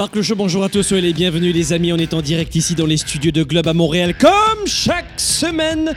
Sparkle 0.00 0.22
Show, 0.22 0.34
bonjour 0.34 0.64
à 0.64 0.70
tous, 0.70 0.82
soyez 0.82 1.02
les 1.02 1.12
bienvenus 1.12 1.54
les 1.54 1.74
amis, 1.74 1.92
on 1.92 1.98
est 1.98 2.14
en 2.14 2.22
direct 2.22 2.54
ici 2.54 2.74
dans 2.74 2.86
les 2.86 2.96
studios 2.96 3.32
de 3.32 3.42
Globe 3.42 3.68
à 3.68 3.74
Montréal 3.74 4.14
comme 4.18 4.66
chaque 4.66 5.20
semaine. 5.20 5.92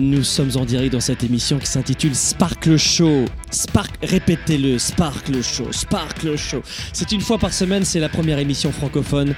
Nous 0.00 0.22
sommes 0.22 0.52
en 0.54 0.64
direct 0.64 0.92
dans 0.92 1.00
cette 1.00 1.24
émission 1.24 1.58
qui 1.58 1.66
s'intitule 1.66 2.14
Sparkle 2.14 2.76
Show. 2.76 3.24
Spark, 3.50 3.90
répétez-le, 4.00 4.78
Sparkle 4.78 5.42
Show, 5.42 5.72
Sparkle 5.72 6.36
Show. 6.36 6.62
C'est 6.92 7.10
une 7.10 7.20
fois 7.20 7.36
par 7.36 7.52
semaine, 7.52 7.84
c'est 7.84 7.98
la 7.98 8.08
première 8.08 8.38
émission 8.38 8.70
francophone 8.70 9.34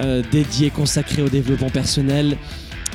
euh, 0.00 0.22
dédiée, 0.30 0.68
consacrée 0.68 1.22
au 1.22 1.30
développement 1.30 1.70
personnel. 1.70 2.36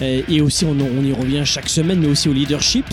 Et 0.01 0.41
aussi, 0.41 0.65
on, 0.65 0.75
y 1.03 1.13
revient 1.13 1.43
chaque 1.45 1.69
semaine, 1.69 1.99
mais 1.99 2.07
aussi 2.07 2.27
au 2.27 2.33
leadership. 2.33 2.85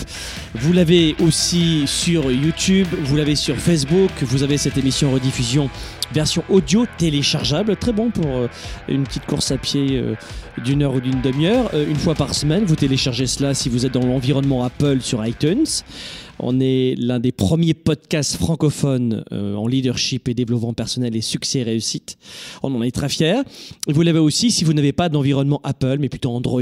Vous 0.53 0.73
l'avez 0.73 1.15
aussi 1.19 1.83
sur 1.87 2.31
YouTube, 2.31 2.87
vous 3.03 3.15
l'avez 3.17 3.35
sur 3.35 3.55
Facebook, 3.55 4.11
vous 4.21 4.43
avez 4.43 4.57
cette 4.57 4.77
émission 4.77 5.11
rediffusion 5.11 5.69
version 6.11 6.43
audio 6.49 6.85
téléchargeable, 6.97 7.75
très 7.75 7.91
bon 7.91 8.09
pour 8.09 8.25
euh, 8.25 8.47
une 8.87 9.03
petite 9.03 9.25
course 9.25 9.51
à 9.51 9.57
pied 9.57 9.97
euh, 9.97 10.15
d'une 10.63 10.83
heure 10.83 10.95
ou 10.95 11.01
d'une 11.01 11.21
demi-heure, 11.21 11.69
euh, 11.73 11.87
une 11.87 11.97
fois 11.97 12.15
par 12.15 12.33
semaine. 12.33 12.65
Vous 12.65 12.75
téléchargez 12.75 13.27
cela 13.27 13.53
si 13.53 13.69
vous 13.69 13.85
êtes 13.85 13.93
dans 13.93 14.05
l'environnement 14.05 14.63
Apple 14.63 15.01
sur 15.01 15.25
iTunes. 15.25 15.65
On 16.39 16.59
est 16.61 16.95
l'un 16.97 17.19
des 17.19 17.33
premiers 17.33 17.73
podcasts 17.73 18.37
francophones 18.37 19.25
euh, 19.33 19.55
en 19.55 19.67
leadership 19.67 20.29
et 20.29 20.33
développement 20.33 20.73
personnel 20.73 21.15
et 21.15 21.21
succès 21.21 21.59
et 21.59 21.63
réussite. 21.63 22.17
On 22.63 22.73
en 22.75 22.81
est 22.81 22.91
très 22.91 23.09
fiers. 23.09 23.41
Vous 23.87 24.01
l'avez 24.01 24.19
aussi 24.19 24.49
si 24.49 24.63
vous 24.63 24.73
n'avez 24.73 24.93
pas 24.93 25.09
d'environnement 25.09 25.59
Apple, 25.63 25.97
mais 25.99 26.07
plutôt 26.07 26.31
Android. 26.31 26.61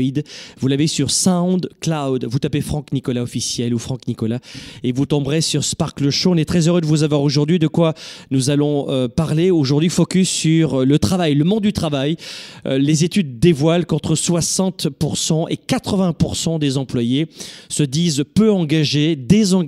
Vous 0.60 0.68
l'avez 0.68 0.88
sur 0.88 1.12
SoundCloud. 1.12 2.26
Vous 2.26 2.40
tapez 2.40 2.62
Franck 2.62 2.92
Nicolas 2.92 3.22
officiel 3.22 3.74
ou 3.74 3.80
Franck 3.80 4.08
Nicolas 4.08 4.40
et 4.84 4.92
vous 4.92 5.06
tomberez 5.06 5.42
sur 5.42 5.64
Sparkle 5.64 6.10
Show. 6.10 6.32
On 6.32 6.38
est 6.38 6.46
très 6.46 6.68
heureux 6.68 6.82
de 6.82 6.88
vous 6.88 7.04
avoir 7.04 7.22
aujourd'hui. 7.22 7.60
De 7.60 7.68
quoi 7.68 7.94
nous 8.32 8.50
allons 8.50 8.90
euh, 8.90 9.08
parler 9.08 9.52
aujourd'hui 9.52 9.90
Focus 9.90 10.30
sur 10.30 10.82
euh, 10.82 10.86
le 10.86 10.98
travail, 10.98 11.36
le 11.36 11.44
monde 11.44 11.62
du 11.62 11.74
travail. 11.74 12.18
Les 12.66 13.04
études 13.04 13.40
dévoilent 13.40 13.86
qu'entre 13.86 14.16
60% 14.16 15.46
et 15.50 15.56
80% 15.56 16.60
des 16.60 16.78
employés 16.78 17.28
se 17.70 17.84
disent 17.84 18.24
peu 18.34 18.52
engagés, 18.52 19.16
désengagés 19.16 19.67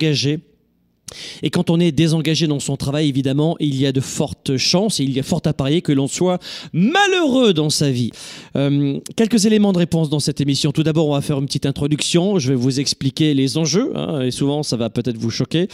et 1.42 1.50
quand 1.50 1.70
on 1.70 1.80
est 1.80 1.92
désengagé 1.92 2.46
dans 2.46 2.60
son 2.60 2.76
travail, 2.76 3.08
évidemment, 3.08 3.56
il 3.60 3.76
y 3.76 3.86
a 3.86 3.92
de 3.92 4.00
fortes 4.00 4.56
chances 4.56 5.00
et 5.00 5.04
il 5.04 5.12
y 5.12 5.20
a 5.20 5.22
fort 5.22 5.42
à 5.44 5.52
parier 5.52 5.82
que 5.82 5.92
l'on 5.92 6.06
soit 6.06 6.38
malheureux 6.72 7.52
dans 7.52 7.70
sa 7.70 7.90
vie. 7.90 8.10
Euh, 8.56 8.98
quelques 9.16 9.46
éléments 9.46 9.72
de 9.72 9.78
réponse 9.78 10.10
dans 10.10 10.20
cette 10.20 10.40
émission. 10.40 10.72
Tout 10.72 10.82
d'abord, 10.82 11.08
on 11.08 11.14
va 11.14 11.20
faire 11.20 11.38
une 11.38 11.46
petite 11.46 11.66
introduction. 11.66 12.38
Je 12.38 12.50
vais 12.50 12.54
vous 12.54 12.80
expliquer 12.80 13.34
les 13.34 13.58
enjeux 13.58 13.92
hein, 13.94 14.20
et 14.20 14.30
souvent, 14.30 14.62
ça 14.62 14.76
va 14.76 14.90
peut-être 14.90 15.18
vous 15.18 15.30
choquer. 15.30 15.68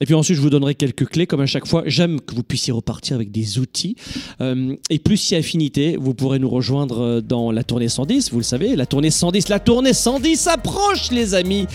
Et 0.00 0.06
puis 0.06 0.14
ensuite, 0.14 0.36
je 0.36 0.42
vous 0.42 0.50
donnerai 0.50 0.74
quelques 0.74 1.06
clés, 1.06 1.26
comme 1.26 1.40
à 1.40 1.46
chaque 1.46 1.66
fois. 1.66 1.84
J'aime 1.86 2.20
que 2.20 2.34
vous 2.34 2.42
puissiez 2.42 2.72
repartir 2.72 3.14
avec 3.14 3.30
des 3.30 3.58
outils. 3.58 3.94
Euh, 4.40 4.74
et 4.90 4.98
plus 4.98 5.16
si 5.16 5.36
affinité, 5.36 5.96
vous 5.96 6.14
pourrez 6.14 6.40
nous 6.40 6.50
rejoindre 6.50 7.00
euh, 7.00 7.20
dans 7.20 7.52
la 7.52 7.62
tournée 7.62 7.88
110. 7.88 8.32
Vous 8.32 8.38
le 8.38 8.44
savez, 8.44 8.74
la 8.74 8.86
tournée 8.86 9.12
110, 9.12 9.48
la 9.48 9.60
tournée 9.60 9.92
110 9.92 10.48
approche, 10.48 11.10
les 11.12 11.34
amis. 11.34 11.66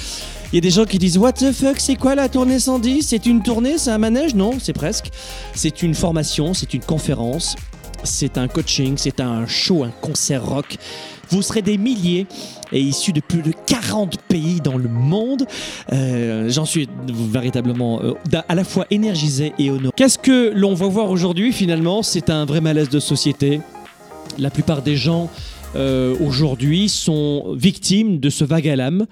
Il 0.51 0.55
y 0.55 0.57
a 0.57 0.61
des 0.61 0.71
gens 0.71 0.85
qui 0.85 0.97
disent 0.97 1.17
What 1.17 1.33
the 1.33 1.51
fuck, 1.53 1.79
c'est 1.79 1.95
quoi 1.95 2.15
la 2.15 2.27
tournée 2.27 2.59
110 2.59 3.03
C'est 3.03 3.25
une 3.25 3.41
tournée, 3.41 3.77
c'est 3.77 3.91
un 3.91 3.99
manège? 3.99 4.35
Non, 4.35 4.51
c'est 4.59 4.73
presque. 4.73 5.11
C'est 5.53 5.81
une 5.81 5.93
formation, 5.93 6.53
c'est 6.53 6.73
une 6.73 6.81
conférence, 6.81 7.55
c'est 8.03 8.37
un 8.37 8.47
coaching, 8.47 8.95
c'est 8.97 9.21
un 9.21 9.47
show, 9.47 9.83
un 9.83 9.91
concert 10.01 10.45
rock. 10.45 10.77
Vous 11.29 11.41
serez 11.41 11.61
des 11.61 11.77
milliers 11.77 12.25
et 12.71 12.81
issus 12.81 13.13
de 13.13 13.21
plus 13.21 13.41
de 13.41 13.51
40 13.67 14.17
pays 14.27 14.61
dans 14.61 14.77
le 14.77 14.89
monde. 14.89 15.45
Euh, 15.93 16.49
J'en 16.49 16.65
suis 16.65 16.87
véritablement 17.07 18.01
euh, 18.01 18.13
à 18.47 18.55
la 18.55 18.63
fois 18.63 18.85
énergisé 18.89 19.53
et 19.59 19.69
honoré. 19.69 19.93
Qu'est-ce 19.95 20.17
que 20.17 20.51
l'on 20.55 20.73
va 20.73 20.87
voir 20.87 21.09
aujourd'hui 21.11 21.51
finalement? 21.53 22.03
C'est 22.03 22.29
un 22.29 22.45
vrai 22.45 22.61
malaise 22.61 22.89
de 22.89 22.99
société. 22.99 23.61
La 24.37 24.49
plupart 24.49 24.81
des 24.81 24.95
gens 24.95 25.29
euh, 25.75 26.15
aujourd'hui 26.19 26.89
sont 26.89 27.53
victimes 27.55 28.19
de 28.19 28.29
ce 28.29 28.43
vague 28.43 28.67
à 28.67 28.75
l'âme 28.75 29.05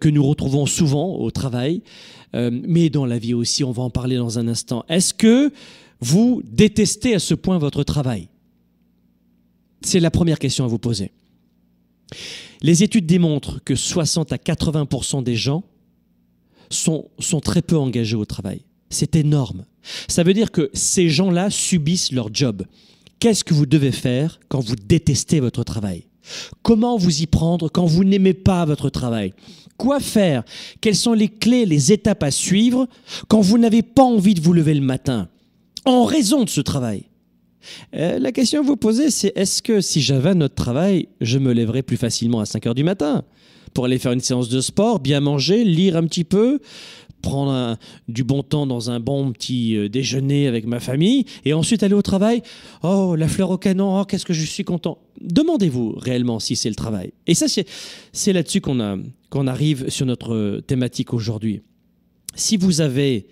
que 0.00 0.08
nous 0.08 0.22
retrouvons 0.22 0.66
souvent 0.66 1.16
au 1.16 1.30
travail, 1.30 1.80
mais 2.34 2.90
dans 2.90 3.06
la 3.06 3.16
vie 3.16 3.32
aussi, 3.32 3.64
on 3.64 3.72
va 3.72 3.82
en 3.82 3.88
parler 3.88 4.16
dans 4.16 4.38
un 4.38 4.46
instant. 4.46 4.84
Est-ce 4.90 5.14
que 5.14 5.50
vous 6.00 6.42
détestez 6.44 7.14
à 7.14 7.18
ce 7.18 7.32
point 7.32 7.56
votre 7.56 7.82
travail? 7.82 8.28
C'est 9.80 10.00
la 10.00 10.10
première 10.10 10.38
question 10.38 10.66
à 10.66 10.68
vous 10.68 10.78
poser. 10.78 11.12
Les 12.62 12.82
études 12.82 13.06
démontrent 13.06 13.62
que 13.64 13.74
60 13.74 14.32
à 14.32 14.36
80% 14.36 15.22
des 15.22 15.36
gens 15.36 15.64
sont, 16.70 17.08
sont 17.18 17.40
très 17.40 17.62
peu 17.62 17.76
engagés 17.76 18.16
au 18.16 18.24
travail. 18.24 18.62
C'est 18.90 19.16
énorme. 19.16 19.64
Ça 20.08 20.22
veut 20.22 20.34
dire 20.34 20.50
que 20.50 20.70
ces 20.74 21.08
gens-là 21.08 21.50
subissent 21.50 22.12
leur 22.12 22.32
job. 22.32 22.64
Qu'est-ce 23.18 23.44
que 23.44 23.54
vous 23.54 23.66
devez 23.66 23.92
faire 23.92 24.40
quand 24.48 24.60
vous 24.60 24.76
détestez 24.76 25.40
votre 25.40 25.64
travail? 25.64 26.06
Comment 26.62 26.96
vous 26.96 27.22
y 27.22 27.26
prendre 27.26 27.68
quand 27.68 27.86
vous 27.86 28.04
n'aimez 28.04 28.34
pas 28.34 28.64
votre 28.64 28.90
travail? 28.90 29.32
Quoi 29.76 30.00
faire? 30.00 30.42
Quelles 30.80 30.96
sont 30.96 31.14
les 31.14 31.28
clés, 31.28 31.66
les 31.66 31.92
étapes 31.92 32.22
à 32.22 32.30
suivre 32.30 32.86
quand 33.28 33.40
vous 33.40 33.58
n'avez 33.58 33.82
pas 33.82 34.02
envie 34.02 34.34
de 34.34 34.40
vous 34.40 34.52
lever 34.52 34.74
le 34.74 34.80
matin? 34.80 35.28
En 35.84 36.04
raison 36.04 36.44
de 36.44 36.50
ce 36.50 36.60
travail 36.60 37.04
Euh, 37.94 38.18
La 38.18 38.32
question 38.32 38.60
à 38.60 38.62
vous 38.62 38.76
poser, 38.76 39.10
c'est 39.10 39.32
est-ce 39.36 39.62
que 39.62 39.80
si 39.80 40.00
j'avais 40.00 40.30
un 40.30 40.40
autre 40.40 40.54
travail, 40.54 41.08
je 41.20 41.38
me 41.38 41.52
lèverais 41.52 41.82
plus 41.82 41.96
facilement 41.96 42.40
à 42.40 42.46
5 42.46 42.66
heures 42.66 42.74
du 42.74 42.84
matin 42.84 43.24
pour 43.74 43.84
aller 43.84 43.98
faire 43.98 44.12
une 44.12 44.20
séance 44.20 44.48
de 44.48 44.60
sport, 44.60 44.98
bien 44.98 45.20
manger, 45.20 45.64
lire 45.64 45.96
un 45.96 46.04
petit 46.04 46.24
peu, 46.24 46.60
prendre 47.20 47.76
du 48.08 48.24
bon 48.24 48.42
temps 48.42 48.66
dans 48.66 48.90
un 48.90 49.00
bon 49.00 49.32
petit 49.32 49.76
euh, 49.76 49.88
déjeuner 49.88 50.46
avec 50.46 50.66
ma 50.66 50.80
famille 50.80 51.24
et 51.44 51.52
ensuite 51.52 51.82
aller 51.82 51.94
au 51.94 52.02
travail? 52.02 52.42
Oh, 52.82 53.14
la 53.16 53.28
fleur 53.28 53.50
au 53.50 53.58
canon, 53.58 54.00
oh, 54.00 54.04
qu'est-ce 54.04 54.24
que 54.24 54.32
je 54.32 54.44
suis 54.44 54.64
content. 54.64 54.98
Demandez-vous 55.20 55.94
réellement 55.98 56.40
si 56.40 56.56
c'est 56.56 56.68
le 56.68 56.74
travail. 56.74 57.12
Et 57.26 57.34
ça, 57.34 57.46
c'est 58.12 58.32
là-dessus 58.32 58.60
qu'on 58.60 59.46
arrive 59.46 59.88
sur 59.88 60.06
notre 60.06 60.34
euh, 60.34 60.60
thématique 60.60 61.12
aujourd'hui. 61.12 61.62
Si 62.34 62.56
vous 62.56 62.80
avez 62.80 63.26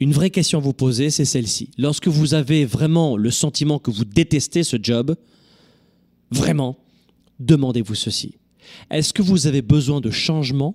une 0.00 0.12
vraie 0.12 0.30
question 0.30 0.58
à 0.58 0.62
vous 0.62 0.72
poser, 0.72 1.10
c'est 1.10 1.24
celle-ci. 1.24 1.70
Lorsque 1.78 2.08
vous 2.08 2.34
avez 2.34 2.64
vraiment 2.64 3.16
le 3.16 3.30
sentiment 3.30 3.78
que 3.78 3.90
vous 3.90 4.04
détestez 4.04 4.62
ce 4.62 4.76
job, 4.80 5.16
vraiment, 6.30 6.78
demandez-vous 7.40 7.94
ceci. 7.94 8.34
Est-ce 8.90 9.12
que 9.12 9.22
vous 9.22 9.46
avez 9.46 9.62
besoin 9.62 10.00
de 10.00 10.10
changement 10.10 10.74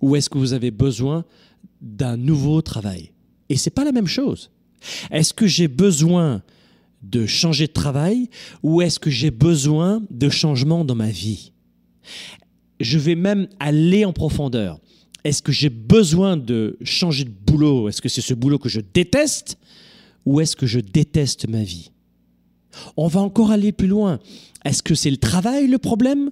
ou 0.00 0.16
est-ce 0.16 0.30
que 0.30 0.38
vous 0.38 0.52
avez 0.52 0.70
besoin 0.70 1.24
d'un 1.80 2.16
nouveau 2.16 2.62
travail? 2.62 3.12
Et 3.48 3.56
c'est 3.56 3.70
pas 3.70 3.84
la 3.84 3.92
même 3.92 4.06
chose. 4.06 4.50
Est-ce 5.10 5.34
que 5.34 5.46
j'ai 5.46 5.68
besoin 5.68 6.42
de 7.02 7.26
changer 7.26 7.66
de 7.66 7.72
travail 7.72 8.30
ou 8.62 8.80
est-ce 8.80 8.98
que 8.98 9.10
j'ai 9.10 9.30
besoin 9.30 10.02
de 10.10 10.28
changement 10.28 10.84
dans 10.84 10.94
ma 10.94 11.10
vie? 11.10 11.52
Je 12.80 12.98
vais 12.98 13.14
même 13.14 13.48
aller 13.60 14.04
en 14.04 14.12
profondeur. 14.12 14.80
Est-ce 15.24 15.42
que 15.42 15.52
j'ai 15.52 15.68
besoin 15.70 16.36
de 16.36 16.76
changer 16.82 17.24
de 17.24 17.30
boulot? 17.30 17.88
Est-ce 17.88 18.02
que 18.02 18.08
c'est 18.08 18.20
ce 18.20 18.34
boulot 18.34 18.58
que 18.58 18.68
je 18.68 18.80
déteste? 18.80 19.58
Ou 20.26 20.40
est-ce 20.40 20.56
que 20.56 20.66
je 20.66 20.80
déteste 20.80 21.48
ma 21.48 21.62
vie? 21.62 21.90
On 22.96 23.06
va 23.06 23.20
encore 23.20 23.50
aller 23.50 23.72
plus 23.72 23.88
loin. 23.88 24.18
Est-ce 24.64 24.82
que 24.82 24.94
c'est 24.94 25.10
le 25.10 25.16
travail 25.16 25.68
le 25.68 25.78
problème? 25.78 26.30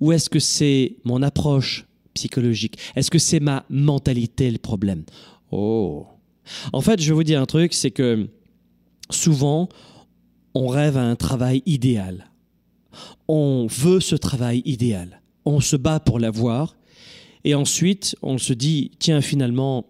Ou 0.00 0.12
est-ce 0.12 0.28
que 0.28 0.40
c'est 0.40 0.96
mon 1.04 1.22
approche 1.22 1.86
psychologique? 2.14 2.78
Est-ce 2.96 3.10
que 3.10 3.18
c'est 3.18 3.40
ma 3.40 3.64
mentalité 3.70 4.50
le 4.50 4.58
problème? 4.58 5.04
Oh 5.50 6.06
En 6.72 6.80
fait, 6.80 7.00
je 7.00 7.08
vais 7.08 7.14
vous 7.14 7.24
dire 7.24 7.40
un 7.40 7.46
truc, 7.46 7.72
c'est 7.72 7.90
que 7.90 8.28
souvent, 9.10 9.68
on 10.54 10.66
rêve 10.66 10.96
à 10.96 11.04
un 11.04 11.16
travail 11.16 11.62
idéal. 11.66 12.30
On 13.28 13.66
veut 13.70 14.00
ce 14.00 14.16
travail 14.16 14.62
idéal. 14.64 15.22
On 15.44 15.60
se 15.60 15.76
bat 15.76 16.00
pour 16.00 16.18
l'avoir. 16.18 16.76
Et 17.44 17.54
ensuite, 17.54 18.16
on 18.22 18.38
se 18.38 18.52
dit, 18.52 18.92
tiens, 18.98 19.20
finalement, 19.20 19.86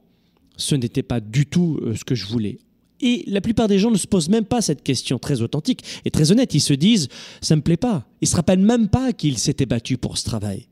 ce 0.57 0.75
n'était 0.75 1.03
pas 1.03 1.21
du 1.21 1.47
tout 1.47 1.79
euh, 1.83 1.95
ce 1.95 2.05
que 2.05 2.15
je 2.15 2.27
voulais. 2.27 2.59
Et 3.01 3.25
la 3.27 3.41
plupart 3.41 3.69
des 3.69 3.79
gens 3.79 3.91
ne 3.91 3.97
se 3.97 4.07
posent 4.07 4.29
même 4.29 4.45
pas 4.45 4.63
cette 4.63 4.83
question 4.83 5.19
très 5.19 5.43
authentique 5.43 5.85
et 6.05 6.11
très 6.11 6.31
honnête. 6.31 6.55
Ils 6.55 6.61
se 6.61 6.73
disent 6.73 7.09
ça 7.41 7.57
me 7.57 7.63
plaît 7.63 7.77
pas. 7.77 8.07
Ils 8.21 8.29
se 8.29 8.37
rappellent 8.37 8.61
même 8.61 8.89
pas 8.89 9.13
qu'ils 9.13 9.39
s'étaient 9.39 9.67
battus 9.67 9.99
pour 10.01 10.19
ce 10.19 10.25
travail, 10.25 10.69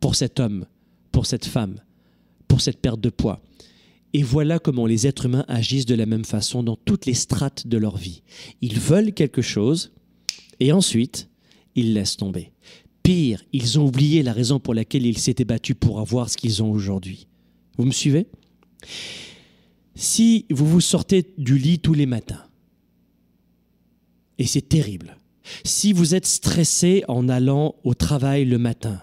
pour 0.00 0.14
cet 0.14 0.40
homme, 0.40 0.64
pour 1.12 1.26
cette 1.26 1.44
femme, 1.44 1.76
pour 2.48 2.62
cette 2.62 2.80
perte 2.80 3.00
de 3.00 3.10
poids. 3.10 3.42
Et 4.14 4.22
voilà 4.22 4.58
comment 4.58 4.86
les 4.86 5.06
êtres 5.06 5.26
humains 5.26 5.44
agissent 5.48 5.86
de 5.86 5.94
la 5.94 6.06
même 6.06 6.24
façon 6.24 6.62
dans 6.62 6.76
toutes 6.76 7.06
les 7.06 7.14
strates 7.14 7.66
de 7.66 7.76
leur 7.76 7.98
vie. 7.98 8.22
Ils 8.62 8.78
veulent 8.78 9.12
quelque 9.12 9.42
chose 9.42 9.92
et 10.58 10.72
ensuite 10.72 11.28
ils 11.76 11.92
laissent 11.92 12.16
tomber. 12.16 12.52
Pire, 13.02 13.42
ils 13.52 13.78
ont 13.78 13.86
oublié 13.86 14.22
la 14.22 14.32
raison 14.32 14.60
pour 14.60 14.74
laquelle 14.74 15.06
ils 15.06 15.18
s'étaient 15.18 15.44
battus 15.44 15.76
pour 15.78 16.00
avoir 16.00 16.28
ce 16.28 16.36
qu'ils 16.36 16.62
ont 16.62 16.70
aujourd'hui. 16.70 17.26
Vous 17.76 17.84
me 17.84 17.92
suivez? 17.92 18.26
Si 19.94 20.46
vous 20.50 20.66
vous 20.66 20.80
sortez 20.80 21.26
du 21.38 21.58
lit 21.58 21.78
tous 21.78 21.94
les 21.94 22.06
matins, 22.06 22.44
et 24.38 24.46
c'est 24.46 24.68
terrible, 24.68 25.16
si 25.64 25.92
vous 25.92 26.14
êtes 26.14 26.26
stressé 26.26 27.04
en 27.08 27.28
allant 27.28 27.74
au 27.84 27.94
travail 27.94 28.44
le 28.44 28.58
matin, 28.58 29.02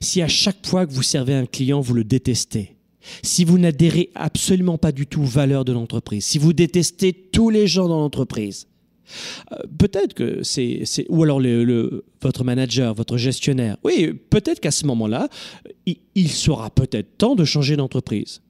si 0.00 0.22
à 0.22 0.28
chaque 0.28 0.66
fois 0.66 0.86
que 0.86 0.92
vous 0.92 1.02
servez 1.02 1.34
un 1.34 1.46
client, 1.46 1.80
vous 1.80 1.94
le 1.94 2.04
détestez, 2.04 2.76
si 3.22 3.44
vous 3.44 3.58
n'adhérez 3.58 4.10
absolument 4.14 4.78
pas 4.78 4.92
du 4.92 5.06
tout 5.06 5.22
aux 5.22 5.26
valeurs 5.26 5.64
de 5.64 5.72
l'entreprise, 5.72 6.24
si 6.24 6.38
vous 6.38 6.52
détestez 6.52 7.12
tous 7.12 7.50
les 7.50 7.66
gens 7.66 7.88
dans 7.88 8.00
l'entreprise, 8.00 8.66
euh, 9.52 9.56
peut-être 9.78 10.14
que 10.14 10.42
c'est, 10.42 10.84
ou 11.08 11.22
alors 11.22 11.40
votre 12.20 12.44
manager, 12.44 12.94
votre 12.94 13.16
gestionnaire. 13.16 13.76
Oui, 13.84 14.12
peut-être 14.30 14.60
qu'à 14.60 14.70
ce 14.70 14.86
moment-là, 14.86 15.28
il, 16.14 16.30
sera 16.30 16.70
peut-être 16.70 17.18
temps 17.18 17.34
de 17.34 17.44
changer 17.44 17.76
d'entreprise. 17.76 18.42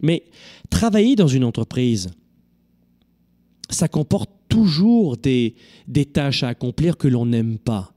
Mais 0.00 0.24
travailler 0.70 1.16
dans 1.16 1.28
une 1.28 1.44
entreprise, 1.44 2.10
ça 3.70 3.88
comporte 3.88 4.30
toujours 4.48 5.16
des 5.16 5.54
tâches 6.12 6.42
à 6.42 6.48
accomplir 6.48 6.96
que 6.96 7.08
l'on 7.08 7.26
n'aime 7.26 7.58
pas. 7.58 7.92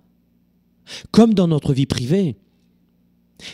Comme 1.12 1.34
dans 1.34 1.48
notre 1.48 1.74
vie 1.74 1.86
privée. 1.88 2.36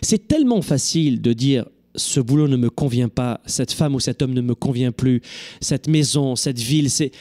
C'est 0.01 0.27
tellement 0.27 0.61
facile 0.61 1.21
de 1.21 1.33
dire 1.33 1.65
ce 1.95 2.19
boulot 2.19 2.47
ne 2.47 2.57
me 2.57 2.69
convient 2.69 3.09
pas, 3.09 3.41
cette 3.45 3.71
femme 3.71 3.95
ou 3.95 3.99
cet 3.99 4.21
homme 4.21 4.33
ne 4.33 4.41
me 4.41 4.55
convient 4.55 4.91
plus, 4.91 5.21
cette 5.59 5.87
maison, 5.87 6.35
cette 6.35 6.59
ville, 6.59 6.89
c'est 6.89 7.11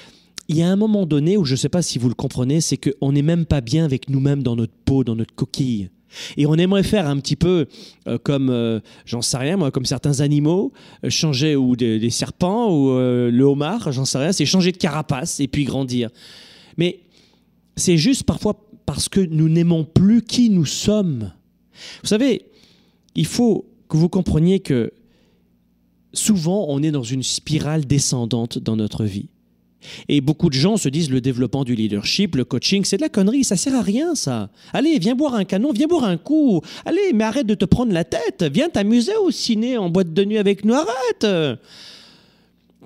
il 0.51 0.57
y 0.57 0.63
a 0.63 0.69
un 0.69 0.75
moment 0.75 1.07
donné 1.07 1.37
où 1.37 1.45
je 1.45 1.53
ne 1.53 1.57
sais 1.57 1.69
pas 1.69 1.81
si 1.81 2.01
vous 2.01 2.09
le 2.09 2.15
comprenez, 2.17 2.61
c'est 2.61 2.77
qu'on 2.77 3.13
n'est 3.13 3.23
même 3.23 3.47
pas 3.47 3.61
bien 3.61 3.85
avec 3.85 4.11
nous-mêmes 4.11 4.43
dans 4.43 4.57
notre 4.57 4.73
peau, 4.85 5.05
dans 5.05 5.15
notre 5.15 5.33
coquille. 5.33 5.91
Et 6.37 6.45
on 6.45 6.57
aimerait 6.57 6.83
faire 6.83 7.09
un 7.09 7.19
petit 7.21 7.37
peu 7.37 7.67
euh, 8.09 8.19
comme, 8.19 8.51
euh, 8.51 8.81
j'en 9.05 9.23
sais 9.23 9.37
rien 9.37 9.57
moi, 9.57 9.71
comme 9.71 9.85
certains 9.85 10.19
animaux, 10.19 10.73
euh, 11.05 11.09
changer, 11.09 11.55
ou 11.55 11.77
des, 11.77 12.11
serpents, 12.11 12.69
ou 12.69 12.89
le 12.99 13.43
homard, 13.43 13.93
j'en 13.93 14.05
sais 14.05 14.19
rien, 14.19 14.33
c'est 14.33 14.45
changer 14.45 14.73
de 14.73 14.77
carapace 14.77 15.39
et 15.39 15.47
puis 15.47 15.63
grandir. 15.63 16.11
Mais 16.77 16.99
c'est 17.77 17.97
juste 17.97 18.25
parfois 18.25 18.61
parce 18.87 19.09
que 19.09 19.21
nous 19.21 19.49
n'aimons 19.49 19.85
plus 19.85 20.21
qui 20.23 20.51
nous 20.51 20.67
sommes. 20.67 21.33
Vous 22.03 22.09
savez, 22.09 22.47
il 23.15 23.27
faut 23.27 23.71
que 23.89 23.97
vous 23.97 24.09
compreniez 24.09 24.59
que 24.59 24.93
souvent 26.13 26.67
on 26.71 26.83
est 26.83 26.91
dans 26.91 27.05
une 27.05 27.23
spirale 27.23 27.87
descendante 27.87 28.59
dans 28.59 28.75
notre 28.75 29.05
vie. 29.05 29.29
Et 30.09 30.21
beaucoup 30.21 30.49
de 30.49 30.55
gens 30.55 30.77
se 30.77 30.89
disent 30.89 31.11
le 31.11 31.21
développement 31.21 31.65
du 31.65 31.75
leadership, 31.75 32.37
le 32.37 32.45
coaching, 32.45 32.85
c'est 32.85 32.97
de 32.97 33.03
la 33.03 33.09
connerie, 33.09 33.45
ça 33.45 33.57
sert 33.57 33.75
à 33.75 33.83
rien 33.83 34.15
ça. 34.15 34.51
Allez, 34.73 34.99
viens 34.99 35.15
boire 35.15 35.35
un 35.35 35.45
canon, 35.45 35.73
viens 35.73 35.87
boire 35.87 36.05
un 36.05 36.17
coup. 36.17 36.61
Allez, 36.85 37.13
mais 37.15 37.25
arrête 37.25 37.47
de 37.47 37.55
te 37.55 37.65
prendre 37.65 37.93
la 37.93 38.05
tête, 38.05 38.45
viens 38.53 38.69
t'amuser 38.69 39.17
au 39.17 39.31
ciné 39.31 39.79
en 39.79 39.91
boîte 39.91 40.13
de 40.13 40.25
nuit 40.25 40.39
avec 40.39 40.65
nous, 40.65 40.75
arrête. 40.75 41.59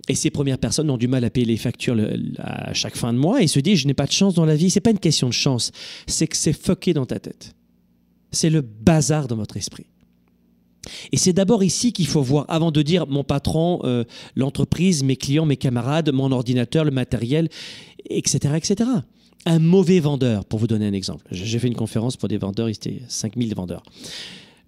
Et 0.09 0.15
ces 0.15 0.31
premières 0.31 0.59
personnes 0.59 0.91
ont 0.91 0.99
du 0.99 1.09
mal 1.09 1.25
à 1.25 1.31
payer 1.31 1.47
les 1.47 1.57
factures 1.57 1.97
à 2.39 2.75
chaque 2.75 2.97
fin 2.97 3.13
de 3.13 3.19
mois 3.19 3.43
et 3.43 3.47
se 3.47 3.61
disent 3.61 3.79
je 3.79 3.87
n'ai 3.87 3.95
pas 3.95 4.07
de 4.07 4.13
chance 4.13 4.35
dans 4.35 4.45
la 4.45 4.57
vie. 4.57 4.71
C'est 4.71 4.81
pas 4.81 4.91
une 4.91 4.99
question 4.99 5.29
de 5.29 5.33
chance, 5.33 5.73
c'est 6.07 6.27
que 6.27 6.37
c'est 6.37 6.53
fucké 6.53 6.93
dans 6.93 7.07
ta 7.07 7.19
tête. 7.19 7.55
C'est 8.31 8.51
le 8.51 8.61
bazar 8.61 9.29
dans 9.29 9.37
votre 9.37 9.57
esprit. 9.57 9.87
Et 11.13 11.17
c'est 11.17 11.33
d'abord 11.33 11.63
ici 11.63 11.93
qu'il 11.93 12.07
faut 12.07 12.23
voir, 12.23 12.45
avant 12.49 12.71
de 12.71 12.83
dire 12.83 13.07
mon 13.07 13.25
patron, 13.25 13.81
euh, 13.85 14.05
l'entreprise, 14.37 15.03
mes 15.03 15.17
clients, 15.17 15.47
mes 15.47 15.57
camarades, 15.57 16.13
mon 16.13 16.33
ordinateur, 16.33 16.85
le 16.85 16.91
matériel, 16.91 17.49
etc., 18.11 18.55
etc. 18.57 18.91
Un 19.47 19.59
mauvais 19.59 20.01
vendeur, 20.01 20.45
pour 20.45 20.59
vous 20.59 20.67
donner 20.67 20.87
un 20.87 20.93
exemple. 20.93 21.27
J'ai 21.31 21.59
fait 21.59 21.69
une 21.69 21.77
conférence 21.77 22.17
pour 22.17 22.29
des 22.29 22.39
vendeurs, 22.39 22.69
il 22.69 22.73
était 22.73 23.03
5000 23.09 23.55
vendeurs. 23.55 23.83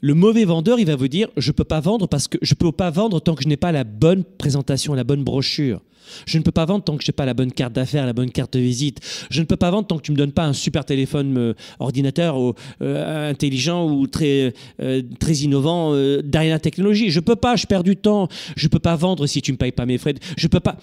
Le 0.01 0.15
mauvais 0.15 0.45
vendeur, 0.45 0.79
il 0.79 0.87
va 0.87 0.97
vous 0.97 1.09
dire, 1.09 1.29
je 1.37 1.53
peux 1.53 1.65
pas 1.65 1.81
vendre 1.81 2.07
parce 2.07 2.29
que 2.29 2.39
je 2.43 2.55
peux 2.55 2.71
pas 2.73 2.91
vendre 2.91 3.21
tant 3.21 3.35
que 3.35 3.43
je 3.43 3.49
n'ai 3.49 3.57
pas 3.57 3.73
la 3.73 3.85
bonne 3.85 4.25
présentation, 4.25 4.95
la 4.95 5.05
bonne 5.05 5.25
brochure. 5.25 5.81
Je 6.27 6.39
ne 6.39 6.43
peux 6.43 6.53
pas 6.53 6.65
vendre 6.65 6.85
tant 6.85 6.97
que 6.97 7.05
je 7.05 7.11
n'ai 7.11 7.15
pas 7.15 7.27
la 7.27 7.35
bonne 7.35 7.51
carte 7.51 7.73
d'affaires, 7.73 8.07
la 8.07 8.13
bonne 8.13 8.31
carte 8.31 8.53
de 8.53 8.61
visite. 8.61 9.01
Je 9.31 9.41
ne 9.41 9.47
peux 9.47 9.57
pas 9.57 9.71
vendre 9.71 9.87
tant 9.87 9.97
que 9.97 10.03
tu 10.03 10.13
me 10.13 10.17
donnes 10.17 10.33
pas 10.33 10.45
un 10.45 10.53
super 10.53 10.85
téléphone 10.85 11.37
euh, 11.37 11.55
ordinateur 11.79 12.37
euh, 12.83 13.31
intelligent 13.31 13.89
ou 13.91 14.07
très, 14.07 14.55
euh, 14.81 15.03
très 15.19 15.35
innovant 15.35 15.95
derrière 16.23 16.55
la 16.55 16.61
technologie. 16.61 17.11
Je 17.11 17.21
peux 17.21 17.37
pas, 17.37 17.57
je 17.57 17.67
perds 17.67 17.83
du 17.83 17.97
temps. 17.97 18.29
Je 18.57 18.69
peux 18.69 18.79
pas 18.79 18.97
vendre 18.97 19.27
si 19.27 19.43
tu 19.43 19.53
me 19.53 19.57
payes 19.57 19.73
pas 19.73 19.87
mes 19.87 19.99
frais. 19.99 20.15
Je 20.37 20.47
peux 20.47 20.61
pas. 20.61 20.77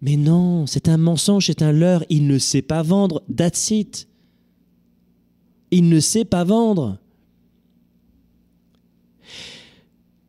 Mais 0.00 0.16
non, 0.16 0.66
c'est 0.66 0.88
un 0.88 0.96
mensonge, 0.96 1.46
c'est 1.46 1.62
un 1.62 1.72
leurre. 1.72 2.04
Il 2.08 2.26
ne 2.26 2.38
sait 2.38 2.62
pas 2.62 2.82
vendre. 2.82 3.22
That's 3.34 3.70
it. 3.70 4.08
Il 5.70 5.88
ne 5.88 6.00
sait 6.00 6.24
pas 6.24 6.44
vendre. 6.44 6.98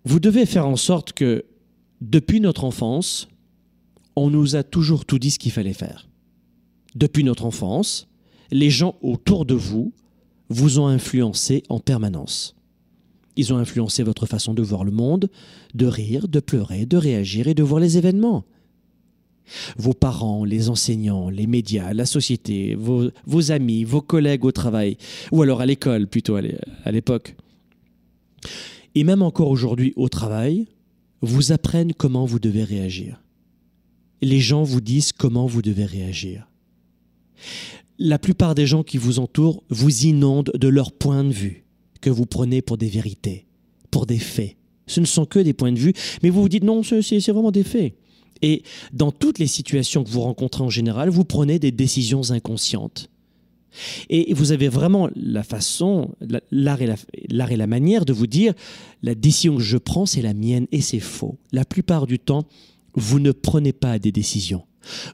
Vous 0.06 0.20
devez 0.20 0.46
faire 0.46 0.68
en 0.68 0.76
sorte 0.76 1.14
que, 1.14 1.46
depuis 2.02 2.40
notre 2.40 2.66
enfance, 2.66 3.30
on 4.16 4.30
nous 4.30 4.56
a 4.56 4.64
toujours 4.64 5.06
tout 5.06 5.20
dit 5.20 5.32
ce 5.32 5.40
qu'il 5.40 5.52
fallait 5.52 5.74
faire. 5.74 6.08
Depuis 6.96 7.24
notre 7.24 7.46
enfance, 7.46 8.08
les 8.52 8.70
gens 8.70 8.96
autour 9.02 9.46
de 9.46 9.56
vous 9.56 9.94
vous 10.50 10.80
ont 10.80 10.88
influencé 10.88 11.64
en 11.70 11.80
permanence. 11.80 12.56
Ils 13.36 13.54
ont 13.54 13.58
influencé 13.58 14.04
votre 14.04 14.26
façon 14.26 14.54
de 14.54 14.62
voir 14.62 14.84
le 14.84 14.92
monde, 14.92 15.30
de 15.74 15.88
rire, 15.88 16.28
de 16.28 16.40
pleurer, 16.40 16.86
de 16.86 16.98
réagir 16.98 17.48
et 17.48 17.56
de 17.56 17.64
voir 17.64 17.80
les 17.80 17.98
événements. 17.98 18.46
Vos 19.78 19.94
parents, 19.94 20.46
les 20.46 20.70
enseignants, 20.70 21.30
les 21.30 21.48
médias, 21.48 21.94
la 21.94 22.06
société, 22.06 22.76
vos, 22.76 23.52
amis, 23.52 23.84
vos 23.84 24.02
collègues 24.02 24.46
au 24.46 24.52
travail, 24.52 24.98
ou 25.32 25.42
alors 25.42 25.62
à 25.62 25.66
l'école 25.66 26.08
plutôt 26.08 26.36
à 26.36 26.92
l'époque. 26.92 27.36
Et 28.95 29.04
même 29.04 29.22
encore 29.22 29.50
aujourd'hui 29.50 29.94
au 29.95 30.10
travail, 30.10 30.68
vous 31.22 31.51
apprennent 31.51 31.94
comment 31.94 32.25
vous 32.25 32.40
devez 32.40 32.63
réagir 32.63 33.24
les 34.24 34.40
gens 34.40 34.63
vous 34.63 34.81
disent 34.81 35.12
comment 35.12 35.45
vous 35.45 35.62
devez 35.62 35.86
réagir. 35.86 36.48
La 38.00 38.18
plupart 38.18 38.56
des 38.56 38.65
gens 38.65 38.84
qui 38.84 38.98
vous 38.98 39.20
entourent 39.20 39.63
vous 39.70 40.06
inondent 40.06 40.51
de 40.56 40.68
leur 40.68 40.91
point 40.91 41.24
de 41.24 41.32
vue, 41.32 41.65
que 42.01 42.10
vous 42.10 42.25
prenez 42.25 42.62
pour 42.62 42.77
des 42.77 42.88
vérités, 42.88 43.46
pour 43.91 44.06
des 44.06 44.18
faits. 44.18 44.56
Ce 44.88 45.00
ne 45.00 45.06
sont 45.06 45.25
que 45.25 45.39
des 45.39 45.53
points 45.53 45.72
de 45.72 45.79
vue, 45.79 45.94
mais 46.22 46.29
vous 46.29 46.41
vous 46.41 46.50
dites 46.50 46.63
non, 46.63 46.84
c'est 46.84 47.32
vraiment 47.32 47.51
des 47.51 47.63
faits. 47.63 47.96
Et 48.41 48.63
dans 48.91 49.12
toutes 49.12 49.39
les 49.39 49.48
situations 49.48 50.03
que 50.03 50.10
vous 50.10 50.22
rencontrez 50.22 50.63
en 50.63 50.70
général, 50.70 51.10
vous 51.10 51.24
prenez 51.24 51.60
des 51.60 51.72
décisions 51.72 52.32
inconscientes. 52.32 53.10
Et 54.10 54.34
vous 54.34 54.51
avez 54.51 54.68
vraiment 54.68 55.10
la 55.15 55.44
façon, 55.44 56.15
l'art 56.51 56.82
et, 56.82 57.58
la 57.58 57.68
manière 57.68 58.06
de 58.06 58.13
vous 58.13 58.27
dire, 58.27 58.53
la 59.01 59.15
décision 59.15 59.58
que 59.58 59.63
je 59.63 59.77
prends, 59.77 60.06
c'est 60.06 60.22
la 60.22 60.34
mienne 60.34 60.68
et 60.72 60.82
c'est 60.82 61.00
faux. 61.00 61.38
La 61.51 61.65
plupart 61.65 62.08
du 62.08 62.20
temps, 62.20 62.46
vous 62.94 63.20
ne 63.20 63.32
prenez 63.32 63.74
pas 63.74 64.00
des 64.00 64.12
décisions. 64.12 64.63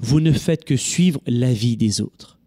Vous 0.02 0.20
ne 0.20 0.32
faites 0.32 0.66
que 0.66 0.76
suivre 0.76 1.22
l'avis 1.28 1.78
des 1.78 2.02
autres. 2.02 2.40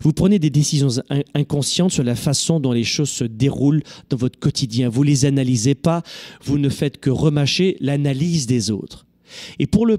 Vous 0.00 0.12
prenez 0.12 0.38
des 0.38 0.50
décisions 0.50 0.88
inconscientes 1.34 1.92
sur 1.92 2.04
la 2.04 2.16
façon 2.16 2.58
dont 2.58 2.72
les 2.72 2.84
choses 2.84 3.10
se 3.10 3.24
déroulent 3.24 3.82
dans 4.08 4.16
votre 4.16 4.38
quotidien. 4.38 4.88
Vous 4.88 5.04
ne 5.04 5.10
les 5.10 5.24
analysez 5.26 5.74
pas, 5.74 6.02
vous 6.42 6.58
ne 6.58 6.68
faites 6.68 6.98
que 6.98 7.10
remâcher 7.10 7.76
l'analyse 7.80 8.46
des 8.46 8.70
autres. 8.70 9.06
Et 9.58 9.66
pour 9.66 9.86
le, 9.86 9.98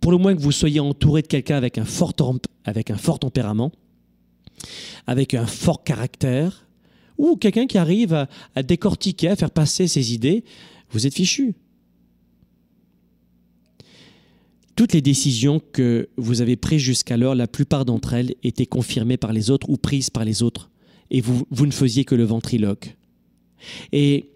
pour 0.00 0.12
le 0.12 0.18
moins 0.18 0.34
que 0.34 0.40
vous 0.40 0.52
soyez 0.52 0.80
entouré 0.80 1.22
de 1.22 1.26
quelqu'un 1.26 1.56
avec, 1.56 1.78
un 1.78 1.84
fort 1.84 2.12
avec 2.64 2.90
un 2.90 2.96
fort 2.96 3.18
tempérament, 3.18 3.72
avec 5.06 5.34
un 5.34 5.46
fort 5.46 5.84
caractère, 5.84 6.66
ou 7.18 7.36
quelqu'un 7.36 7.66
qui 7.66 7.78
arrive 7.78 8.26
à, 8.54 8.62
décortiquer, 8.62 9.28
à 9.28 9.36
faire 9.36 9.50
passer 9.50 9.88
ses 9.88 10.12
idées, 10.12 10.44
vous 10.90 11.06
êtes 11.06 11.14
fichu. 11.14 11.54
Toutes 14.74 14.92
les 14.92 15.00
décisions 15.00 15.60
que 15.72 16.10
vous 16.18 16.42
avez 16.42 16.56
prises 16.56 16.82
jusqu'alors, 16.82 17.34
la 17.34 17.46
plupart 17.46 17.86
d'entre 17.86 18.12
elles 18.12 18.34
étaient 18.42 18.66
confirmées 18.66 19.16
par 19.16 19.32
les 19.32 19.50
autres 19.50 19.70
ou 19.70 19.78
prises 19.78 20.10
par 20.10 20.24
les 20.24 20.42
autres. 20.42 20.70
Et 21.10 21.22
vous, 21.22 21.46
vous 21.50 21.66
ne 21.66 21.72
faisiez 21.72 22.04
que 22.04 22.14
le 22.14 22.24
ventriloque. 22.24 22.94
Et 23.92 24.28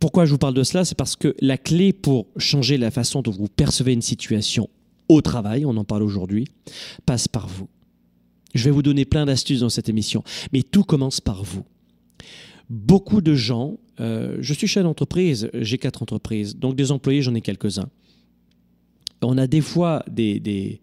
pourquoi 0.00 0.24
je 0.26 0.32
vous 0.32 0.38
parle 0.38 0.54
de 0.54 0.62
cela 0.62 0.84
C'est 0.84 0.96
parce 0.96 1.16
que 1.16 1.34
la 1.40 1.58
clé 1.58 1.92
pour 1.92 2.26
changer 2.36 2.76
la 2.76 2.90
façon 2.90 3.22
dont 3.22 3.30
vous 3.30 3.48
percevez 3.48 3.92
une 3.92 4.02
situation 4.02 4.68
au 5.08 5.20
travail, 5.20 5.64
on 5.64 5.76
en 5.76 5.84
parle 5.84 6.02
aujourd'hui, 6.02 6.48
passe 7.04 7.28
par 7.28 7.46
vous. 7.46 7.68
Je 8.54 8.64
vais 8.64 8.70
vous 8.70 8.82
donner 8.82 9.04
plein 9.04 9.26
d'astuces 9.26 9.60
dans 9.60 9.68
cette 9.68 9.88
émission, 9.88 10.24
mais 10.52 10.62
tout 10.62 10.82
commence 10.82 11.20
par 11.20 11.44
vous. 11.44 11.64
Beaucoup 12.68 13.20
de 13.20 13.34
gens, 13.34 13.76
euh, 14.00 14.38
je 14.40 14.52
suis 14.54 14.66
chef 14.66 14.82
d'entreprise, 14.82 15.50
j'ai 15.54 15.78
quatre 15.78 16.02
entreprises, 16.02 16.56
donc 16.56 16.74
des 16.74 16.90
employés, 16.90 17.22
j'en 17.22 17.34
ai 17.34 17.40
quelques-uns. 17.40 17.88
on 19.22 19.38
a 19.38 19.46
des 19.46 19.60
fois 19.60 20.04
des, 20.08 20.80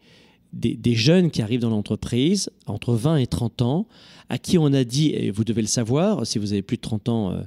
jeunes 0.84 1.30
qui 1.30 1.42
arrivent 1.42 1.62
dans 1.62 1.70
l'entreprise, 1.70 2.50
entre 2.68 2.94
20 2.94 3.18
et 3.18 3.28
30 3.28 3.62
ans, 3.64 3.88
à 4.30 4.38
qui 4.38 4.58
on 4.58 4.74
a 4.74 4.84
dit, 4.84 5.10
et 5.10 5.32
vous 5.32 5.44
devez 5.44 5.62
le 5.62 5.68
savoir, 5.68 6.26
si 6.26 6.40
vous 6.40 6.54
avez 6.54 6.62
plus 6.62 6.78
de 6.78 6.82
30 6.82 7.10
ans 7.10 7.32
euh, 7.32 7.42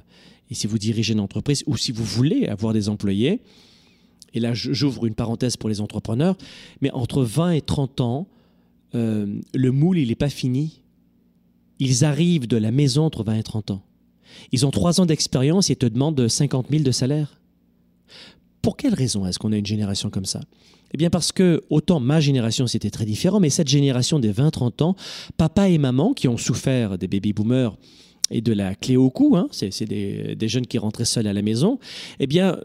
et 0.49 0.53
si 0.53 0.67
vous 0.67 0.77
dirigez 0.77 1.13
une 1.13 1.19
entreprise 1.19 1.63
ou 1.67 1.77
si 1.77 1.91
vous 1.91 2.03
voulez 2.03 2.47
avoir 2.47 2.73
des 2.73 2.89
employés, 2.89 3.41
et 4.33 4.39
là 4.39 4.53
j'ouvre 4.53 5.05
une 5.05 5.15
parenthèse 5.15 5.57
pour 5.57 5.69
les 5.69 5.81
entrepreneurs, 5.81 6.37
mais 6.81 6.91
entre 6.91 7.23
20 7.23 7.51
et 7.51 7.61
30 7.61 8.01
ans, 8.01 8.27
euh, 8.95 9.39
le 9.53 9.71
moule, 9.71 9.97
il 9.97 10.09
n'est 10.09 10.15
pas 10.15 10.29
fini. 10.29 10.81
Ils 11.79 12.05
arrivent 12.05 12.47
de 12.47 12.57
la 12.57 12.71
maison 12.71 13.03
entre 13.03 13.23
20 13.23 13.35
et 13.35 13.43
30 13.43 13.71
ans. 13.71 13.83
Ils 14.51 14.65
ont 14.65 14.71
3 14.71 15.01
ans 15.01 15.05
d'expérience 15.05 15.69
et 15.69 15.75
te 15.75 15.85
demandent 15.85 16.27
50 16.27 16.67
000 16.69 16.83
de 16.83 16.91
salaire. 16.91 17.39
Pour 18.67 18.75
quelle 18.75 18.95
raison 18.95 19.25
est-ce 19.25 19.39
qu'on 19.39 19.53
a 19.53 19.57
une 19.57 19.65
génération 19.65 20.09
comme 20.09 20.25
ça? 20.25 20.41
Eh 20.93 20.97
bien 20.97 21.09
parce 21.09 21.31
que 21.31 21.63
autant 21.69 22.01
ma 22.01 22.19
génération 22.19 22.67
c'était 22.67 22.89
très 22.89 23.05
différent, 23.05 23.39
mais 23.39 23.49
cette 23.49 23.69
génération 23.69 24.19
des 24.19 24.33
20-30 24.33 24.83
ans, 24.83 24.95
papa 25.37 25.69
et 25.69 25.77
maman 25.77 26.11
qui 26.11 26.27
ont 26.27 26.35
souffert 26.35 26.97
des 26.97 27.07
baby-boomers 27.07 27.77
et 28.29 28.41
de 28.41 28.51
la 28.51 28.75
clé 28.75 28.97
au 28.97 29.09
cou, 29.09 29.37
hein, 29.37 29.47
c'est 29.51 29.85
des, 29.85 30.47
jeunes 30.49 30.67
qui 30.67 30.79
rentraient 30.79 31.05
seuls 31.05 31.27
à 31.27 31.31
la 31.31 31.41
maison, 31.41 31.79
eh 32.19 32.27
bien 32.27 32.59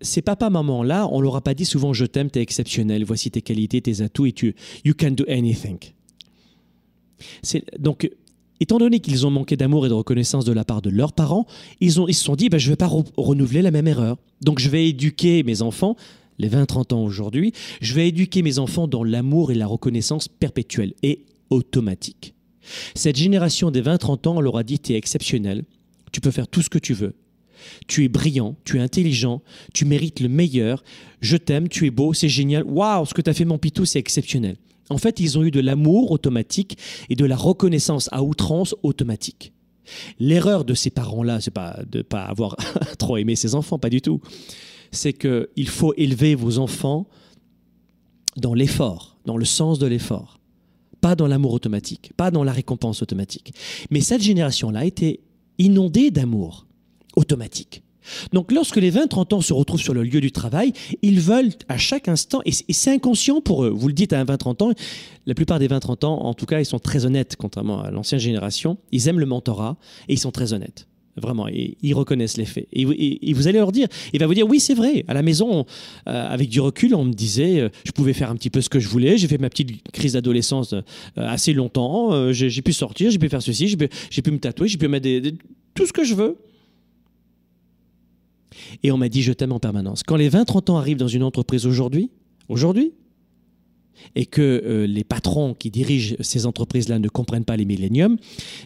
ces 0.00 0.22
papa-maman-là, 0.22 1.06
on 1.12 1.20
leur 1.20 1.36
a 1.36 1.40
pas 1.40 1.54
dit 1.54 1.66
souvent 1.66 1.92
je 1.92 2.04
t'aime, 2.04 2.28
t'es 2.28 2.42
exceptionnel, 2.42 3.04
voici 3.04 3.30
tes 3.30 3.42
qualités, 3.42 3.80
tes 3.80 4.00
atouts 4.00 4.26
et 4.26 4.32
tu 4.32 4.56
you 4.84 4.94
can 4.98 5.12
do 5.12 5.24
anything. 5.28 5.78
Donc, 7.78 8.10
étant 8.60 8.78
donné 8.78 9.00
qu'ils 9.00 9.26
ont 9.26 9.30
manqué 9.30 9.56
d'amour 9.56 9.86
et 9.86 9.88
de 9.88 9.94
reconnaissance 9.94 10.44
de 10.44 10.52
la 10.52 10.64
part 10.64 10.82
de 10.82 10.90
leurs 10.90 11.12
parents, 11.12 11.46
ils, 11.80 12.00
ont, 12.00 12.06
se 12.06 12.12
sont 12.12 12.36
dit 12.36 12.48
ben, 12.48 12.58
je 12.58 12.66
ne 12.66 12.72
vais 12.72 12.76
pas 12.76 12.90
renouveler 13.16 13.62
la 13.62 13.70
même 13.70 13.88
erreur. 13.88 14.16
Donc, 14.42 14.58
je 14.58 14.68
vais 14.68 14.88
éduquer 14.88 15.42
mes 15.42 15.62
enfants, 15.62 15.96
les 16.38 16.48
20-30 16.48 16.94
ans 16.94 17.02
aujourd'hui, 17.02 17.52
je 17.80 17.94
vais 17.94 18.08
éduquer 18.08 18.42
mes 18.42 18.58
enfants 18.58 18.88
dans 18.88 19.04
l'amour 19.04 19.50
et 19.50 19.54
la 19.54 19.66
reconnaissance 19.66 20.28
perpétuelle 20.28 20.94
et 21.02 21.24
automatique. 21.50 22.34
Cette 22.94 23.16
génération 23.16 23.70
des 23.70 23.82
20-30 23.82 24.28
ans, 24.28 24.36
on 24.36 24.40
leur 24.40 24.56
a 24.56 24.62
dit 24.62 24.78
tu 24.78 24.92
es 24.92 24.96
exceptionnel, 24.96 25.64
tu 26.12 26.20
peux 26.20 26.30
faire 26.30 26.48
tout 26.48 26.62
ce 26.62 26.70
que 26.70 26.78
tu 26.78 26.94
veux, 26.94 27.14
tu 27.86 28.04
es 28.04 28.08
brillant, 28.08 28.56
tu 28.64 28.78
es 28.78 28.80
intelligent, 28.80 29.42
tu 29.74 29.84
mérites 29.84 30.20
le 30.20 30.28
meilleur, 30.28 30.82
je 31.20 31.36
t'aime, 31.36 31.68
tu 31.68 31.86
es 31.86 31.90
beau, 31.90 32.14
c'est 32.14 32.28
génial, 32.28 32.64
waouh, 32.64 33.04
ce 33.06 33.14
que 33.14 33.22
tu 33.22 33.30
as 33.30 33.34
fait 33.34 33.44
mon 33.44 33.58
pitou, 33.58 33.84
c'est 33.84 33.98
exceptionnel. 33.98 34.56
En 34.90 34.98
fait, 34.98 35.20
ils 35.20 35.38
ont 35.38 35.44
eu 35.44 35.50
de 35.50 35.60
l'amour 35.60 36.10
automatique 36.10 36.76
et 37.08 37.14
de 37.14 37.24
la 37.24 37.36
reconnaissance 37.36 38.08
à 38.12 38.22
outrance 38.22 38.74
automatique. 38.82 39.52
L'erreur 40.18 40.64
de 40.64 40.74
ces 40.74 40.90
parents-là, 40.90 41.40
c'est 41.40 41.50
pas 41.50 41.80
de 41.88 42.02
pas 42.02 42.22
avoir 42.22 42.56
trop 42.98 43.16
aimé 43.16 43.36
ses 43.36 43.54
enfants, 43.54 43.78
pas 43.78 43.90
du 43.90 44.02
tout. 44.02 44.20
C'est 44.92 45.12
qu'il 45.12 45.68
faut 45.68 45.94
élever 45.96 46.34
vos 46.34 46.58
enfants 46.58 47.08
dans 48.36 48.54
l'effort, 48.54 49.16
dans 49.24 49.36
le 49.36 49.44
sens 49.44 49.78
de 49.78 49.86
l'effort, 49.86 50.40
pas 51.00 51.14
dans 51.14 51.26
l'amour 51.26 51.52
automatique, 51.52 52.12
pas 52.16 52.30
dans 52.30 52.44
la 52.44 52.52
récompense 52.52 53.02
automatique. 53.02 53.54
Mais 53.90 54.00
cette 54.00 54.22
génération-là 54.22 54.84
été 54.84 55.20
inondée 55.58 56.10
d'amour 56.10 56.66
automatique. 57.16 57.82
Donc 58.32 58.52
lorsque 58.52 58.76
les 58.76 58.90
20-30 58.90 59.34
ans 59.34 59.40
se 59.40 59.52
retrouvent 59.52 59.80
sur 59.80 59.94
le 59.94 60.02
lieu 60.02 60.20
du 60.20 60.32
travail, 60.32 60.72
ils 61.02 61.20
veulent 61.20 61.50
à 61.68 61.78
chaque 61.78 62.08
instant, 62.08 62.40
et 62.44 62.52
c'est 62.52 62.90
inconscient 62.90 63.40
pour 63.40 63.64
eux, 63.64 63.70
vous 63.70 63.88
le 63.88 63.94
dites 63.94 64.12
à 64.12 64.20
un 64.20 64.24
20-30 64.24 64.62
ans, 64.62 64.72
la 65.26 65.34
plupart 65.34 65.58
des 65.58 65.68
20-30 65.68 66.06
ans, 66.06 66.24
en 66.24 66.34
tout 66.34 66.46
cas, 66.46 66.60
ils 66.60 66.66
sont 66.66 66.78
très 66.78 67.06
honnêtes, 67.06 67.36
contrairement 67.36 67.82
à 67.82 67.90
l'ancienne 67.90 68.20
génération, 68.20 68.78
ils 68.92 69.08
aiment 69.08 69.20
le 69.20 69.26
mentorat 69.26 69.76
et 70.08 70.14
ils 70.14 70.18
sont 70.18 70.30
très 70.30 70.52
honnêtes. 70.52 70.86
Vraiment, 71.16 71.48
ils 71.48 71.94
reconnaissent 71.94 72.36
les 72.36 72.44
faits. 72.44 72.68
Et, 72.72 73.32
vous 73.34 73.48
allez 73.48 73.58
leur 73.58 73.72
dire, 73.72 73.88
il 74.12 74.20
va 74.20 74.26
vous 74.26 74.34
dire, 74.34 74.48
oui, 74.48 74.60
c'est 74.60 74.74
vrai. 74.74 75.04
À 75.08 75.14
la 75.14 75.22
maison, 75.22 75.66
euh, 76.08 76.28
avec 76.28 76.48
du 76.48 76.60
recul, 76.60 76.94
on 76.94 77.04
me 77.04 77.12
disait, 77.12 77.60
euh, 77.60 77.68
je 77.84 77.90
pouvais 77.90 78.12
faire 78.12 78.30
un 78.30 78.36
petit 78.36 78.48
peu 78.48 78.60
ce 78.60 78.68
que 78.68 78.78
je 78.78 78.88
voulais. 78.88 79.18
J'ai 79.18 79.26
fait 79.26 79.38
ma 79.38 79.50
petite 79.50 79.90
crise 79.92 80.12
d'adolescence 80.12 80.72
euh, 80.72 80.82
assez 81.16 81.52
longtemps. 81.52 82.32
j'ai 82.32 82.62
pu 82.62 82.72
sortir, 82.72 83.10
j'ai 83.10 83.18
pu 83.18 83.28
faire 83.28 83.42
ceci, 83.42 83.68
j'ai 83.68 84.22
pu, 84.22 84.30
me 84.30 84.38
tatouer, 84.38 84.68
j'ai 84.68 84.78
pu 84.78 84.88
mettre 84.88 85.08
tout 85.74 85.84
ce 85.84 85.92
que 85.92 86.04
je 86.04 86.14
veux. 86.14 86.36
Et 88.82 88.92
on 88.92 88.98
m'a 88.98 89.08
dit 89.08 89.22
je 89.22 89.32
t'aime 89.32 89.52
en 89.52 89.60
permanence. 89.60 90.02
Quand 90.02 90.16
les 90.16 90.30
20-30 90.30 90.70
ans 90.70 90.76
arrivent 90.76 90.96
dans 90.96 91.08
une 91.08 91.22
entreprise 91.22 91.66
aujourd'hui, 91.66 92.10
aujourd'hui, 92.48 92.92
et 94.14 94.26
que 94.26 94.62
euh, 94.64 94.86
les 94.86 95.04
patrons 95.04 95.54
qui 95.54 95.70
dirigent 95.70 96.16
ces 96.20 96.46
entreprises-là 96.46 96.98
ne 96.98 97.08
comprennent 97.08 97.44
pas 97.44 97.56
les 97.56 97.64
milléniums, 97.64 98.16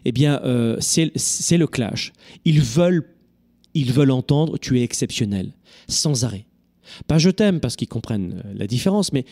eh 0.05 0.13
bien, 0.13 0.41
euh, 0.45 0.77
c'est 0.81 1.59
le 1.59 1.67
clash. 1.67 2.13
Ils 2.45 2.61
veulent, 2.61 3.05
ils 3.75 3.99
entendre 4.11 4.59
tu 4.59 4.79
es 4.79 4.83
exceptionnel, 4.83 5.53
sans 5.89 6.25
arrêt. 6.25 6.47
Pas 7.07 7.19
je 7.19 7.31
t'aime 7.31 7.61
parce 7.61 7.77
qu'ils 7.77 7.89
comprennent 7.89 8.43
euh, 8.45 8.55
la 8.55 8.67
différence, 8.67 9.13
mais 9.13 9.25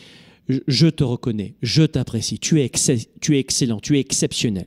je 0.48 0.88
te 0.88 1.04
reconnais, 1.04 1.54
je 1.62 1.84
t'apprécie, 1.84 2.38
tu 2.38 2.60
es 2.60 2.64
excellent, 2.64 3.78
tu 3.80 3.96
es 3.96 4.00
exceptionnel. 4.00 4.66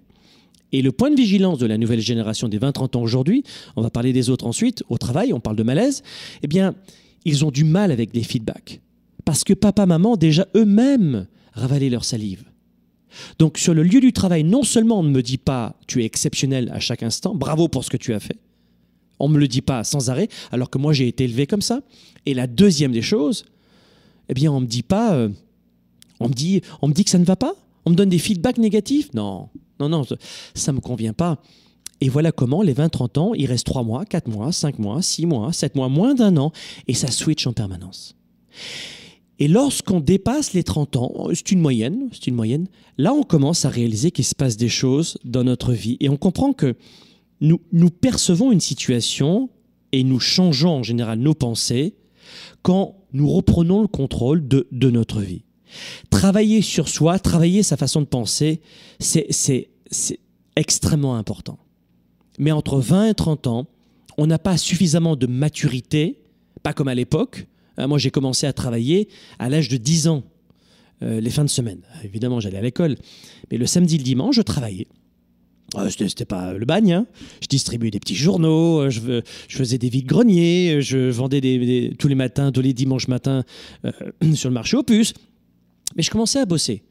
Et 0.75 0.82
le 0.82 0.91
point 0.91 1.10
de 1.10 1.15
vigilance 1.15 1.58
de 1.58 1.67
la 1.67 1.77
nouvelle 1.77 2.01
génération 2.01 2.50
des 2.50 2.60
20-30 2.60 2.98
ans 2.98 3.01
aujourd'hui, 3.01 3.46
on 3.77 3.82
va 3.82 3.89
parler 3.89 4.12
des 4.12 4.29
autres 4.29 4.46
ensuite, 4.46 4.84
au 4.89 4.98
travail, 4.98 5.32
on 5.32 5.39
parle 5.39 5.55
de 5.55 5.63
malaise, 5.63 6.03
eh 6.44 6.48
bien, 6.48 6.75
ils 7.24 7.46
ont 7.46 7.50
du 7.50 7.63
mal 7.63 7.94
avec 7.94 8.12
des 8.12 8.24
feedbacks. 8.24 8.82
Parce 9.24 9.46
que 9.46 9.53
papa, 9.53 9.86
maman, 9.86 10.17
déjà 10.17 10.50
eux-mêmes 10.53 11.27
ravalaient 11.53 11.89
leur 11.89 12.03
salive. 12.03 12.44
Donc 13.39 13.58
sur 13.58 13.74
le 13.74 13.84
lieu 13.84 14.01
du 14.01 14.12
travail, 14.12 14.44
non 14.44 14.63
seulement 14.63 15.00
on 15.00 15.03
ne 15.03 15.12
me 15.12 15.24
dit 15.24 15.38
pas 15.38 15.79
tu 15.88 16.01
es 16.01 16.05
exceptionnel 16.05 16.70
à 16.74 16.82
chaque 16.82 17.03
instant, 17.03 17.34
bravo 17.34 17.70
pour 17.70 17.86
ce 17.86 17.89
que 17.89 17.96
tu 17.96 18.13
as 18.13 18.20
fait, 18.20 18.38
on 19.17 19.29
ne 19.29 19.36
me 19.36 19.39
le 19.39 19.48
dit 19.48 19.62
pas 19.62 19.86
sans 19.86 20.10
arrêt, 20.10 20.27
alors 20.51 20.70
que 20.70 20.77
moi 20.77 20.91
j'ai 20.91 21.08
été 21.08 21.24
élevé 21.24 21.48
comme 21.48 21.62
ça. 21.62 21.84
Et 22.25 22.34
la 22.34 22.48
deuxième 22.48 22.91
des 22.91 23.01
choses, 23.01 23.46
eh 24.27 24.34
bien 24.34 24.51
on 24.51 24.60
me 24.60 24.67
dit 24.67 24.84
pas, 24.84 25.13
euh, 25.13 25.29
on 26.20 26.27
me 26.27 26.34
dit, 26.34 26.60
on 26.82 26.89
me 26.89 26.94
dit 26.94 27.05
que 27.05 27.12
ça 27.12 27.17
ne 27.17 27.24
va 27.24 27.38
pas, 27.38 27.53
on 27.86 27.91
me 27.91 27.96
donne 27.96 28.10
des 28.10 28.20
feedbacks 28.20 28.58
négatifs, 28.58 29.13
non, 29.13 29.48
non, 29.79 29.89
non, 29.89 30.03
ça 30.53 30.72
ne 30.72 30.77
me 30.77 30.82
convient 30.82 31.13
pas. 31.13 31.41
Et 32.01 32.10
voilà 32.10 32.32
comment, 32.32 32.62
les 32.62 32.74
20-30 32.74 33.20
ans, 33.20 33.34
il 33.34 33.46
reste 33.46 33.65
3 33.65 33.84
mois, 33.84 34.05
4 34.05 34.27
mois, 34.27 34.51
5 34.51 34.79
mois, 34.79 35.01
6 35.01 35.25
mois, 35.25 35.53
7 35.53 35.75
mois, 35.75 35.89
moins 35.89 36.13
d'un 36.13 36.36
an, 36.38 36.51
et 36.88 36.94
ça 36.94 37.10
switch 37.10 37.48
en 37.48 37.53
permanence. 37.53 38.15
Et 39.39 39.48
lorsqu'on 39.48 40.00
dépasse 40.00 40.53
les 40.53 40.63
30 40.63 40.96
ans, 40.96 41.13
c'est 41.34 41.51
une 41.51 41.60
moyenne, 41.60 42.10
c'est 42.12 42.27
une 42.27 42.36
moyenne, 42.36 42.67
là 42.98 43.13
on 43.13 43.24
commence 43.24 43.65
à 43.65 43.70
réaliser 43.70 44.12
qu'il 44.12 44.24
se 44.24 44.36
passe 44.36 44.55
des 44.55 44.70
choses 44.70 45.17
dans 45.25 45.44
notre 45.44 45.74
vie. 45.74 45.98
Et 46.00 46.10
on 46.10 46.17
comprend 46.17 46.53
que 46.53 46.75
nous, 47.41 47.89
percevons 47.89 48.51
une 48.51 48.62
situation 48.62 49.50
et 49.91 50.03
nous 50.03 50.20
changeons 50.20 50.77
en 50.77 50.84
général 50.84 51.20
nos 51.20 51.34
pensées 51.34 51.96
quand 52.62 52.96
nous 53.13 53.29
reprenons 53.29 53.82
le 53.82 53.88
contrôle 53.88 54.48
de 54.48 54.89
notre 54.89 55.22
vie. 55.22 55.45
Travailler 56.10 56.62
sur 56.62 56.89
soi, 56.89 57.20
travailler 57.20 57.63
sa 57.63 57.77
façon 57.77 58.01
de 58.01 58.05
penser, 58.05 58.62
c'est 59.00 59.70
extrêmement 60.55 61.15
important. 61.15 61.60
Mais 62.39 62.51
entre 62.51 62.79
20 62.79 63.10
et 63.10 63.13
30 63.13 63.48
ans, 63.48 63.67
on 64.17 64.27
n'a 64.27 64.39
pas 64.39 64.58
suffisamment 64.58 65.15
de 65.15 65.27
maturité, 65.27 66.22
pas 66.63 66.74
comme 66.74 66.88
à 66.88 66.96
l'époque. 66.96 67.48
Euh, 67.79 67.88
moi, 67.88 67.98
j'ai 67.98 68.12
commencé 68.12 68.48
à 68.48 68.53
travailler 68.53 69.10
à 69.39 69.50
l'âge 69.50 69.70
de 69.70 69.77
10 69.77 70.08
ans, 70.08 70.24
euh, 71.03 71.20
les 71.20 71.29
fins 71.29 71.44
de 71.44 71.50
semaine. 71.50 71.82
Évidemment, 72.03 72.39
j'allais 72.39 72.58
à 72.58 72.62
l'école. 72.62 72.96
Mais 73.51 73.58
le 73.58 73.65
samedi, 73.65 73.98
le 73.98 74.03
dimanche, 74.03 74.36
je 74.36 74.41
travaillais. 74.41 74.88
Euh, 75.75 75.89
C'était 75.89 76.25
pas 76.25 76.53
le 76.53 76.65
bagne. 76.65 76.94
Hein. 76.94 77.05
Je 77.41 77.48
distribuais 77.48 77.91
des 77.91 78.00
petits 78.00 78.15
journaux, 78.15 78.82
euh, 78.82 78.89
je, 78.89 79.22
faisais 79.50 79.77
des 79.77 79.89
vides-greniers, 79.89 80.82
je 80.82 81.10
vendais 81.10 81.91
tous 82.00 82.08
les 82.08 82.15
matins, 82.15 82.51
tous 82.51 82.62
les 82.62 82.74
dimanches 82.74 83.08
matins 83.08 83.44
sur 84.34 84.50
le 84.50 84.53
marché 84.53 84.77
aux 84.77 84.84
puces. 84.84 85.13
Mais 85.96 86.04
je 86.04 86.12
commençais 86.12 86.40
à 86.40 86.46
bosser. 86.46 86.84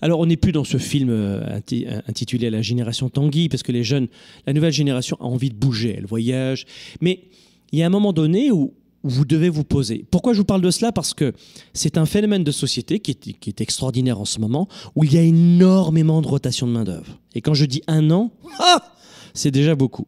Alors, 0.00 0.20
on 0.20 0.26
n'est 0.26 0.36
plus 0.36 0.52
dans 0.52 0.64
ce 0.64 0.78
film 0.78 1.08
euh, 1.10 1.60
intitulé 2.06 2.50
La 2.50 2.62
génération 2.62 3.08
Tanguy, 3.08 3.48
parce 3.48 3.62
que 3.62 3.72
les 3.72 3.84
jeunes, 3.84 4.08
la 4.46 4.52
nouvelle 4.52 4.72
génération 4.72 5.16
a 5.20 5.24
envie 5.24 5.50
de 5.50 5.54
bouger, 5.54 5.94
elle 5.96 6.06
voyage. 6.06 6.66
Mais 7.00 7.24
il 7.72 7.78
y 7.78 7.82
a 7.82 7.86
un 7.86 7.90
moment 7.90 8.12
donné 8.12 8.50
où 8.50 8.74
vous 9.02 9.24
devez 9.24 9.48
vous 9.48 9.64
poser. 9.64 10.04
Pourquoi 10.10 10.32
je 10.32 10.38
vous 10.38 10.44
parle 10.44 10.60
de 10.60 10.70
cela? 10.70 10.92
Parce 10.92 11.14
que 11.14 11.32
c'est 11.72 11.96
un 11.96 12.06
phénomène 12.06 12.44
de 12.44 12.50
société 12.50 12.98
qui 13.00 13.12
est, 13.12 13.32
qui 13.38 13.50
est, 13.50 13.60
extraordinaire 13.60 14.20
en 14.20 14.24
ce 14.24 14.40
moment, 14.40 14.68
où 14.96 15.04
il 15.04 15.14
y 15.14 15.18
a 15.18 15.22
énormément 15.22 16.20
de 16.22 16.26
rotation 16.26 16.66
de 16.66 16.72
main-d'œuvre. 16.72 17.20
Et 17.34 17.40
quand 17.40 17.54
je 17.54 17.64
dis 17.64 17.82
un 17.86 18.10
an, 18.10 18.32
ah, 18.58 18.94
c'est 19.32 19.50
déjà 19.50 19.74
beaucoup. 19.74 20.06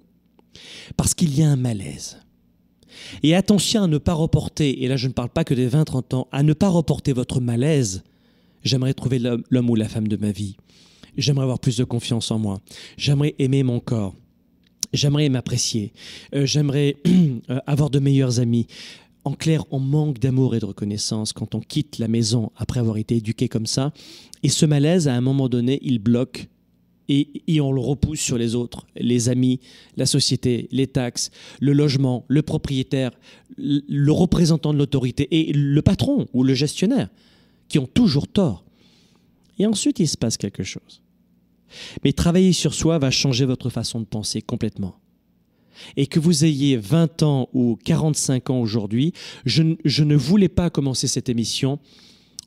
Parce 0.97 1.15
qu'il 1.15 1.39
y 1.39 1.43
a 1.43 1.49
un 1.49 1.57
malaise. 1.57 2.19
Et 3.23 3.35
attention 3.35 3.85
à 3.85 3.87
ne 3.87 3.99
pas 3.99 4.15
reporter, 4.15 4.83
et 4.83 4.89
là 4.89 4.97
je 4.97 5.09
ne 5.09 5.13
parle 5.13 5.31
pas 5.31 5.45
que 5.45 5.55
des 5.55 5.69
20-30 5.69 6.15
ans, 6.15 6.29
à 6.33 6.43
ne 6.43 6.53
pas 6.53 6.69
reporter 6.69 7.13
votre 7.13 7.41
malaise. 7.41 8.03
J'aimerais 8.63 8.95
trouver 8.95 9.19
l'homme 9.19 9.71
ou 9.71 9.75
la 9.75 9.89
femme 9.89 10.09
de 10.09 10.17
ma 10.17 10.31
vie. 10.31 10.57
J'aimerais 11.17 11.45
avoir 11.45 11.59
plus 11.59 11.77
de 11.77 11.85
confiance 11.85 12.31
en 12.31 12.39
moi. 12.39 12.61
J'aimerais 12.97 13.35
aimer 13.39 13.63
mon 13.63 13.81
corps. 13.81 14.15
J'aimerais 14.93 15.29
m'apprécier. 15.29 15.93
Euh, 16.35 16.47
j'aimerais 16.47 16.97
euh, 17.51 17.59
avoir 17.67 17.91
de 17.91 17.99
meilleurs 17.99 18.41
amis. 18.41 18.67
En 19.25 19.33
clair, 19.33 19.65
on 19.71 19.81
manque 19.81 20.19
d'amour 20.19 20.55
et 20.55 20.61
de 20.61 20.65
reconnaissance 20.65 21.33
quand 21.33 21.55
on 21.55 21.61
quitte 21.61 21.99
la 21.99 22.09
maison 22.09 22.51
après 22.57 22.81
avoir 22.81 22.97
été 22.97 23.17
éduqué 23.17 23.49
comme 23.49 23.67
ça. 23.67 23.93
Et 24.43 24.49
ce 24.49 24.65
malaise, 24.65 25.09
à 25.09 25.15
un 25.15 25.21
moment 25.21 25.49
donné, 25.49 25.79
il 25.83 25.99
bloque 25.99 26.49
et, 27.09 27.61
on 27.61 27.73
le 27.73 27.81
repousse 27.81 28.21
sur 28.21 28.37
les 28.37 28.55
autres, 28.55 28.87
les 28.97 29.29
amis, 29.29 29.61
la 29.97 30.07
société, 30.07 30.69
les 30.71 30.87
taxes, 30.87 31.31
le 31.61 31.73
logement, 31.73 32.25
le 32.29 32.43
propriétaire, 32.43 33.13
le 33.57 34.11
représentant 34.11 34.73
de 34.73 34.79
l'autorité 34.79 35.29
et 35.31 35.53
le 35.53 35.83
patron 35.83 36.27
ou 36.35 36.45
le 36.45 36.55
gestionnaire, 36.55 37.09
qui 37.69 37.79
ont 37.79 37.87
toujours 37.87 38.29
tort. 38.29 38.65
Et 39.59 39.67
ensuite, 39.67 40.01
il 40.01 40.09
se 40.09 40.17
passe 40.17 40.37
quelque 40.37 40.63
chose. 40.63 41.03
Mais 42.05 42.13
travailler 42.13 42.53
sur 42.53 42.75
soi 42.75 42.99
va 42.99 43.11
changer 43.11 43.45
votre 43.45 43.71
façon 43.71 44.01
de 44.01 44.07
penser 44.07 44.43
complètement. 44.43 44.97
Et 45.97 46.07
que 46.07 46.19
vous 46.19 46.45
ayez 46.45 46.77
20 46.77 47.23
ans 47.23 47.49
ou 47.53 47.79
45 47.85 48.51
ans 48.51 48.61
aujourd'hui, 48.61 49.13
je, 49.45 49.63
je 49.85 50.05
ne 50.05 50.17
voulais 50.17 50.49
pas 50.49 50.71
commencer 50.71 51.07
cette 51.07 51.29
émission 51.29 51.79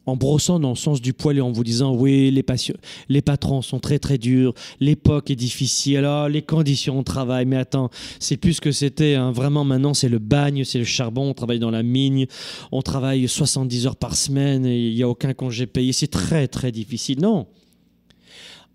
en 0.06 0.16
brossant 0.16 0.60
dans 0.60 0.72
le 0.72 0.76
sens 0.76 1.02
du 1.02 1.14
poil 1.14 1.38
et 1.38 1.42
en 1.42 1.52
vous 1.52 1.64
disant 1.64 1.96
oui, 1.96 2.32
les, 2.32 3.22
patrons 3.22 3.62
sont 3.62 3.80
très 3.80 4.00
très 4.00 4.18
durs, 4.18 4.54
l'époque 4.80 5.30
est 5.30 5.36
difficile, 5.36 5.98
alors 5.98 6.30
les 6.30 6.42
conditions 6.42 7.00
de 7.00 7.04
travail, 7.04 7.46
mais 7.46 7.58
attends, 7.58 7.90
c'est 8.20 8.38
plus 8.38 8.60
que 8.60 8.72
c'était, 8.72 9.16
hein. 9.16 9.32
vraiment 9.32 9.64
maintenant 9.64 9.94
c'est 9.94 10.10
le 10.10 10.20
bagne, 10.20 10.64
c'est 10.64 10.80
le 10.80 10.86
charbon, 10.86 11.30
on 11.30 11.34
travaille 11.34 11.60
dans 11.60 11.72
la 11.72 11.84
mine, 11.84 12.26
on 12.72 12.82
travaille 12.82 13.28
70 13.28 13.88
heures 13.88 13.96
par 13.96 14.16
semaine 14.16 14.66
et 14.66 14.88
il 14.88 14.96
n'y 14.96 15.04
a 15.04 15.10
aucun 15.10 15.34
congé 15.34 15.68
payé, 15.68 15.94
c'est 15.94 16.08
très 16.08 16.48
très 16.48 16.72
difficile. 16.72 17.20
Non. 17.22 17.48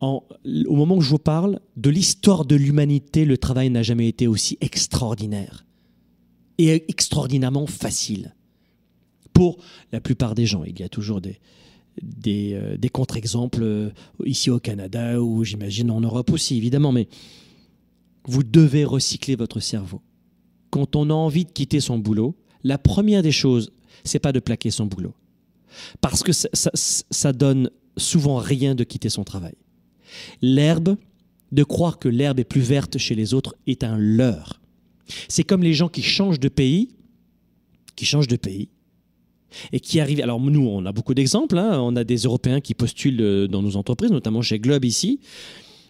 au 0.01 0.23
moment 0.69 0.97
où 0.97 1.01
je 1.01 1.11
vous 1.11 1.19
parle, 1.19 1.61
de 1.77 1.91
l'histoire 1.91 2.45
de 2.45 2.55
l'humanité, 2.55 3.25
le 3.25 3.39
travail 3.39 3.71
n'a 3.71 3.83
jamais 3.83 4.09
été 4.09 4.29
aussi 4.29 4.59
extraordinaire 4.61 5.65
et 6.59 6.85
extraordinairement 6.89 7.67
facile 7.67 8.36
pour 9.37 9.59
la 9.93 10.01
plupart 10.01 10.35
des 10.35 10.47
gens. 10.47 10.65
Il 10.65 10.81
y 10.81 10.83
a 10.83 10.89
toujours 10.89 11.21
des, 11.21 11.39
des, 12.03 12.55
euh, 12.55 12.89
contre-exemples 12.91 13.63
euh, 13.63 13.91
ici 14.25 14.49
au 14.49 14.59
Canada 14.59 15.21
ou 15.21 15.45
j'imagine 15.45 15.91
en 15.91 16.01
Europe 16.01 16.33
aussi, 16.33 16.57
évidemment, 16.57 16.91
mais 16.91 17.07
vous 18.25 18.43
devez 18.43 18.87
recycler 18.87 19.37
votre 19.37 19.61
cerveau. 19.61 20.01
Quand 20.71 20.97
on 20.97 21.11
a 21.11 21.13
envie 21.13 21.45
de 21.45 21.51
quitter 21.51 21.81
son 21.81 21.99
boulot, 21.99 22.35
la 22.65 22.79
première 22.79 23.23
des 23.23 23.31
choses, 23.31 23.73
c'est 24.05 24.19
pas 24.19 24.33
de 24.33 24.41
plaquer 24.41 24.71
son 24.71 24.87
boulot. 24.87 25.15
Parce 26.01 26.23
que 26.23 26.33
ça, 26.33 26.71
ça 26.75 27.33
donne 27.35 27.71
souvent 27.99 28.39
rien 28.39 28.75
de 28.75 28.85
quitter 28.85 29.11
son 29.11 29.23
travail. 29.23 29.55
L'herbe, 30.41 30.97
de 31.53 31.63
croire 31.63 31.99
que 31.99 32.09
l'herbe 32.09 32.41
est 32.41 32.45
plus 32.45 32.63
verte 32.63 32.97
chez 32.97 33.15
les 33.15 33.35
autres 33.35 33.55
est 33.67 33.85
un 33.85 33.99
leurre. 33.99 34.63
C'est 35.29 35.45
comme 35.45 35.63
les 35.63 35.75
gens 35.75 35.91
qui 35.91 36.03
changent 36.03 36.41
de 36.41 36.49
pays, 36.49 36.89
qui 37.97 38.07
changent 38.07 38.29
de 38.29 38.37
pays, 38.37 38.71
et 39.73 39.81
qui 39.81 40.01
arrivent. 40.01 40.21
Alors 40.21 40.41
nous, 40.41 40.67
on 40.67 40.85
a 40.87 40.93
beaucoup 40.93 41.15
d'exemples. 41.15 41.59
Hein. 41.59 41.79
On 41.81 41.97
a 41.97 42.05
des 42.05 42.19
Européens 42.19 42.61
qui 42.61 42.75
postulent 42.75 43.21
euh, 43.21 43.49
dans 43.49 43.63
nos 43.63 43.77
entreprises, 43.77 44.11
notamment 44.11 44.43
chez 44.43 44.59
Globe 44.59 44.85
ici. 44.85 45.21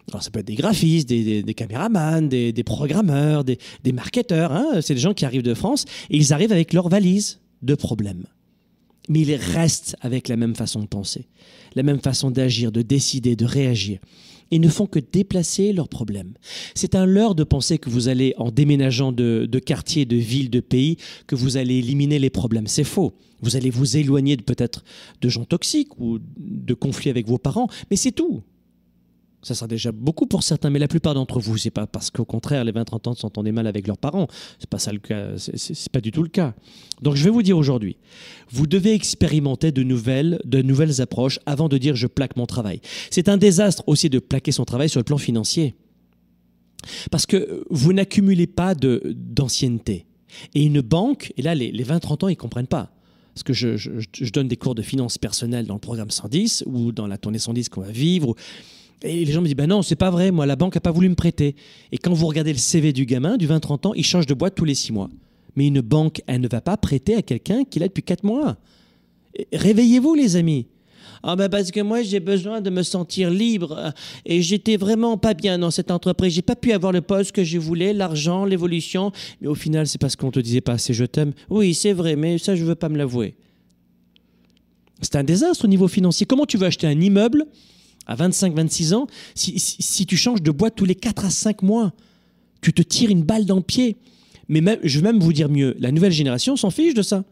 Alors 0.08 0.22
ça 0.22 0.30
peut 0.30 0.38
être 0.38 0.46
des 0.46 0.54
graphistes, 0.54 1.08
des, 1.08 1.54
caméramans, 1.54 2.28
des, 2.28 2.52
programmeurs, 2.64 3.42
des, 3.44 3.58
marketeurs. 3.92 4.52
Hein. 4.52 4.80
C'est 4.80 4.94
des 4.94 5.00
gens 5.00 5.14
qui 5.14 5.24
arrivent 5.24 5.42
de 5.42 5.54
France 5.54 5.84
et 6.10 6.16
ils 6.16 6.32
arrivent 6.32 6.52
avec 6.52 6.72
leur 6.72 6.88
valise 6.88 7.40
de 7.62 7.74
problèmes. 7.74 8.24
Mais 9.08 9.22
ils 9.22 9.34
restent 9.34 9.96
avec 10.00 10.28
la 10.28 10.36
même 10.36 10.54
façon 10.54 10.80
de 10.80 10.86
penser, 10.86 11.26
la 11.74 11.82
même 11.82 12.00
façon 12.00 12.30
d'agir, 12.30 12.70
de 12.70 12.82
décider, 12.82 13.34
de 13.34 13.44
réagir 13.44 13.98
et 14.50 14.58
ne 14.58 14.68
font 14.68 14.86
que 14.86 14.98
déplacer 14.98 15.72
leurs 15.72 15.88
problèmes. 15.88 16.34
C'est 16.74 16.94
un 16.94 17.06
leurre 17.06 17.34
de 17.34 17.44
penser 17.44 17.78
que 17.78 17.90
vous 17.90 18.08
allez, 18.08 18.34
en 18.38 18.50
déménageant 18.50 19.12
de, 19.12 19.46
de 19.50 19.58
quartier, 19.58 20.04
de 20.04 20.16
ville, 20.16 20.50
de 20.50 20.60
pays, 20.60 20.96
que 21.26 21.34
vous 21.34 21.56
allez 21.56 21.76
éliminer 21.76 22.18
les 22.18 22.30
problèmes. 22.30 22.66
C'est 22.66 22.84
faux. 22.84 23.14
Vous 23.42 23.56
allez 23.56 23.70
vous 23.70 23.96
éloigner 23.96 24.36
peut-être 24.36 24.84
de 25.20 25.28
gens 25.28 25.44
toxiques 25.44 25.98
ou 25.98 26.18
de 26.38 26.74
conflits 26.74 27.10
avec 27.10 27.26
vos 27.26 27.38
parents, 27.38 27.68
mais 27.90 27.96
c'est 27.96 28.12
tout. 28.12 28.42
Ça 29.42 29.54
sera 29.54 29.68
déjà 29.68 29.92
beaucoup 29.92 30.26
pour 30.26 30.42
certains, 30.42 30.70
mais 30.70 30.78
la 30.78 30.88
plupart 30.88 31.14
d'entre 31.14 31.38
vous, 31.38 31.56
c'est 31.56 31.70
pas 31.70 31.86
parce 31.86 32.10
qu'au 32.10 32.24
contraire, 32.24 32.64
les 32.64 32.72
20-30 32.72 33.08
ans 33.08 33.14
s'entendaient 33.14 33.52
mal 33.52 33.66
avec 33.66 33.86
leurs 33.86 33.98
parents. 33.98 34.26
C'est 34.58 34.68
pas 34.68 34.78
ça 34.78 34.92
le 34.92 34.98
cas. 34.98 35.36
C'est 35.36 35.92
pas 35.92 36.00
du 36.00 36.10
tout 36.10 36.22
le 36.22 36.28
cas. 36.28 36.54
Donc, 37.02 37.14
je 37.14 37.24
vais 37.24 37.30
vous 37.30 37.42
dire 37.42 37.56
aujourd'hui, 37.56 37.96
vous 38.50 38.66
devez 38.66 38.92
expérimenter 38.92 39.70
de 39.70 39.82
nouvelles, 39.82 40.40
de 40.44 40.62
nouvelles 40.62 41.00
approches 41.00 41.38
avant 41.46 41.68
de 41.68 41.78
dire 41.78 41.94
je 41.94 42.06
plaque 42.06 42.36
mon 42.36 42.46
travail. 42.46 42.80
C'est 43.10 43.28
un 43.28 43.36
désastre 43.36 43.84
aussi 43.86 44.10
de 44.10 44.18
plaquer 44.18 44.52
son 44.52 44.64
travail 44.64 44.88
sur 44.88 45.00
le 45.00 45.04
plan 45.04 45.18
financier. 45.18 45.76
Parce 47.10 47.26
que 47.26 47.64
vous 47.70 47.92
n'accumulez 47.92 48.46
pas 48.46 48.74
d'ancienneté. 48.74 50.06
Et 50.54 50.64
une 50.64 50.80
banque, 50.80 51.32
et 51.36 51.42
là, 51.42 51.54
les, 51.54 51.70
les 51.70 51.84
20-30 51.84 52.24
ans, 52.24 52.28
ils 52.28 52.36
comprennent 52.36 52.66
pas 52.66 52.96
parce 53.36 53.42
que 53.42 53.52
je, 53.52 54.30
donne 54.30 54.48
des 54.48 54.56
cours 54.56 54.74
de 54.74 54.80
finances 54.80 55.18
personnelles 55.18 55.66
dans 55.66 55.74
le 55.74 55.80
programme 55.80 56.10
110 56.10 56.64
ou 56.66 56.90
dans 56.90 57.06
la 57.06 57.18
tournée 57.18 57.38
110 57.38 57.68
qu'on 57.68 57.82
va 57.82 57.90
vivre. 57.90 58.34
Et 59.02 59.24
les 59.24 59.32
gens 59.32 59.40
me 59.40 59.46
disent, 59.46 59.56
ben 59.56 59.68
non, 59.68 59.82
c'est 59.82 59.96
pas 59.96 60.10
vrai, 60.10 60.30
moi, 60.30 60.46
la 60.46 60.56
banque 60.56 60.74
n'a 60.74 60.80
pas 60.80 60.90
voulu 60.90 61.08
me 61.08 61.14
prêter. 61.14 61.54
Et 61.92 61.98
quand 61.98 62.12
vous 62.12 62.26
regardez 62.26 62.52
le 62.52 62.58
CV 62.58 62.92
du 62.92 63.04
gamin, 63.04 63.36
du 63.36 63.46
20-30 63.46 63.88
ans, 63.88 63.94
il 63.94 64.04
change 64.04 64.26
de 64.26 64.34
boîte 64.34 64.54
tous 64.54 64.64
les 64.64 64.74
6 64.74 64.92
mois. 64.92 65.10
Mais 65.54 65.66
une 65.66 65.80
banque, 65.80 66.22
elle 66.26 66.40
ne 66.40 66.48
va 66.48 66.60
pas 66.60 66.76
prêter 66.76 67.14
à 67.14 67.22
quelqu'un 67.22 67.64
qui 67.64 67.78
l'a 67.78 67.88
depuis 67.88 68.02
4 68.02 68.24
mois. 68.24 68.56
Réveillez-vous, 69.52 70.14
les 70.14 70.36
amis. 70.36 70.66
Ah 71.22 71.34
ben 71.34 71.48
parce 71.48 71.70
que 71.70 71.80
moi 71.80 72.02
j'ai 72.02 72.20
besoin 72.20 72.60
de 72.60 72.70
me 72.70 72.82
sentir 72.82 73.30
libre 73.30 73.92
et 74.24 74.42
j'étais 74.42 74.76
vraiment 74.76 75.16
pas 75.16 75.34
bien 75.34 75.58
dans 75.58 75.70
cette 75.70 75.90
entreprise. 75.90 76.34
J'ai 76.34 76.42
pas 76.42 76.56
pu 76.56 76.72
avoir 76.72 76.92
le 76.92 77.00
poste 77.00 77.32
que 77.32 77.42
je 77.42 77.58
voulais, 77.58 77.92
l'argent, 77.92 78.44
l'évolution. 78.44 79.12
Mais 79.40 79.48
au 79.48 79.54
final 79.54 79.86
c'est 79.86 79.98
parce 79.98 80.14
qu'on 80.14 80.30
te 80.30 80.38
disait 80.38 80.60
pas 80.60 80.74
assez 80.74 80.94
je 80.94 81.04
t'aime. 81.04 81.32
Oui 81.50 81.74
c'est 81.74 81.92
vrai, 81.92 82.16
mais 82.16 82.38
ça 82.38 82.54
je 82.54 82.64
veux 82.64 82.74
pas 82.74 82.88
me 82.88 82.96
l'avouer. 82.96 83.34
C'est 85.00 85.16
un 85.16 85.24
désastre 85.24 85.64
au 85.64 85.68
niveau 85.68 85.88
financier. 85.88 86.26
Comment 86.26 86.46
tu 86.46 86.58
veux 86.58 86.66
acheter 86.66 86.86
un 86.86 87.00
immeuble 87.00 87.44
à 88.06 88.16
25-26 88.16 88.94
ans, 88.94 89.06
si, 89.34 90.06
tu 90.06 90.16
changes 90.16 90.42
de 90.42 90.50
boîte 90.50 90.74
tous 90.76 90.84
les 90.84 90.94
4 90.94 91.24
à 91.24 91.30
5 91.30 91.62
mois, 91.62 91.92
tu 92.60 92.72
te 92.72 92.82
tires 92.82 93.10
une 93.10 93.22
balle 93.22 93.44
dans 93.44 93.56
le 93.56 93.62
pied. 93.62 93.96
Mais 94.48 94.60
même, 94.60 94.78
je 94.82 95.00
vais 95.00 95.12
même 95.12 95.20
vous 95.20 95.32
dire 95.32 95.48
mieux, 95.48 95.76
la 95.80 95.90
nouvelle 95.90 96.12
génération 96.12 96.56
s'en 96.56 96.70
fiche 96.70 96.94
de 96.94 97.02
ça. 97.02 97.24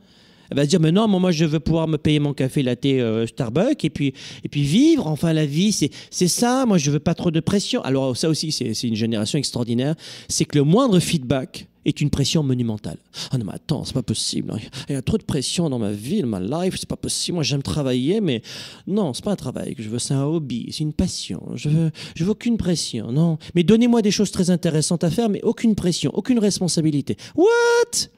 Elle 0.50 0.56
va 0.56 0.64
se 0.64 0.68
dire, 0.68 0.80
mais 0.80 0.92
non, 0.92 1.08
moi, 1.08 1.30
je 1.30 1.44
veux 1.44 1.60
pouvoir 1.60 1.88
me 1.88 1.96
payer 1.96 2.18
mon 2.18 2.34
café 2.34 2.62
latte 2.62 2.86
euh, 2.86 3.26
Starbucks 3.26 3.84
et 3.84 3.90
puis, 3.90 4.14
et 4.42 4.48
puis 4.48 4.62
vivre. 4.62 5.06
Enfin, 5.06 5.32
la 5.32 5.46
vie, 5.46 5.72
c'est 5.72 6.28
ça. 6.28 6.66
Moi, 6.66 6.78
je 6.78 6.90
veux 6.90 7.00
pas 7.00 7.14
trop 7.14 7.30
de 7.30 7.40
pression. 7.40 7.82
Alors, 7.82 8.16
ça 8.16 8.28
aussi, 8.28 8.52
c'est 8.52 8.86
une 8.86 8.96
génération 8.96 9.38
extraordinaire. 9.38 9.94
C'est 10.28 10.44
que 10.44 10.58
le 10.58 10.64
moindre 10.64 10.98
feedback, 11.00 11.68
est 11.84 12.00
une 12.00 12.10
pression 12.10 12.42
monumentale. 12.42 12.96
Ah 13.30 13.38
non, 13.38 13.46
mais 13.46 13.54
attends, 13.54 13.84
c'est 13.84 13.94
pas 13.94 14.02
possible. 14.02 14.54
Il 14.88 14.94
y 14.94 14.96
a 14.96 15.02
trop 15.02 15.18
de 15.18 15.22
pression 15.22 15.68
dans 15.68 15.78
ma 15.78 15.92
vie, 15.92 16.22
dans 16.22 16.28
ma 16.28 16.40
life, 16.40 16.76
c'est 16.78 16.88
pas 16.88 16.96
possible. 16.96 17.36
Moi, 17.36 17.44
j'aime 17.44 17.62
travailler, 17.62 18.20
mais 18.20 18.42
non, 18.86 19.12
c'est 19.14 19.24
pas 19.24 19.32
un 19.32 19.36
travail 19.36 19.74
que 19.74 19.82
je 19.82 19.88
veux, 19.88 19.98
c'est 19.98 20.14
un 20.14 20.24
hobby, 20.24 20.68
c'est 20.70 20.80
une 20.80 20.92
passion. 20.92 21.42
Je 21.54 21.68
veux, 21.68 21.90
je 22.14 22.24
veux 22.24 22.30
aucune 22.30 22.56
pression, 22.56 23.12
non. 23.12 23.38
Mais 23.54 23.62
donnez-moi 23.62 24.02
des 24.02 24.10
choses 24.10 24.30
très 24.30 24.50
intéressantes 24.50 25.04
à 25.04 25.10
faire, 25.10 25.28
mais 25.28 25.42
aucune 25.42 25.74
pression, 25.74 26.10
aucune 26.14 26.38
responsabilité. 26.38 27.16
What? 27.34 28.08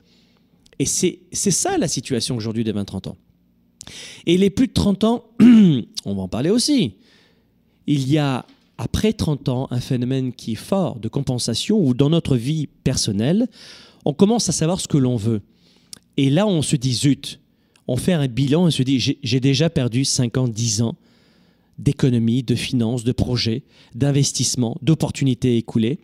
Et 0.79 0.85
c'est 0.85 1.21
ça 1.33 1.79
la 1.79 1.89
situation 1.89 2.37
aujourd'hui 2.37 2.65
des 2.65 2.73
20-30 2.73 3.09
ans. 3.09 3.17
Et 4.27 4.37
les 4.37 4.51
plus 4.51 4.67
de 4.67 4.73
30 4.73 5.05
ans, 5.05 5.25
on 5.41 6.15
va 6.15 6.23
en 6.23 6.29
parler 6.29 6.51
aussi. 6.51 6.95
Il 7.87 8.11
y 8.11 8.19
a 8.19 8.45
après 8.79 9.12
30 9.12 9.49
ans, 9.49 9.69
un 9.71 9.81
phénomène 9.81 10.33
qui 10.33 10.53
est 10.53 10.57
fort 10.57 10.99
de 10.99 11.09
compensation 11.09 11.79
où 11.79 11.95
dans 11.95 12.11
notre 12.11 12.37
vie 12.37 12.67
personnelle, 12.67 13.49
on 14.05 14.12
commence 14.12 14.49
à 14.49 14.53
savoir 14.53 14.81
ce 14.81 14.89
que 14.89 14.99
l'on 14.99 15.17
veut. 15.17 15.41
Et 16.17 16.31
là, 16.31 16.47
on 16.47 16.62
se 16.62 16.77
dit, 16.77 16.93
zut, 16.93 17.41
on 17.89 17.97
fait 17.97 18.12
un 18.12 18.27
bilan 18.27 18.69
et 18.69 18.71
se 18.71 18.83
dit, 18.83 19.17
j'ai 19.23 19.41
déjà 19.41 19.71
perdu 19.71 20.05
5 20.05 20.37
ans, 20.37 20.49
10 20.49 20.83
ans 20.83 20.97
d'économie, 21.79 22.43
de 22.43 22.55
finances, 22.55 23.05
de 23.05 23.12
projets, 23.12 23.62
d'investissement, 23.95 24.77
d'opportunités 24.83 25.57
écoulées. 25.57 25.99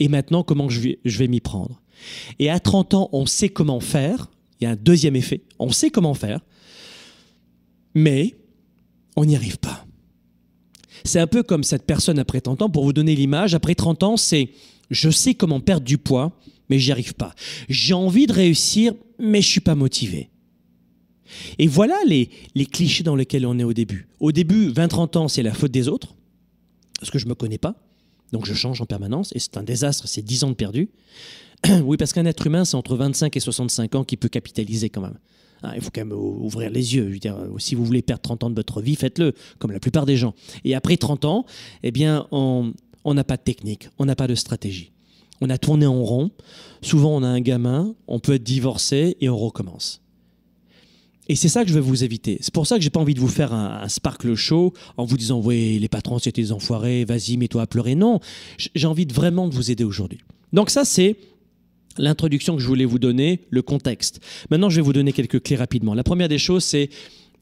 Et 0.00 0.08
maintenant, 0.08 0.42
comment 0.42 0.68
je 0.68 0.96
vais 1.04 1.28
m'y 1.28 1.40
prendre? 1.40 1.80
Et 2.38 2.50
à 2.50 2.60
30 2.60 2.94
ans, 2.94 3.08
on 3.12 3.26
sait 3.26 3.48
comment 3.48 3.80
faire. 3.80 4.28
Il 4.60 4.64
y 4.64 4.66
a 4.66 4.70
un 4.70 4.76
deuxième 4.76 5.16
effet. 5.16 5.42
On 5.58 5.70
sait 5.70 5.90
comment 5.90 6.14
faire. 6.14 6.40
Mais 7.94 8.36
on 9.16 9.24
n'y 9.24 9.36
arrive 9.36 9.58
pas. 9.58 9.84
C'est 11.04 11.20
un 11.20 11.26
peu 11.26 11.42
comme 11.42 11.64
cette 11.64 11.84
personne 11.84 12.18
après 12.18 12.40
30 12.40 12.62
ans, 12.62 12.70
pour 12.70 12.84
vous 12.84 12.92
donner 12.92 13.14
l'image, 13.14 13.54
après 13.54 13.74
30 13.74 14.02
ans, 14.02 14.16
c'est 14.16 14.50
je 14.90 15.10
sais 15.10 15.34
comment 15.34 15.60
perdre 15.60 15.86
du 15.86 15.98
poids, 15.98 16.32
mais 16.68 16.78
j'y 16.78 16.92
arrive 16.92 17.14
pas. 17.14 17.34
J'ai 17.68 17.94
envie 17.94 18.26
de 18.26 18.32
réussir, 18.32 18.94
mais 19.18 19.42
je 19.42 19.48
suis 19.48 19.60
pas 19.60 19.74
motivé. 19.74 20.30
Et 21.58 21.66
voilà 21.66 21.96
les, 22.06 22.30
les 22.54 22.66
clichés 22.66 23.04
dans 23.04 23.16
lesquels 23.16 23.46
on 23.46 23.58
est 23.58 23.64
au 23.64 23.74
début. 23.74 24.08
Au 24.18 24.32
début, 24.32 24.70
20-30 24.70 25.18
ans, 25.18 25.28
c'est 25.28 25.42
la 25.42 25.52
faute 25.52 25.72
des 25.72 25.88
autres, 25.88 26.14
parce 26.98 27.10
que 27.10 27.18
je 27.18 27.26
me 27.26 27.34
connais 27.34 27.58
pas, 27.58 27.74
donc 28.32 28.46
je 28.46 28.54
change 28.54 28.80
en 28.80 28.86
permanence, 28.86 29.32
et 29.34 29.38
c'est 29.38 29.56
un 29.56 29.62
désastre, 29.62 30.08
c'est 30.08 30.22
10 30.22 30.44
ans 30.44 30.50
de 30.50 30.54
perdu. 30.54 30.88
oui, 31.84 31.96
parce 31.96 32.12
qu'un 32.12 32.26
être 32.26 32.46
humain, 32.46 32.64
c'est 32.64 32.76
entre 32.76 32.96
25 32.96 33.36
et 33.36 33.40
65 33.40 33.94
ans 33.94 34.04
qui 34.04 34.16
peut 34.16 34.28
capitaliser 34.28 34.90
quand 34.90 35.00
même. 35.00 35.18
Ah, 35.62 35.72
il 35.74 35.82
faut 35.82 35.90
quand 35.92 36.04
même 36.04 36.12
ouvrir 36.12 36.70
les 36.70 36.94
yeux. 36.94 37.18
Dire, 37.18 37.36
si 37.58 37.74
vous 37.74 37.84
voulez 37.84 38.02
perdre 38.02 38.22
30 38.22 38.44
ans 38.44 38.50
de 38.50 38.54
votre 38.54 38.80
vie, 38.80 38.94
faites-le, 38.94 39.32
comme 39.58 39.72
la 39.72 39.80
plupart 39.80 40.06
des 40.06 40.16
gens. 40.16 40.34
Et 40.64 40.74
après 40.74 40.96
30 40.96 41.24
ans, 41.24 41.46
eh 41.82 41.90
bien, 41.90 42.26
on 42.30 42.74
n'a 43.04 43.24
pas 43.24 43.36
de 43.36 43.42
technique, 43.42 43.88
on 43.98 44.04
n'a 44.04 44.14
pas 44.14 44.28
de 44.28 44.36
stratégie. 44.36 44.92
On 45.40 45.50
a 45.50 45.58
tourné 45.58 45.86
en 45.86 46.02
rond. 46.02 46.30
Souvent, 46.82 47.16
on 47.16 47.22
a 47.22 47.28
un 47.28 47.40
gamin, 47.40 47.94
on 48.06 48.18
peut 48.18 48.34
être 48.34 48.42
divorcé 48.42 49.16
et 49.20 49.28
on 49.28 49.36
recommence. 49.36 50.00
Et 51.28 51.36
c'est 51.36 51.48
ça 51.48 51.62
que 51.62 51.68
je 51.68 51.74
veux 51.74 51.80
vous 51.80 52.04
éviter. 52.04 52.38
C'est 52.40 52.54
pour 52.54 52.66
ça 52.66 52.76
que 52.76 52.82
j'ai 52.82 52.90
pas 52.90 53.00
envie 53.00 53.14
de 53.14 53.20
vous 53.20 53.28
faire 53.28 53.52
un, 53.52 53.82
un 53.82 53.88
sparkle 53.88 54.34
show 54.34 54.72
en 54.96 55.04
vous 55.04 55.18
disant 55.18 55.40
oui 55.40 55.78
les 55.78 55.88
patrons 55.88 56.18
c'était 56.18 56.40
des 56.40 56.52
enfoirés, 56.52 57.04
vas-y 57.04 57.36
mets-toi 57.36 57.62
à 57.62 57.66
pleurer. 57.66 57.94
Non, 57.94 58.20
j'ai 58.56 58.86
envie 58.86 59.04
de 59.04 59.12
vraiment 59.12 59.46
de 59.46 59.54
vous 59.54 59.70
aider 59.70 59.84
aujourd'hui. 59.84 60.20
Donc 60.54 60.70
ça 60.70 60.86
c'est 60.86 61.18
l'introduction 61.96 62.56
que 62.56 62.62
je 62.62 62.66
voulais 62.66 62.84
vous 62.84 62.98
donner, 62.98 63.46
le 63.50 63.62
contexte. 63.62 64.20
Maintenant 64.50 64.70
je 64.70 64.76
vais 64.76 64.82
vous 64.82 64.92
donner 64.92 65.12
quelques 65.12 65.42
clés 65.42 65.56
rapidement. 65.56 65.94
La 65.94 66.04
première 66.04 66.28
des 66.28 66.38
choses 66.38 66.64
c'est, 66.64 66.90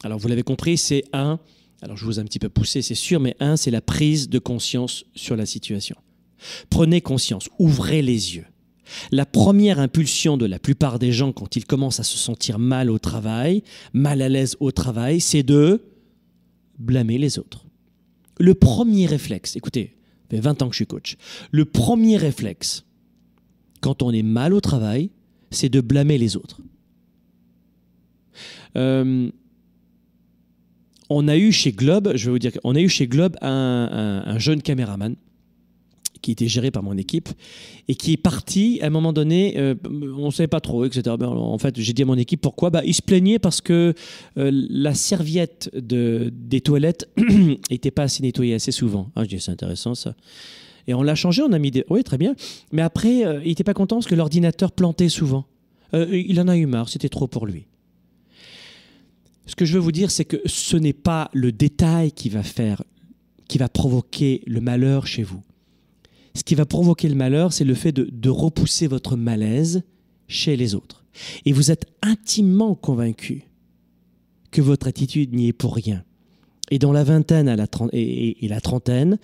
alors 0.03 0.19
vous 0.19 0.27
l'avez 0.27 0.43
compris, 0.43 0.77
c'est 0.77 1.03
un, 1.13 1.39
alors 1.81 1.97
je 1.97 2.05
vous 2.05 2.19
ai 2.19 2.21
un 2.21 2.25
petit 2.25 2.39
peu 2.39 2.49
poussé 2.49 2.81
c'est 2.81 2.95
sûr, 2.95 3.19
mais 3.19 3.35
un 3.39 3.57
c'est 3.57 3.71
la 3.71 3.81
prise 3.81 4.29
de 4.29 4.39
conscience 4.39 5.05
sur 5.15 5.35
la 5.35 5.45
situation. 5.45 5.95
Prenez 6.69 7.01
conscience, 7.01 7.49
ouvrez 7.59 8.01
les 8.01 8.35
yeux. 8.35 8.45
La 9.11 9.25
première 9.25 9.79
impulsion 9.79 10.37
de 10.37 10.45
la 10.45 10.59
plupart 10.59 10.99
des 10.99 11.11
gens 11.11 11.31
quand 11.31 11.55
ils 11.55 11.65
commencent 11.65 11.99
à 11.99 12.03
se 12.03 12.17
sentir 12.17 12.59
mal 12.59 12.89
au 12.89 12.99
travail, 12.99 13.63
mal 13.93 14.21
à 14.21 14.29
l'aise 14.29 14.55
au 14.59 14.71
travail, 14.71 15.19
c'est 15.19 15.43
de 15.43 15.83
blâmer 16.79 17.17
les 17.17 17.39
autres. 17.39 17.65
Le 18.39 18.53
premier 18.53 19.05
réflexe, 19.05 19.55
écoutez, 19.55 19.97
ça 20.29 20.37
fait 20.37 20.41
20 20.41 20.61
ans 20.61 20.67
que 20.67 20.73
je 20.73 20.77
suis 20.77 20.87
coach, 20.87 21.17
le 21.51 21.65
premier 21.65 22.17
réflexe 22.17 22.85
quand 23.81 24.01
on 24.03 24.11
est 24.11 24.23
mal 24.23 24.53
au 24.53 24.61
travail, 24.61 25.11
c'est 25.51 25.69
de 25.69 25.81
blâmer 25.81 26.17
les 26.17 26.35
autres. 26.35 26.59
Euh, 28.75 29.29
on 31.09 31.27
a 31.27 31.37
eu 31.37 31.51
chez 31.51 31.71
Globe, 31.71 32.11
je 32.15 32.25
vais 32.25 32.31
vous 32.31 32.39
dire, 32.39 32.51
on 32.63 32.75
a 32.75 32.81
eu 32.81 32.89
chez 32.89 33.07
Globe 33.07 33.37
un, 33.41 34.23
un, 34.25 34.29
un 34.29 34.39
jeune 34.39 34.61
caméraman 34.61 35.15
qui 36.27 36.31
était 36.31 36.47
géré 36.47 36.71
par 36.71 36.83
mon 36.83 36.97
équipe 36.97 37.29
et 37.87 37.95
qui 37.95 38.13
est 38.13 38.17
parti 38.17 38.79
à 38.81 38.87
un 38.87 38.89
moment 38.89 39.13
donné, 39.13 39.55
euh, 39.57 39.75
on 39.85 40.25
ne 40.25 40.31
savait 40.31 40.47
pas 40.47 40.59
trop, 40.59 40.85
etc. 40.85 41.15
Ben, 41.17 41.27
en 41.27 41.57
fait, 41.57 41.79
j'ai 41.79 41.93
dit 41.93 42.01
à 42.01 42.05
mon 42.05 42.17
équipe 42.17 42.41
pourquoi? 42.41 42.69
Bah, 42.69 42.81
il 42.85 42.93
se 42.93 43.01
plaignait 43.01 43.39
parce 43.39 43.61
que 43.61 43.93
euh, 44.37 44.51
la 44.69 44.93
serviette 44.93 45.69
de, 45.73 46.31
des 46.33 46.61
toilettes 46.61 47.09
n'était 47.71 47.91
pas 47.91 48.03
assez 48.03 48.23
nettoyée 48.23 48.55
assez 48.55 48.71
souvent. 48.71 49.09
Ah, 49.15 49.23
je 49.23 49.29
dis 49.29 49.39
c'est 49.39 49.51
intéressant 49.51 49.95
ça. 49.95 50.15
Et 50.87 50.93
on 50.93 51.03
l'a 51.03 51.15
changé, 51.15 51.41
on 51.41 51.51
a 51.51 51.59
mis 51.59 51.71
des. 51.71 51.85
Oui, 51.89 52.03
très 52.03 52.17
bien. 52.17 52.35
Mais 52.71 52.81
après, 52.81 53.25
euh, 53.25 53.41
il 53.43 53.49
n'était 53.49 53.63
pas 53.63 53.73
content 53.73 53.97
parce 53.97 54.07
que 54.07 54.15
l'ordinateur 54.15 54.71
plantait 54.71 55.09
souvent. 55.09 55.45
Euh, 55.93 56.07
il 56.11 56.39
en 56.39 56.47
a 56.47 56.57
eu 56.57 56.65
marre, 56.65 56.89
c'était 56.89 57.09
trop 57.09 57.27
pour 57.27 57.45
lui. 57.45 57.65
Ce 59.45 59.55
que 59.55 59.65
je 59.65 59.73
veux 59.73 59.79
vous 59.79 59.91
dire, 59.91 60.11
c'est 60.11 60.25
que 60.25 60.37
ce 60.45 60.75
n'est 60.75 60.93
pas 60.93 61.29
le 61.33 61.51
détail 61.51 62.11
qui 62.11 62.29
va 62.29 62.43
faire, 62.43 62.83
qui 63.47 63.57
va 63.57 63.69
provoquer 63.69 64.41
le 64.45 64.59
malheur 64.59 65.07
chez 65.07 65.23
vous. 65.23 65.41
Ce 66.33 66.43
qui 66.43 66.55
va 66.55 66.65
provoquer 66.65 67.09
le 67.09 67.15
malheur, 67.15 67.53
c'est 67.53 67.63
le 67.63 67.73
fait 67.73 67.91
de, 67.91 68.07
de, 68.11 68.29
repousser 68.29 68.87
votre 68.87 69.15
malaise 69.15 69.83
chez 70.27 70.55
les 70.55 70.75
autres. 70.75 71.05
Et 71.45 71.51
vous 71.51 71.71
êtes 71.71 71.85
intimement 72.01 72.75
convaincu 72.75 73.47
que 74.51 74.61
votre 74.61 74.87
attitude 74.87 75.33
n'y 75.33 75.47
est 75.47 75.53
pour 75.53 75.75
rien. 75.75 76.03
Et 76.69 76.79
dans 76.79 76.91
la 76.91 77.03
vingtaine 77.03 77.47
à 77.47 77.55
la 77.55 77.67
et, 77.93 78.47
la 78.47 78.61
trentaine, 78.61 79.17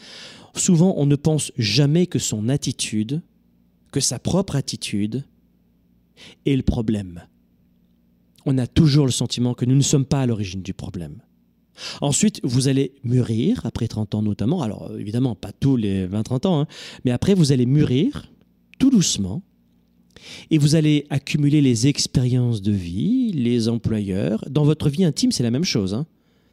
souvent 0.54 0.94
on 0.98 1.06
ne 1.06 1.16
pense 1.16 1.52
jamais 1.58 2.08
que 2.08 2.20
son 2.20 2.50
attitude, 2.50 3.22
que 3.92 4.00
sa 4.00 4.20
propre 4.20 4.56
attitude, 4.56 5.24
est 6.46 6.56
le 6.56 6.64
problème. 6.64 7.24
On 8.46 8.58
a 8.58 8.68
toujours 8.68 9.06
le 9.06 9.12
sentiment 9.12 9.54
que 9.54 9.66
nous 9.66 9.76
ne 9.76 9.82
sommes 9.82 10.06
pas 10.06 10.22
à 10.22 10.26
l'origine 10.26 10.62
du 10.62 10.74
problème. 10.74 11.22
Ensuite, 12.02 12.40
vous 12.44 12.68
allez 12.68 12.94
mûrir, 13.04 13.66
après 13.66 13.88
30 13.88 14.16
ans 14.16 14.22
notamment, 14.22 14.62
alors 14.62 14.92
évidemment 15.00 15.34
pas 15.34 15.52
tous 15.52 15.76
les 15.76 16.08
20-30 16.08 16.48
ans, 16.48 16.62
hein, 16.62 16.68
mais 17.04 17.12
après 17.12 17.34
vous 17.34 17.52
allez 17.52 17.66
mûrir 17.66 18.32
tout 18.78 18.92
doucement, 18.92 19.42
et 20.52 20.58
vous 20.58 20.76
allez 20.76 21.06
accumuler 21.10 21.62
les 21.62 21.88
expériences 21.88 22.62
de 22.62 22.72
vie, 22.72 23.32
les 23.34 23.68
employeurs. 23.70 24.46
Dans 24.50 24.64
votre 24.64 24.90
vie 24.90 25.04
intime, 25.04 25.32
c'est 25.32 25.44
la 25.44 25.52
même 25.52 25.64
chose. 25.64 25.94
Hein. 25.94 26.06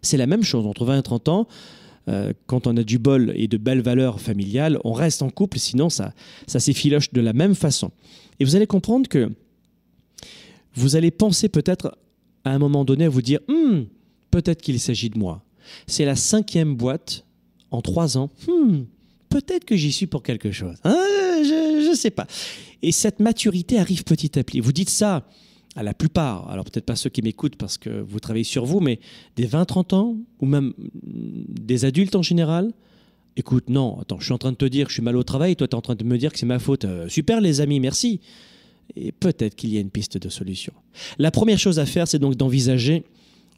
C'est 0.03 0.17
la 0.17 0.27
même 0.27 0.43
chose, 0.43 0.67
entre 0.67 0.85
20 0.85 0.99
et 0.99 1.03
30 1.03 1.29
ans, 1.29 1.49
euh, 2.11 2.33
quand 2.47 2.67
on 2.67 2.77
a 2.77 2.83
du 2.83 2.99
bol 2.99 3.33
et 3.37 3.47
de 3.47 3.57
belles 3.57 3.83
valeurs 3.83 4.21
familiales, 4.21 4.79
on 4.85 4.93
reste 4.93 5.23
en 5.23 5.31
couple, 5.31 5.59
sinon 5.59 5.89
ça, 5.89 6.13
ça 6.47 6.59
s'effiloche 6.59 7.13
de 7.13 7.21
la 7.21 7.33
même 7.33 7.55
façon. 7.55 7.91
Et 8.41 8.45
vous 8.45 8.57
allez 8.57 8.67
comprendre 8.67 9.09
que 9.09 9.31
vous 10.75 10.97
allez 10.97 11.11
penser 11.11 11.49
peut-être 11.49 11.97
à 12.45 12.53
un 12.53 12.59
moment 12.59 12.85
donné 12.85 13.05
à 13.05 13.09
vous 13.09 13.23
dire 13.23 13.41
hm, 13.49 13.85
peut-être 14.31 14.61
qu'il 14.61 14.81
s'agit 14.81 15.11
de 15.11 15.19
moi. 15.19 15.45
C'est 15.87 16.05
la 16.05 16.17
cinquième 16.17 16.75
boîte 16.75 17.25
en 17.71 17.81
trois 17.81 18.19
ans. 18.19 18.31
Hmm, 18.49 18.83
peut-être 19.29 19.65
que 19.65 19.77
j'y 19.77 19.93
suis 19.93 20.07
pour 20.07 20.23
quelque 20.23 20.51
chose. 20.51 20.77
Hein, 20.85 20.97
je 21.43 21.91
ne 21.91 21.95
sais 21.95 22.11
pas. 22.11 22.27
Et 22.83 22.93
cette 22.93 23.21
maturité 23.21 23.79
arrive 23.79 24.05
petit 24.05 24.39
à 24.39 24.43
petit. 24.43 24.61
Vous 24.61 24.73
dites 24.73 24.91
ça 24.91 25.29
à 25.77 25.83
la 25.83 25.95
plupart, 25.95 26.51
alors 26.51 26.65
peut-être 26.65 26.85
pas 26.85 26.97
ceux 26.97 27.11
qui 27.11 27.23
m'écoutent 27.23 27.57
parce 27.57 27.79
que 27.79 28.01
vous 28.01 28.19
travaillez 28.19 28.45
sur 28.45 28.65
vous, 28.65 28.81
mais 28.81 28.99
des 29.37 29.47
20-30 29.47 29.95
ans, 29.95 30.17
ou 30.41 30.47
même 30.47 30.73
des 31.03 31.85
adultes 31.85 32.17
en 32.17 32.23
général, 32.23 32.73
écoute, 33.37 33.69
non, 33.69 33.99
attends, 34.01 34.19
je 34.19 34.25
suis 34.25 34.33
en 34.33 34.39
train 34.39 34.53
de 34.53 34.57
te 34.57 34.65
dire 34.65 34.87
que 34.87 34.91
je 34.91 34.95
suis 34.95 35.03
mal 35.03 35.17
au 35.17 35.23
travail, 35.23 35.55
toi 35.55 35.69
tu 35.69 35.73
es 35.73 35.77
en 35.77 35.81
train 35.81 35.95
de 35.95 36.05
me 36.05 36.19
dire 36.19 36.33
que 36.33 36.39
c'est 36.39 36.47
ma 36.47 36.59
faute. 36.59 36.85
Euh, 36.85 37.09
super 37.09 37.41
les 37.41 37.61
amis, 37.61 37.79
merci. 37.79 38.21
Et 38.97 39.13
peut-être 39.13 39.55
qu'il 39.55 39.73
y 39.73 39.77
a 39.77 39.81
une 39.81 39.91
piste 39.91 40.19
de 40.19 40.29
solution. 40.29 40.73
La 41.19 41.31
première 41.31 41.59
chose 41.59 41.79
à 41.79 41.87
faire, 41.87 42.09
c'est 42.09 42.19
donc 42.19 42.35
d'envisager, 42.35 43.05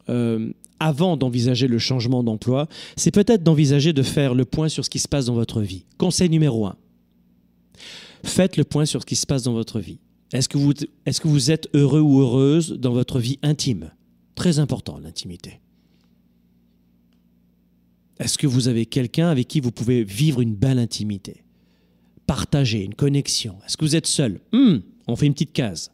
euh, 0.09 0.51
avant 0.79 1.17
d'envisager 1.17 1.67
le 1.67 1.79
changement 1.79 2.23
d'emploi, 2.23 2.67
c'est 2.95 3.11
peut-être 3.11 3.41
d'envisager 3.41 3.93
de 3.93 4.03
faire 4.03 4.35
le 4.35 4.45
point 4.45 4.69
sur 4.69 4.85
ce 4.85 4.89
qui 4.91 4.99
se 4.99 5.07
passe 5.07 5.25
dans 5.25 5.33
votre 5.33 5.61
vie. 5.61 5.85
Conseil 5.97 6.29
numéro 6.29 6.67
un. 6.67 6.75
Faites 8.23 8.57
le 8.57 8.63
point 8.63 8.85
sur 8.85 9.01
ce 9.01 9.05
qui 9.05 9.15
se 9.15 9.25
passe 9.25 9.43
dans 9.43 9.53
votre 9.53 9.79
vie. 9.79 9.97
Est-ce 10.33 10.49
que, 10.49 11.27
vous, 11.27 11.51
êtes 11.51 11.69
heureux 11.75 12.01
ou 12.01 12.19
heureuse 12.19 12.73
dans 12.73 12.91
votre 12.91 13.19
vie 13.19 13.37
intime? 13.43 13.91
Très 14.33 14.57
important, 14.57 14.97
l'intimité. 14.97 15.59
Est-ce 18.19 18.39
que 18.39 18.47
vous 18.47 18.67
avez 18.67 18.87
quelqu'un 18.87 19.29
avec 19.29 19.47
qui 19.47 19.59
vous 19.59 19.71
pouvez 19.71 20.03
vivre 20.03 20.41
une 20.41 20.55
belle 20.55 20.79
intimité? 20.79 21.43
Partager, 22.25 22.83
une 22.83 22.95
connexion? 22.95 23.57
Est-ce 23.65 23.77
que 23.77 23.85
vous 23.85 23.95
êtes 23.95 24.07
seul? 24.07 24.39
Hmm, 24.51 24.77
On 25.05 25.15
fait 25.15 25.27
une 25.27 25.33
petite 25.33 25.53
case. 25.53 25.91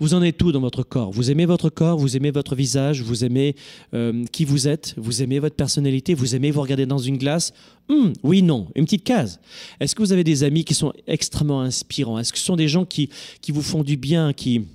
Vous 0.00 0.14
en 0.14 0.22
êtes 0.22 0.36
tout 0.36 0.52
dans 0.52 0.60
votre 0.60 0.82
corps? 0.82 1.10
Vous 1.10 1.30
aimez 1.30 1.46
votre 1.46 1.70
corps, 1.70 1.98
vous 1.98 2.16
aimez 2.16 2.30
votre 2.30 2.54
visage, 2.54 3.02
vous 3.02 3.24
aimez 3.24 3.56
euh, 3.94 4.24
qui 4.32 4.44
vous 4.44 4.68
êtes, 4.68 4.94
vous 4.96 5.22
aimez 5.22 5.38
votre 5.38 5.56
personnalité, 5.56 6.14
vous 6.14 6.34
aimez 6.34 6.50
vous 6.50 6.60
regarder 6.60 6.86
dans 6.86 6.98
une 6.98 7.18
glace? 7.18 7.52
Hum, 7.88 8.12
oui, 8.22 8.42
non, 8.42 8.68
une 8.74 8.84
petite 8.84 9.04
case. 9.04 9.40
Est-ce 9.80 9.94
que 9.94 10.02
vous 10.02 10.12
avez 10.12 10.24
des 10.24 10.42
amis 10.42 10.64
qui 10.64 10.74
sont 10.74 10.92
extrêmement 11.06 11.60
inspirants? 11.60 12.18
Est-ce 12.18 12.32
que 12.32 12.38
ce 12.38 12.44
sont 12.44 12.56
des 12.56 12.68
gens 12.68 12.84
qui, 12.84 13.10
qui 13.40 13.52
vous 13.52 13.62
font 13.62 13.84
du 13.84 13.96
bien, 13.96 14.32
qui, 14.32 14.66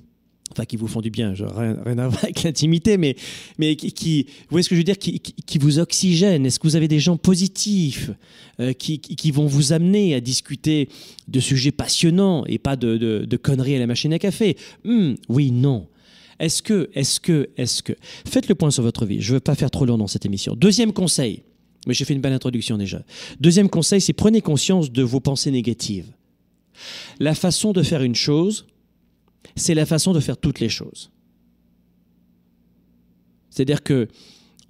enfin 0.52 0.66
qui 0.66 0.76
vous 0.76 0.88
font 0.88 1.02
du 1.02 1.10
bien, 1.10 1.34
rien, 1.34 1.98
à 1.98 2.08
voir 2.08 2.24
avec 2.24 2.44
l'intimité, 2.44 2.98
mais, 2.98 3.16
mais 3.58 3.76
qui, 3.76 3.92
qui, 3.92 4.24
vous 4.24 4.48
voyez 4.52 4.64
ce 4.64 4.70
que 4.70 4.76
je 4.76 4.80
veux 4.80 4.86
dire, 4.86 4.98
qui, 4.98 5.58
vous 5.58 5.80
oxygènent 5.80 6.46
Est-ce 6.46 6.60
que 6.60 6.68
vous 6.68 6.76
avez 6.76 6.88
des 6.88 7.00
gens 7.00 7.18
positifs 7.18 8.12
euh, 8.60 8.74
qui, 8.74 9.00
qui 9.00 9.32
vont 9.32 9.48
vous 9.48 9.74
amener 9.74 10.14
à 10.16 10.22
discuter 10.22 10.90
de 11.28 11.40
sujets 11.40 11.72
passionnants 11.72 12.46
et 12.46 12.58
pas 12.58 12.76
de, 12.76 12.98
de, 12.98 13.38
conneries 13.38 13.76
à 13.76 13.80
la 13.80 13.88
machine 13.88 14.14
à 14.14 14.20
café? 14.20 14.58
Hum, 14.86 15.16
Oui, 15.30 15.52
non. 15.52 15.88
Est-ce 16.40 16.64
que, 16.64 16.90
est-ce 16.96 17.20
que, 17.20 17.50
est-ce 17.58 17.84
que? 17.84 17.94
Faites 18.26 18.48
le 18.48 18.56
point 18.56 18.72
sur 18.72 18.82
votre 18.82 19.06
vie. 19.06 19.22
Je 19.22 19.32
ne 19.32 19.36
veux 19.36 19.40
pas 19.42 19.54
faire 19.56 19.70
trop 19.70 19.86
long 19.86 19.98
dans 19.98 20.08
cette 20.08 20.26
émission. 20.26 20.56
Deuxième 20.56 20.92
conseil, 20.92 21.44
mais 21.86 21.94
j'ai 21.94 22.04
fait 22.04 22.14
une 22.14 22.22
belle 22.22 22.34
introduction 22.34 22.78
déjà. 22.78 23.04
Deuxième 23.40 23.70
conseil, 23.70 24.02
c'est 24.02 24.14
prenez 24.14 24.42
conscience 24.42 24.92
de 24.92 25.04
vos 25.04 25.20
pensées 25.20 25.52
négatives. 25.52 26.08
La 27.20 27.36
façon 27.36 27.74
de 27.74 27.84
faire 27.84 28.02
une 28.02 28.16
chose, 28.16 28.66
c'est 29.56 29.74
la 29.74 29.86
façon 29.86 30.14
de 30.14 30.20
faire 30.20 30.38
toutes 30.38 30.60
les 30.60 30.70
choses. 30.70 31.12
C'est-à-dire 33.50 33.84
que 33.84 34.08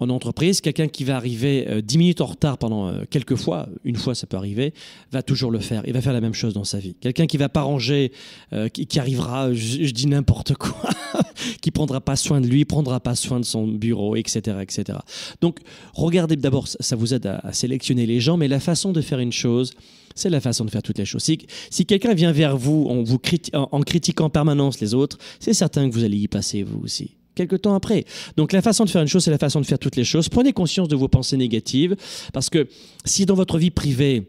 en 0.02 0.10
entreprise, 0.10 0.60
quelqu'un 0.60 0.88
qui 0.88 1.04
va 1.04 1.16
arriver 1.16 1.66
euh, 1.68 1.80
10 1.80 1.98
minutes 1.98 2.20
en 2.20 2.26
retard 2.26 2.58
pendant 2.58 2.88
euh, 2.88 3.04
quelques 3.08 3.36
fois, 3.36 3.68
une 3.84 3.96
fois 3.96 4.14
ça 4.14 4.26
peut 4.26 4.36
arriver, 4.36 4.74
va 5.10 5.22
toujours 5.22 5.50
le 5.50 5.60
faire. 5.60 5.82
Il 5.86 5.92
va 5.92 6.00
faire 6.00 6.12
la 6.12 6.20
même 6.20 6.34
chose 6.34 6.54
dans 6.54 6.64
sa 6.64 6.78
vie. 6.78 6.94
Quelqu'un 7.00 7.26
qui 7.26 7.36
va 7.36 7.48
pas 7.48 7.62
ranger, 7.62 8.12
euh, 8.52 8.68
qui, 8.68 8.98
arrivera, 8.98 9.52
je, 9.52 9.90
dis 9.90 10.06
n'importe 10.06 10.54
quoi, 10.54 10.90
qui 11.62 11.70
prendra 11.70 12.00
pas 12.00 12.16
soin 12.16 12.40
de 12.40 12.46
lui, 12.46 12.64
prendra 12.64 13.00
pas 13.00 13.14
soin 13.14 13.40
de 13.40 13.44
son 13.44 13.66
bureau, 13.66 14.16
etc., 14.16 14.58
etc. 14.60 14.98
Donc, 15.40 15.60
regardez 15.94 16.36
d'abord, 16.36 16.68
ça 16.68 16.96
vous 16.96 17.14
aide 17.14 17.26
à, 17.26 17.52
sélectionner 17.52 18.06
les 18.06 18.20
gens, 18.20 18.36
mais 18.36 18.48
la 18.48 18.60
façon 18.60 18.92
de 18.92 19.00
faire 19.00 19.18
une 19.18 19.32
chose, 19.32 19.72
c'est 20.14 20.30
la 20.30 20.40
façon 20.40 20.64
de 20.64 20.70
faire 20.70 20.82
toutes 20.82 20.98
les 20.98 21.04
choses. 21.04 21.22
Si, 21.22 21.86
quelqu'un 21.86 22.14
vient 22.14 22.32
vers 22.32 22.56
vous 22.56 22.86
en, 22.88 23.02
vous 23.02 23.18
en 23.54 23.80
critiquant 23.80 24.26
en 24.26 24.30
permanence 24.30 24.80
les 24.80 24.94
autres, 24.94 25.18
c'est 25.40 25.54
certain 25.54 25.88
que 25.88 25.94
vous 25.94 26.04
allez 26.04 26.18
y 26.18 26.28
passer 26.28 26.62
vous 26.62 26.80
aussi 26.84 27.12
quelque 27.34 27.56
temps 27.56 27.74
après. 27.74 28.04
Donc 28.36 28.52
la 28.52 28.62
façon 28.62 28.84
de 28.84 28.90
faire 28.90 29.02
une 29.02 29.08
chose, 29.08 29.24
c'est 29.24 29.30
la 29.30 29.38
façon 29.38 29.60
de 29.60 29.66
faire 29.66 29.78
toutes 29.78 29.96
les 29.96 30.04
choses. 30.04 30.28
Prenez 30.28 30.52
conscience 30.52 30.88
de 30.88 30.96
vos 30.96 31.08
pensées 31.08 31.36
négatives, 31.36 31.96
parce 32.32 32.50
que 32.50 32.68
si 33.04 33.26
dans 33.26 33.34
votre 33.34 33.58
vie 33.58 33.70
privée, 33.70 34.28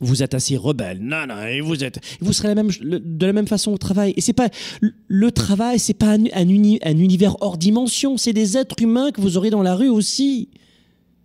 vous 0.00 0.22
êtes 0.22 0.34
assez 0.34 0.56
rebelle, 0.56 1.00
non, 1.00 1.26
non, 1.26 1.42
et 1.42 1.60
vous 1.60 1.82
êtes, 1.82 1.98
vous 2.20 2.32
serez 2.32 2.48
la 2.48 2.54
même, 2.54 2.70
de 2.80 3.26
la 3.26 3.32
même 3.32 3.48
façon 3.48 3.72
au 3.72 3.78
travail. 3.78 4.14
Et 4.16 4.20
c'est 4.20 4.32
pas 4.32 4.48
le 4.80 5.32
travail, 5.32 5.80
c'est 5.80 5.94
pas 5.94 6.12
un, 6.12 6.24
un 6.34 6.98
univers 6.98 7.36
hors 7.42 7.58
dimension, 7.58 8.16
c'est 8.16 8.32
des 8.32 8.56
êtres 8.56 8.76
humains 8.80 9.10
que 9.10 9.20
vous 9.20 9.36
aurez 9.36 9.50
dans 9.50 9.62
la 9.62 9.74
rue 9.74 9.88
aussi. 9.88 10.50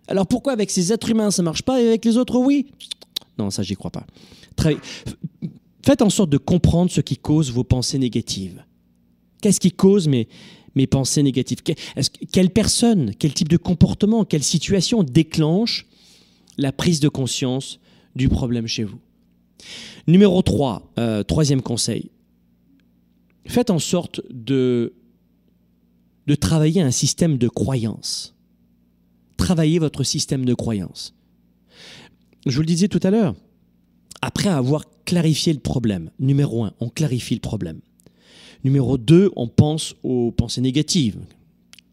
Alors 0.08 0.26
pourquoi 0.26 0.54
avec 0.54 0.72
ces 0.72 0.92
êtres 0.92 1.10
humains 1.10 1.30
ça 1.30 1.44
marche 1.44 1.62
pas 1.62 1.82
et 1.82 1.88
avec 1.88 2.04
les 2.04 2.18
autres 2.18 2.38
oui? 2.38 2.68
Non, 3.38 3.52
ça 3.52 3.62
j'y 3.64 3.76
crois 3.76 3.92
pas. 3.92 4.06
Très... 4.56 4.78
Faites 5.86 6.02
en 6.02 6.10
sorte 6.10 6.30
de 6.30 6.38
comprendre 6.38 6.90
ce 6.90 7.02
qui 7.02 7.18
cause 7.18 7.52
vos 7.52 7.64
pensées 7.64 8.00
négatives. 8.00 8.64
Qu'est-ce 9.42 9.60
qui 9.60 9.72
cause 9.72 10.08
mes, 10.08 10.28
mes 10.76 10.88
pensées 10.88 11.24
négatives 11.24 11.62
Quelle 12.32 12.50
personne, 12.50 13.14
quel 13.18 13.34
type 13.34 13.50
de 13.50 13.58
comportement, 13.58 14.26
quelle 14.26 14.44
situation 14.44 15.04
déclenche 15.04 15.86
la 16.58 16.72
prise 16.72 17.00
de 17.00 17.10
conscience 17.10 17.80
du 18.16 18.30
problème 18.30 18.68
chez 18.68 18.84
vous? 18.84 19.00
Numéro 20.08 20.42
3, 20.42 20.94
euh, 20.98 21.24
troisième 21.24 21.62
conseil. 21.62 22.10
Faites 23.46 23.70
en 23.70 23.80
sorte 23.80 24.22
de, 24.30 24.94
de 26.28 26.36
travailler 26.36 26.82
un 26.82 26.92
système 26.92 27.38
de 27.38 27.48
croyance. 27.48 28.36
Travaillez 29.38 29.80
votre 29.80 30.04
système 30.04 30.46
de 30.46 30.54
croyance. 30.54 31.14
Je 32.46 32.56
vous 32.56 32.62
le 32.62 32.68
disais 32.68 32.88
tout 32.88 33.00
à 33.04 33.10
l'heure, 33.10 33.36
après 34.22 34.50
avoir 34.50 34.86
clarifié 35.06 35.54
le 35.54 35.60
problème, 35.60 36.12
numéro 36.20 36.64
1, 36.64 36.74
on 36.80 36.90
clarifie 36.90 37.36
le 37.36 37.42
problème. 37.42 37.80
Numéro 38.64 38.98
2, 38.98 39.32
on 39.36 39.48
pense 39.48 39.96
aux 40.04 40.32
pensées 40.32 40.62
négatives. 40.62 41.18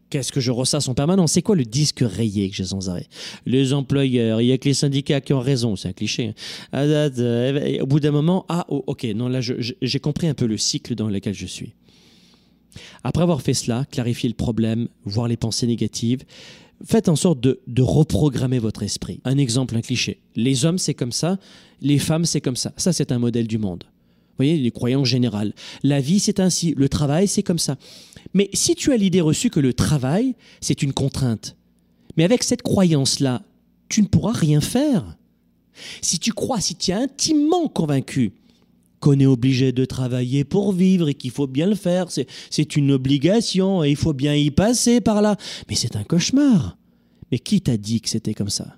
Qu'est-ce 0.09 0.31
que 0.31 0.41
je 0.41 0.51
ressasse 0.51 0.89
en 0.89 0.93
permanence? 0.93 1.31
C'est 1.33 1.41
quoi 1.41 1.55
le 1.55 1.63
disque 1.63 1.99
rayé 2.01 2.49
que 2.49 2.55
j'ai 2.55 2.65
sans 2.65 2.89
arrêt? 2.89 3.07
Les 3.45 3.71
employeurs, 3.71 4.41
il 4.41 4.47
y 4.47 4.51
a 4.51 4.57
que 4.57 4.67
les 4.67 4.73
syndicats 4.73 5.21
qui 5.21 5.31
ont 5.31 5.39
raison, 5.39 5.77
c'est 5.77 5.87
un 5.87 5.93
cliché. 5.93 6.27
Hein. 6.27 6.33
Ah, 6.73 6.83
ah, 6.83 7.09
ah, 7.17 7.83
au 7.83 7.85
bout 7.85 8.01
d'un 8.01 8.11
moment, 8.11 8.45
ah, 8.49 8.65
oh, 8.67 8.83
ok, 8.87 9.05
non, 9.15 9.29
là, 9.29 9.39
j'ai 9.41 9.99
compris 9.99 10.27
un 10.27 10.33
peu 10.33 10.47
le 10.47 10.57
cycle 10.57 10.95
dans 10.95 11.07
lequel 11.07 11.33
je 11.33 11.45
suis. 11.45 11.73
Après 13.05 13.23
avoir 13.23 13.41
fait 13.41 13.53
cela, 13.53 13.85
clarifier 13.89 14.27
le 14.27 14.35
problème, 14.35 14.89
voir 15.05 15.29
les 15.29 15.37
pensées 15.37 15.67
négatives, 15.67 16.23
faites 16.85 17.07
en 17.07 17.15
sorte 17.15 17.39
de, 17.39 17.61
de, 17.67 17.81
reprogrammer 17.81 18.59
votre 18.59 18.83
esprit. 18.83 19.21
Un 19.23 19.37
exemple, 19.37 19.77
un 19.77 19.81
cliché. 19.81 20.19
Les 20.35 20.65
hommes, 20.65 20.77
c'est 20.77 20.93
comme 20.93 21.11
ça, 21.11 21.37
les 21.81 21.99
femmes, 21.99 22.25
c'est 22.25 22.41
comme 22.41 22.55
ça. 22.57 22.73
Ça, 22.75 22.91
c'est 22.91 23.11
un 23.11 23.19
modèle 23.19 23.47
du 23.47 23.57
monde 23.57 23.85
voyez, 24.41 24.57
les 24.57 24.71
croyances 24.71 25.07
générales. 25.07 25.53
La 25.83 25.99
vie, 25.99 26.19
c'est 26.19 26.39
ainsi. 26.39 26.73
Le 26.75 26.89
travail, 26.89 27.27
c'est 27.27 27.43
comme 27.43 27.59
ça. 27.59 27.77
Mais 28.33 28.49
si 28.53 28.75
tu 28.75 28.91
as 28.91 28.97
l'idée 28.97 29.21
reçue 29.21 29.49
que 29.49 29.59
le 29.59 29.73
travail, 29.73 30.35
c'est 30.61 30.83
une 30.83 30.93
contrainte, 30.93 31.55
mais 32.17 32.23
avec 32.23 32.43
cette 32.43 32.61
croyance-là, 32.61 33.43
tu 33.89 34.01
ne 34.01 34.07
pourras 34.07 34.33
rien 34.33 34.61
faire. 34.61 35.17
Si 36.01 36.19
tu 36.19 36.33
crois, 36.33 36.61
si 36.61 36.75
tu 36.75 36.91
es 36.91 36.93
intimement 36.93 37.67
convaincu 37.67 38.33
qu'on 38.99 39.19
est 39.19 39.25
obligé 39.25 39.71
de 39.71 39.83
travailler 39.83 40.43
pour 40.43 40.73
vivre 40.73 41.09
et 41.09 41.13
qu'il 41.13 41.31
faut 41.31 41.47
bien 41.47 41.65
le 41.65 41.75
faire, 41.75 42.07
c'est 42.49 42.75
une 42.75 42.91
obligation 42.91 43.83
et 43.83 43.89
il 43.89 43.95
faut 43.95 44.13
bien 44.13 44.35
y 44.35 44.51
passer 44.51 45.01
par 45.01 45.21
là, 45.21 45.37
mais 45.67 45.75
c'est 45.75 45.95
un 45.95 46.03
cauchemar. 46.03 46.77
Mais 47.31 47.39
qui 47.39 47.61
t'a 47.61 47.77
dit 47.77 48.01
que 48.01 48.09
c'était 48.09 48.33
comme 48.33 48.49
ça? 48.49 48.77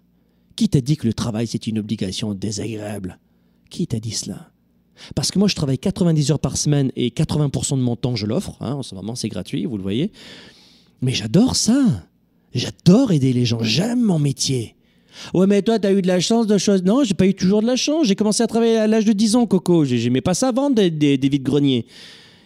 Qui 0.55 0.69
t'a 0.69 0.81
dit 0.81 0.95
que 0.95 1.07
le 1.07 1.13
travail 1.13 1.47
c'est 1.47 1.67
une 1.67 1.79
obligation 1.79 2.33
désagréable? 2.33 3.19
Qui 3.69 3.87
t'a 3.87 3.99
dit 3.99 4.11
cela? 4.11 4.52
Parce 5.15 5.31
que 5.31 5.39
moi, 5.39 5.47
je 5.47 5.55
travaille 5.55 5.77
90 5.77 6.31
heures 6.31 6.39
par 6.39 6.57
semaine 6.57 6.91
et 6.95 7.09
80% 7.09 7.77
de 7.77 7.81
mon 7.81 7.95
temps, 7.95 8.15
je 8.15 8.25
l'offre. 8.25 8.55
Hein, 8.61 8.73
en 8.73 8.83
ce 8.83 8.95
moment, 8.95 9.15
c'est 9.15 9.29
gratuit, 9.29 9.65
vous 9.65 9.77
le 9.77 9.83
voyez. 9.83 10.11
Mais 11.01 11.13
j'adore 11.13 11.55
ça. 11.55 11.83
J'adore 12.53 13.11
aider 13.11 13.33
les 13.33 13.45
gens. 13.45 13.61
J'aime 13.61 14.01
mon 14.01 14.19
métier. 14.19 14.75
Ouais, 15.33 15.47
mais 15.47 15.61
toi, 15.61 15.79
tu 15.79 15.87
as 15.87 15.91
eu 15.91 16.01
de 16.01 16.07
la 16.07 16.19
chance 16.19 16.47
de 16.47 16.57
choses. 16.57 16.83
Non, 16.83 17.03
j'ai 17.03 17.13
pas 17.13 17.27
eu 17.27 17.33
toujours 17.33 17.61
de 17.61 17.67
la 17.67 17.75
chance. 17.75 18.07
J'ai 18.07 18.15
commencé 18.15 18.41
à 18.43 18.47
travailler 18.47 18.77
à 18.77 18.87
l'âge 18.87 19.05
de 19.05 19.13
10 19.13 19.35
ans, 19.35 19.45
Coco. 19.45 19.85
J'aimais 19.85 20.21
pas 20.21 20.33
ça 20.33 20.51
vendre 20.51 20.75
des, 20.75 20.89
des, 20.89 21.17
des 21.17 21.29
vides-greniers 21.29 21.85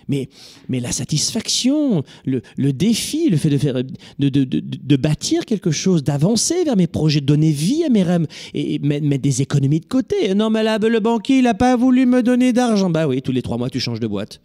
mais, 0.07 0.29
la 0.69 0.91
satisfaction, 0.91 2.03
le, 2.25 2.73
défi, 2.73 3.29
le 3.29 3.37
fait 3.37 3.49
de, 3.49 3.57
faire, 3.57 3.83
de, 4.19 4.95
bâtir 4.95 5.45
quelque 5.45 5.71
chose, 5.71 6.03
d'avancer 6.03 6.63
vers 6.63 6.77
mes 6.77 6.87
projets, 6.87 7.21
de 7.21 7.25
donner 7.25 7.51
vie 7.51 7.83
à 7.83 7.89
mes 7.89 8.03
rêves 8.03 8.27
et, 8.53 8.79
mettre, 8.79 9.21
des 9.21 9.41
économies 9.41 9.79
de 9.79 9.85
côté. 9.85 10.33
Non, 10.35 10.49
mais 10.49 10.63
là, 10.63 10.77
le 10.77 10.99
banquier, 10.99 11.39
il 11.39 11.43
n'a 11.43 11.53
pas 11.53 11.75
voulu 11.75 12.05
me 12.05 12.23
donner 12.23 12.53
d'argent. 12.53 12.89
Bah 12.89 13.07
oui, 13.07 13.21
tous 13.21 13.31
les 13.31 13.41
trois 13.41 13.57
mois, 13.57 13.69
tu 13.69 13.79
changes 13.79 13.99
de 13.99 14.07
boîte. 14.07 14.39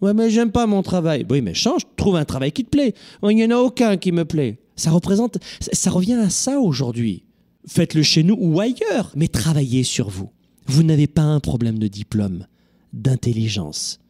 Ouais, 0.00 0.12
mais 0.12 0.30
j'aime 0.30 0.52
pas 0.52 0.66
mon 0.66 0.82
travail. 0.82 1.24
Oui, 1.30 1.40
mais 1.40 1.54
change, 1.54 1.82
trouve 1.96 2.16
un 2.16 2.24
travail 2.24 2.52
qui 2.52 2.64
te 2.64 2.70
plaît. 2.70 2.94
Il 3.22 3.36
n'y 3.36 3.44
en 3.44 3.50
a 3.50 3.56
aucun 3.56 3.96
qui 3.96 4.12
me 4.12 4.24
plaît. 4.24 4.58
Ça 4.74 4.90
représente, 4.90 5.38
ça 5.60 5.90
revient 5.90 6.14
à 6.14 6.28
ça 6.28 6.60
aujourd'hui. 6.60 7.24
Faites-le 7.66 8.02
chez 8.02 8.22
nous 8.22 8.36
ou 8.38 8.60
ailleurs, 8.60 9.10
mais 9.16 9.28
travaillez 9.28 9.84
sur 9.84 10.08
vous. 10.08 10.30
Vous 10.66 10.82
n'avez 10.82 11.06
pas 11.06 11.22
un 11.22 11.40
problème 11.40 11.78
de 11.78 11.88
diplôme, 11.88 12.46
d'intelligence 12.92 14.00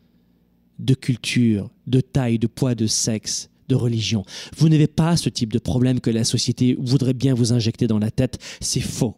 de 0.79 0.95
culture, 0.95 1.71
de 1.87 2.01
taille, 2.01 2.39
de 2.39 2.47
poids, 2.47 2.75
de 2.75 2.87
sexe, 2.87 3.49
de 3.69 3.75
religion. 3.75 4.25
Vous 4.57 4.69
n'avez 4.69 4.87
pas 4.87 5.17
ce 5.17 5.29
type 5.29 5.53
de 5.53 5.59
problème 5.59 6.01
que 6.01 6.11
la 6.11 6.25
société 6.25 6.77
voudrait 6.79 7.15
bien 7.15 7.35
vous 7.35 7.53
injecter 7.53 7.87
dans 7.87 7.99
la 7.99 8.11
tête. 8.11 8.39
C'est 8.61 8.81
faux. 8.81 9.17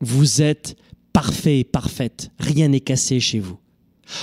Vous 0.00 0.42
êtes 0.42 0.76
parfait 1.12 1.60
et 1.60 1.64
parfaite. 1.64 2.30
Rien 2.38 2.68
n'est 2.68 2.80
cassé 2.80 3.20
chez 3.20 3.38
vous. 3.38 3.58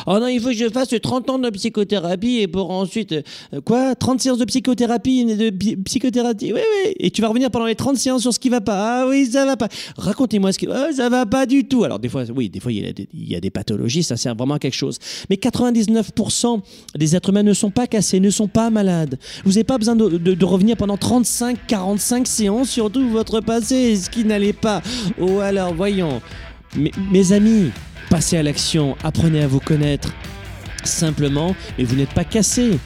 Oh 0.08 0.20
non, 0.20 0.28
il 0.28 0.40
faut 0.40 0.50
que 0.50 0.56
je 0.56 0.70
fasse 0.70 0.90
30 0.90 1.30
ans 1.30 1.40
de 1.40 1.50
psychothérapie 1.50 2.38
et 2.38 2.48
pour 2.48 2.72
ensuite. 2.72 3.14
Euh, 3.14 3.62
quoi 3.64 3.96
30 3.96 4.20
séances 4.20 4.38
de 4.38 4.46
psychothérapie 4.46 5.26
de 5.26 5.50
psychothérapie? 5.84 6.54
Oui, 6.54 6.62
oui. 6.62 6.94
Et 7.00 7.12
tu 7.12 7.22
vas 7.22 7.28
revenir 7.28 7.52
pendant 7.52 7.66
les 7.66 7.76
30 7.76 7.98
séances 7.98 8.22
sur 8.22 8.34
ce 8.34 8.40
qui 8.40 8.50
va 8.50 8.62
pas. 8.62 9.02
Ah 9.02 9.08
oui, 9.08 9.26
ça 9.26 9.46
va 9.46 9.58
pas. 9.58 9.68
Racontez-moi 9.98 10.52
ce 10.52 10.60
qui. 10.60 10.68
Oh, 10.68 10.92
ça 10.96 11.10
va 11.10 11.26
pas 11.26 11.46
du 11.46 11.66
tout. 11.66 11.84
Alors, 11.84 12.00
des 12.00 12.10
fois, 12.10 12.24
oui, 12.36 12.50
des 12.50 12.60
fois, 12.60 12.72
il 12.72 13.08
y, 13.14 13.36
a 13.36 13.40
des, 13.40 13.50
pathologies, 13.50 14.04
ça 14.04 14.18
sert 14.18 14.36
vraiment 14.36 14.56
à 14.56 14.60
quelque 14.60 14.76
chose. 14.76 14.98
Mais 15.30 15.36
99% 15.36 16.62
des 16.96 17.16
êtres 17.16 17.30
humains 17.30 17.44
ne 17.44 17.54
sont 17.54 17.72
pas 17.72 17.88
cassés, 17.88 18.20
ne 18.20 18.30
sont 18.30 18.48
pas 18.48 18.70
malades. 18.70 19.18
Vous 19.44 19.52
n'avez 19.52 19.64
pas 19.64 19.78
besoin 19.78 19.96
de, 19.96 20.46
revenir 20.46 20.78
pendant 20.78 20.98
35, 20.98 21.68
45 21.68 22.28
séances 22.28 22.70
sur 22.70 22.92
tout 22.92 23.08
votre 23.10 23.42
passé, 23.42 23.96
ce 23.96 24.10
qui 24.10 24.26
n'allait 24.26 24.54
pas. 24.54 24.82
Ou 25.20 25.40
alors, 25.40 25.74
voyons. 25.74 26.22
Mes 26.76 27.32
amis, 27.32 27.72
Passez 28.10 28.38
à 28.38 28.44
l'action, 28.44 28.98
apprenez 29.04 29.44
à 29.44 29.48
vous 29.48 29.60
connaître 29.60 30.12
simplement, 30.84 31.56
et 31.78 31.84
vous 31.84 31.96
n'êtes 31.96 32.14
pas 32.14 32.24
cassé. 32.24 32.80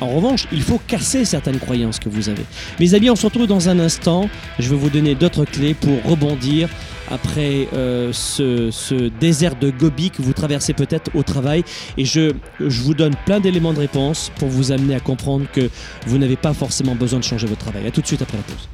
En 0.00 0.08
revanche, 0.08 0.48
il 0.50 0.62
faut 0.62 0.80
casser 0.84 1.24
certaines 1.24 1.60
croyances 1.60 2.00
que 2.00 2.08
vous 2.08 2.28
avez. 2.28 2.42
Mes 2.80 2.94
amis, 2.94 3.08
on 3.08 3.14
se 3.14 3.24
retrouve 3.24 3.46
dans 3.46 3.68
un 3.68 3.78
instant. 3.78 4.28
Je 4.58 4.68
vais 4.68 4.74
vous 4.74 4.90
donner 4.90 5.14
d'autres 5.14 5.44
clés 5.44 5.74
pour 5.74 6.02
rebondir 6.02 6.68
après 7.08 7.68
euh, 7.72 8.12
ce, 8.12 9.08
désert 9.20 9.54
de 9.54 9.70
Gobi 9.70 10.10
que 10.10 10.22
vous 10.22 10.32
traversez 10.32 10.72
peut-être 10.72 11.14
au 11.14 11.22
travail. 11.22 11.62
Et 11.96 12.04
je, 12.04 12.32
je 12.58 12.82
vous 12.82 12.94
donne 12.94 13.14
plein 13.26 13.38
d'éléments 13.38 13.74
de 13.74 13.80
réponse 13.80 14.32
pour 14.40 14.48
vous 14.48 14.72
amener 14.72 14.96
à 14.96 15.00
comprendre 15.00 15.46
que 15.52 15.70
vous 16.06 16.18
n'avez 16.18 16.36
pas 16.36 16.52
forcément 16.52 16.96
besoin 16.96 17.20
de 17.20 17.24
changer 17.24 17.46
votre 17.46 17.60
travail. 17.60 17.86
A 17.86 17.92
tout 17.92 18.00
de 18.00 18.06
suite 18.08 18.22
après 18.22 18.38
la 18.38 18.42
pause. 18.42 18.68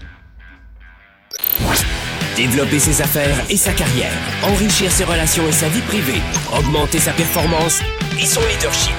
Développer 2.38 2.79
ses 2.79 3.03
affaires 3.03 3.37
et 3.51 3.57
sa 3.57 3.72
carrière, 3.72 4.12
enrichir 4.44 4.92
ses 4.92 5.03
relations 5.03 5.42
et 5.48 5.51
sa 5.51 5.66
vie 5.70 5.81
privée, 5.81 6.20
augmenter 6.57 7.01
sa 7.01 7.11
performance 7.11 7.81
et 8.16 8.24
son 8.24 8.40
leadership. 8.42 8.94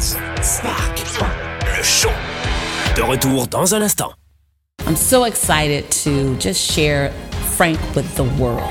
Spark, 0.00 1.00
le 1.62 1.82
show. 1.84 2.10
De 2.96 3.02
retour 3.02 3.46
dans 3.46 3.72
un 3.72 3.82
instant. 3.82 4.10
I'm 4.88 4.96
so 4.96 5.26
excited 5.26 5.84
to 6.02 6.34
just 6.40 6.60
share 6.60 7.12
Frank 7.54 7.78
with 7.94 8.12
the 8.16 8.24
world. 8.36 8.64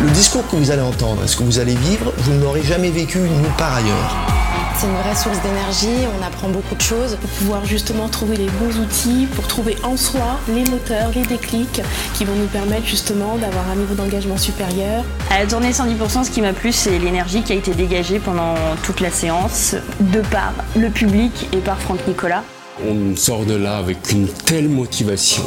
Le 0.00 0.10
discours 0.12 0.46
que 0.48 0.54
vous 0.54 0.70
allez 0.70 0.82
entendre, 0.82 1.26
ce 1.26 1.36
que 1.36 1.42
vous 1.42 1.58
allez 1.58 1.74
vivre, 1.74 2.12
vous 2.16 2.32
ne 2.34 2.40
l'aurez 2.40 2.62
jamais 2.62 2.90
vécu 2.90 3.18
nulle 3.18 3.50
part 3.58 3.74
ailleurs. 3.74 4.31
C'est 4.76 4.86
une 4.86 4.94
vraie 4.94 5.14
source 5.14 5.40
d'énergie, 5.42 6.06
on 6.18 6.26
apprend 6.26 6.48
beaucoup 6.48 6.74
de 6.74 6.80
choses. 6.80 7.16
Pour 7.20 7.30
pouvoir 7.30 7.64
justement 7.64 8.08
trouver 8.08 8.36
les 8.36 8.46
bons 8.46 8.80
outils, 8.80 9.26
pour 9.34 9.46
trouver 9.46 9.76
en 9.84 9.96
soi 9.96 10.40
les 10.48 10.64
moteurs, 10.64 11.10
les 11.14 11.22
déclics 11.22 11.82
qui 12.14 12.24
vont 12.24 12.34
nous 12.34 12.46
permettre 12.46 12.86
justement 12.86 13.36
d'avoir 13.36 13.68
un 13.70 13.76
niveau 13.76 13.94
d'engagement 13.94 14.36
supérieur. 14.36 15.04
À 15.30 15.40
la 15.40 15.46
tournée 15.46 15.70
110%, 15.70 16.24
ce 16.24 16.30
qui 16.30 16.40
m'a 16.40 16.52
plu, 16.52 16.72
c'est 16.72 16.98
l'énergie 16.98 17.42
qui 17.42 17.52
a 17.52 17.56
été 17.56 17.74
dégagée 17.74 18.18
pendant 18.18 18.54
toute 18.82 19.00
la 19.00 19.10
séance, 19.10 19.76
de 20.00 20.20
par 20.20 20.52
le 20.74 20.88
public 20.90 21.48
et 21.52 21.58
par 21.58 21.78
Franck 21.80 22.06
Nicolas. 22.08 22.42
On 22.88 23.14
sort 23.14 23.44
de 23.44 23.54
là 23.54 23.76
avec 23.76 24.10
une 24.10 24.26
telle 24.26 24.68
motivation 24.68 25.44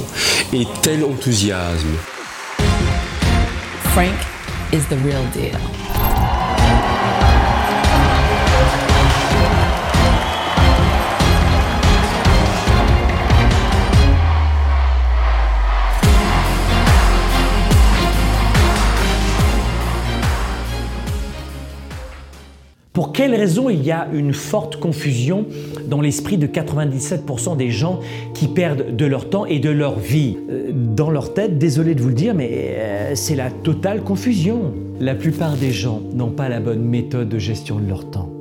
et 0.53 0.65
tel 0.81 1.03
enthousiasme. 1.03 1.97
Frank 3.93 4.13
is 4.71 4.85
the 4.89 4.97
real 5.03 5.23
deal. 5.33 5.84
Pour 22.95 23.11
quelles 23.11 23.35
raisons 23.35 23.69
il 23.69 23.83
y 23.83 23.91
a 23.91 24.07
une 24.13 24.33
forte 24.33 24.77
confusion 24.77 25.45
dans 25.85 25.99
l'esprit 25.99 26.37
de 26.37 26.47
97% 26.47 27.57
des 27.57 27.69
gens 27.69 27.99
qui 28.33 28.47
perdent 28.47 28.95
de 28.95 29.05
leur 29.05 29.29
temps 29.29 29.45
et 29.45 29.59
de 29.59 29.69
leur 29.69 29.99
vie? 29.99 30.37
Euh, 30.49 30.71
Dans 30.73 31.11
leur 31.11 31.33
tête, 31.33 31.57
désolé 31.57 31.93
de 31.93 32.01
vous 32.01 32.07
le 32.07 32.13
dire, 32.15 32.33
mais 32.33 32.49
euh, 32.53 33.11
c'est 33.13 33.35
la 33.35 33.51
totale 33.51 34.01
confusion. 34.01 34.73
La 35.01 35.13
plupart 35.13 35.57
des 35.57 35.71
gens 35.71 36.01
n'ont 36.13 36.31
pas 36.31 36.47
la 36.47 36.61
bonne 36.61 36.85
méthode 36.85 37.27
de 37.27 37.37
gestion 37.37 37.79
de 37.79 37.87
leur 37.87 38.09
temps. 38.09 38.31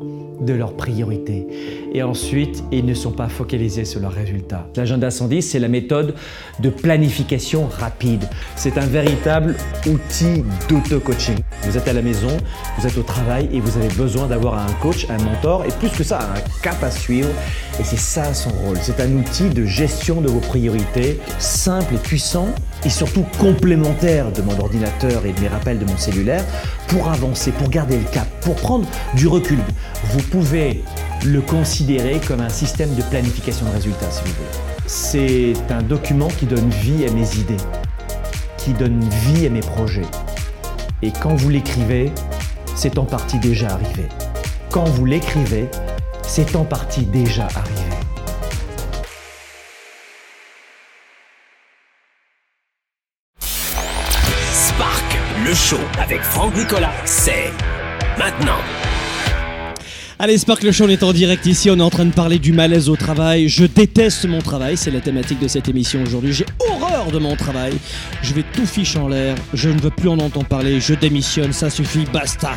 de 0.41 0.53
leurs 0.53 0.75
priorités. 0.75 1.47
Et 1.95 2.03
ensuite, 2.03 2.65
ils 2.73 2.85
ne 2.85 2.93
sont 2.93 3.13
pas 3.13 3.29
focalisés 3.29 3.85
sur 3.85 4.01
leurs 4.01 4.13
résultats. 4.13 4.67
L'agenda 4.77 5.11
110, 5.11 5.43
c'est 5.43 5.61
la 5.61 5.69
méthode 5.69 6.15
de 6.61 6.71
planification 6.71 7.67
rapide. 7.67 8.25
C'est 8.57 8.77
un 8.77 8.85
véritable 8.87 9.55
outil 9.87 10.43
d'auto-coaching. 10.69 11.39
Vous 11.67 11.77
êtes 11.77 11.89
à 11.89 11.93
la 11.93 12.03
maison, 12.03 12.29
vous 12.79 12.87
êtes 12.87 12.97
au 12.99 13.03
travail 13.03 13.49
et 13.53 13.61
vous 13.61 13.77
avez 13.79 13.89
besoin 13.89 14.27
d'avoir 14.27 14.59
un 14.59 14.73
coach, 14.83 15.07
un 15.09 15.23
mentor 15.23 15.65
et 15.65 15.71
plus 15.71 15.89
que 15.89 16.05
ça, 16.05 16.19
un 16.19 16.61
cap 16.63 16.83
à 16.83 16.91
suivre. 16.91 17.29
Et 17.81 17.85
c'est 17.85 17.99
ça 17.99 18.35
son 18.35 18.51
rôle. 18.51 18.79
C'est 18.83 19.01
un 19.01 19.11
outil 19.13 19.49
de 19.49 19.65
gestion 19.65 20.21
de 20.21 20.29
vos 20.29 20.41
priorités, 20.41 21.21
simple 21.39 21.95
et 21.95 21.99
puissant 21.99 22.49
et 22.85 22.91
surtout 22.91 23.25
complémentaire 23.39 24.31
de 24.33 24.43
mon 24.43 24.59
ordinateur 24.61 25.25
et 25.25 25.33
de 25.33 25.41
mes 25.41 25.49
rappels 25.49 25.79
de 25.79 25.85
mon 25.85 25.97
cellulaire 25.97 26.45
pour 26.89 27.09
avancer, 27.09 27.51
pour 27.53 27.69
garder 27.69 27.97
le 27.97 28.05
cap, 28.11 28.29
pour 28.41 28.55
prendre 28.57 28.87
du 29.15 29.27
recul. 29.27 29.59
Vous 30.11 30.23
pouvez 30.23 30.85
le 31.25 31.41
considérer 31.41 32.21
comme 32.27 32.41
un 32.41 32.51
système 32.51 32.95
de 32.95 33.03
planification 33.03 33.67
de 33.67 33.73
résultats, 33.73 34.11
si 34.11 34.21
vous 34.25 34.35
voulez. 34.35 34.75
C'est 34.87 35.55
un 35.71 35.83
document 35.83 36.29
qui 36.29 36.45
donne 36.47 36.69
vie 36.69 37.07
à 37.07 37.11
mes 37.13 37.37
idées, 37.37 37.57
qui 38.59 38.73
donne 38.73 39.01
vie 39.27 39.47
à 39.47 39.51
mes 39.51 39.61
projets. 39.61 40.03
Et 41.05 41.13
quand 41.23 41.35
vous 41.35 41.51
l'écrivez, 41.51 42.11
c'est 42.75 42.97
en 42.97 43.05
partie 43.05 43.39
déjà 43.39 43.69
arrivé. 43.69 44.05
Quand 44.71 44.85
vous 44.85 45.05
l'écrivez, 45.05 45.69
c'est 46.23 46.57
en 46.57 46.65
partie 46.65 47.05
déjà 47.05 47.47
arrivé. 47.55 47.91
Spark, 53.39 55.19
le 55.45 55.53
show 55.53 55.77
avec 56.01 56.23
Franck 56.23 56.57
Nicolas, 56.57 56.95
c'est 57.05 57.53
maintenant. 58.19 58.63
Allez, 60.19 60.39
Sparkle 60.39 60.71
Show, 60.71 60.85
on 60.85 60.89
est 60.89 61.03
en 61.03 61.13
direct 61.13 61.45
ici. 61.45 61.69
On 61.71 61.79
est 61.79 61.83
en 61.83 61.91
train 61.91 62.05
de 62.05 62.13
parler 62.13 62.39
du 62.39 62.53
malaise 62.53 62.89
au 62.89 62.97
travail. 62.97 63.49
Je 63.49 63.67
déteste 63.67 64.25
mon 64.27 64.41
travail, 64.41 64.77
c'est 64.77 64.93
la 64.93 65.01
thématique 65.01 65.41
de 65.41 65.49
cette 65.49 65.69
émission 65.69 66.03
aujourd'hui. 66.03 66.33
J'ai 66.33 66.47
horreur 66.61 66.84
de 67.11 67.19
mon 67.19 67.37
travail. 67.37 67.75
Je 68.23 68.35
vais 68.35 68.45
tout 68.53 68.67
fiche 68.67 68.97
en 68.97 69.09
l'air. 69.09 69.37
Je 69.53 69.69
ne 69.69 69.81
veux 69.81 69.91
plus 69.91 70.09
en 70.09 70.19
entendre 70.19 70.47
parler. 70.47 70.81
Je 70.81 70.95
démissionne, 70.95 71.53
ça 71.53 71.71
suffit, 71.71 72.05
basta. 72.13 72.53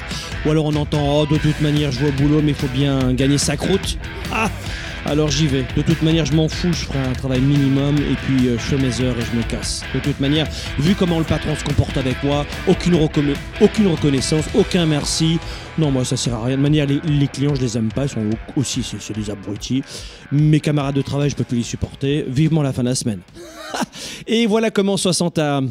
Ou 0.45 0.51
alors 0.51 0.65
on 0.65 0.75
entend, 0.75 1.21
oh, 1.21 1.25
de 1.25 1.37
toute 1.37 1.61
manière, 1.61 1.91
je 1.91 1.99
vais 1.99 2.09
au 2.09 2.11
boulot, 2.13 2.41
mais 2.43 2.53
faut 2.53 2.67
bien 2.67 3.13
gagner 3.13 3.37
sa 3.37 3.57
croûte. 3.57 3.97
Ah 4.31 4.49
alors 5.07 5.29
j'y 5.31 5.47
vais. 5.47 5.65
De 5.75 5.81
toute 5.81 6.01
manière, 6.01 6.25
je 6.25 6.33
m'en 6.33 6.47
fous, 6.49 6.71
je 6.73 6.85
ferai 6.85 6.99
un 6.99 7.13
travail 7.13 7.39
minimum 7.41 7.95
et 7.97 8.15
puis 8.25 8.47
euh, 8.49 8.53
je 8.57 8.63
fais 8.63 8.77
mes 8.77 9.01
heures 9.01 9.15
et 9.17 9.21
je 9.21 9.37
me 9.37 9.43
casse. 9.43 9.83
De 9.95 9.99
toute 9.99 10.19
manière, 10.19 10.47
vu 10.79 10.95
comment 10.95 11.17
le 11.19 11.25
patron 11.25 11.55
se 11.55 11.63
comporte 11.63 11.97
avec 11.97 12.21
moi, 12.23 12.45
aucune, 12.67 12.95
reconna- 12.95 13.35
aucune 13.61 13.87
reconnaissance, 13.87 14.45
aucun 14.53 14.85
merci. 14.85 15.39
Non, 15.77 15.91
moi 15.91 16.03
ça 16.05 16.17
sert 16.17 16.35
à 16.35 16.43
rien. 16.45 16.57
De 16.57 16.61
manière, 16.61 16.85
les, 16.87 17.27
clients, 17.27 17.55
je 17.55 17.61
les 17.61 17.77
aime 17.77 17.89
pas, 17.91 18.03
ils 18.03 18.09
sont 18.09 18.19
au- 18.21 18.59
aussi, 18.59 18.83
c'est 18.83 19.13
des 19.17 19.29
abrutis. 19.29 19.81
Mes 20.31 20.59
camarades 20.59 20.95
de 20.95 21.01
travail, 21.01 21.29
je 21.29 21.35
peux 21.35 21.43
plus 21.43 21.57
les 21.57 21.63
supporter. 21.63 22.25
Vivement 22.27 22.61
la 22.61 22.73
fin 22.73 22.83
de 22.83 22.89
la 22.89 22.95
semaine. 22.95 23.21
et 24.27 24.45
voilà 24.45 24.71
comment 24.71 24.97
60 24.97 25.37
à 25.39 25.61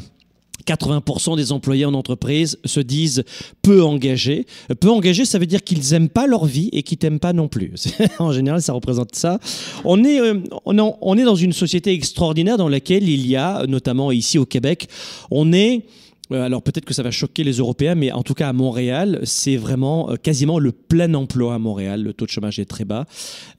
80% 0.66 1.36
des 1.36 1.52
employés 1.52 1.84
en 1.84 1.94
entreprise 1.94 2.58
se 2.64 2.80
disent 2.80 3.24
peu 3.62 3.82
engagés. 3.82 4.46
Peu 4.80 4.90
engagés, 4.90 5.24
ça 5.24 5.38
veut 5.38 5.46
dire 5.46 5.62
qu'ils 5.62 5.80
n'aiment 5.90 6.08
pas 6.08 6.26
leur 6.26 6.44
vie 6.44 6.68
et 6.72 6.82
qu'ils 6.82 6.98
t'aiment 6.98 7.20
pas 7.20 7.32
non 7.32 7.48
plus. 7.48 7.72
en 8.18 8.32
général, 8.32 8.62
ça 8.62 8.72
représente 8.72 9.14
ça. 9.14 9.38
Euh, 9.84 10.40
on 10.64 11.18
est 11.18 11.24
dans 11.24 11.34
une 11.34 11.52
société 11.52 11.92
extraordinaire 11.92 12.56
dans 12.56 12.68
laquelle 12.68 13.08
il 13.08 13.26
y 13.26 13.36
a, 13.36 13.66
notamment 13.66 14.12
ici 14.12 14.38
au 14.38 14.46
Québec, 14.46 14.88
on 15.30 15.52
est... 15.52 15.84
euh, 16.32 16.42
Alors 16.42 16.62
peut-être 16.62 16.84
que 16.84 16.94
ça 16.94 17.02
va 17.02 17.10
choquer 17.10 17.44
les 17.44 17.58
Européens, 17.58 17.94
mais 17.94 18.12
en 18.12 18.22
tout 18.22 18.34
cas 18.34 18.48
à 18.48 18.52
Montréal, 18.52 19.20
c'est 19.24 19.56
vraiment 19.56 20.10
euh, 20.10 20.16
quasiment 20.16 20.58
le 20.58 20.72
plein 20.72 21.12
emploi 21.14 21.54
à 21.54 21.58
Montréal. 21.58 22.02
Le 22.02 22.12
taux 22.12 22.26
de 22.26 22.30
chômage 22.30 22.58
est 22.58 22.64
très 22.64 22.84
bas. 22.84 23.06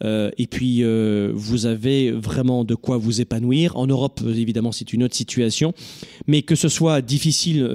Euh, 0.03 0.32
et 0.38 0.47
puis 0.47 0.84
vous 1.34 1.65
avez 1.65 2.12
vraiment 2.12 2.63
de 2.63 2.75
quoi 2.75 2.97
vous 2.97 3.21
épanouir. 3.21 3.75
En 3.77 3.88
Europe, 3.88 4.21
évidemment, 4.25 4.71
c'est 4.71 4.93
une 4.93 5.03
autre 5.03 5.15
situation. 5.15 5.73
Mais 6.27 6.41
que 6.41 6.56
ce 6.56 6.69
soit 6.69 7.01
difficile, 7.01 7.67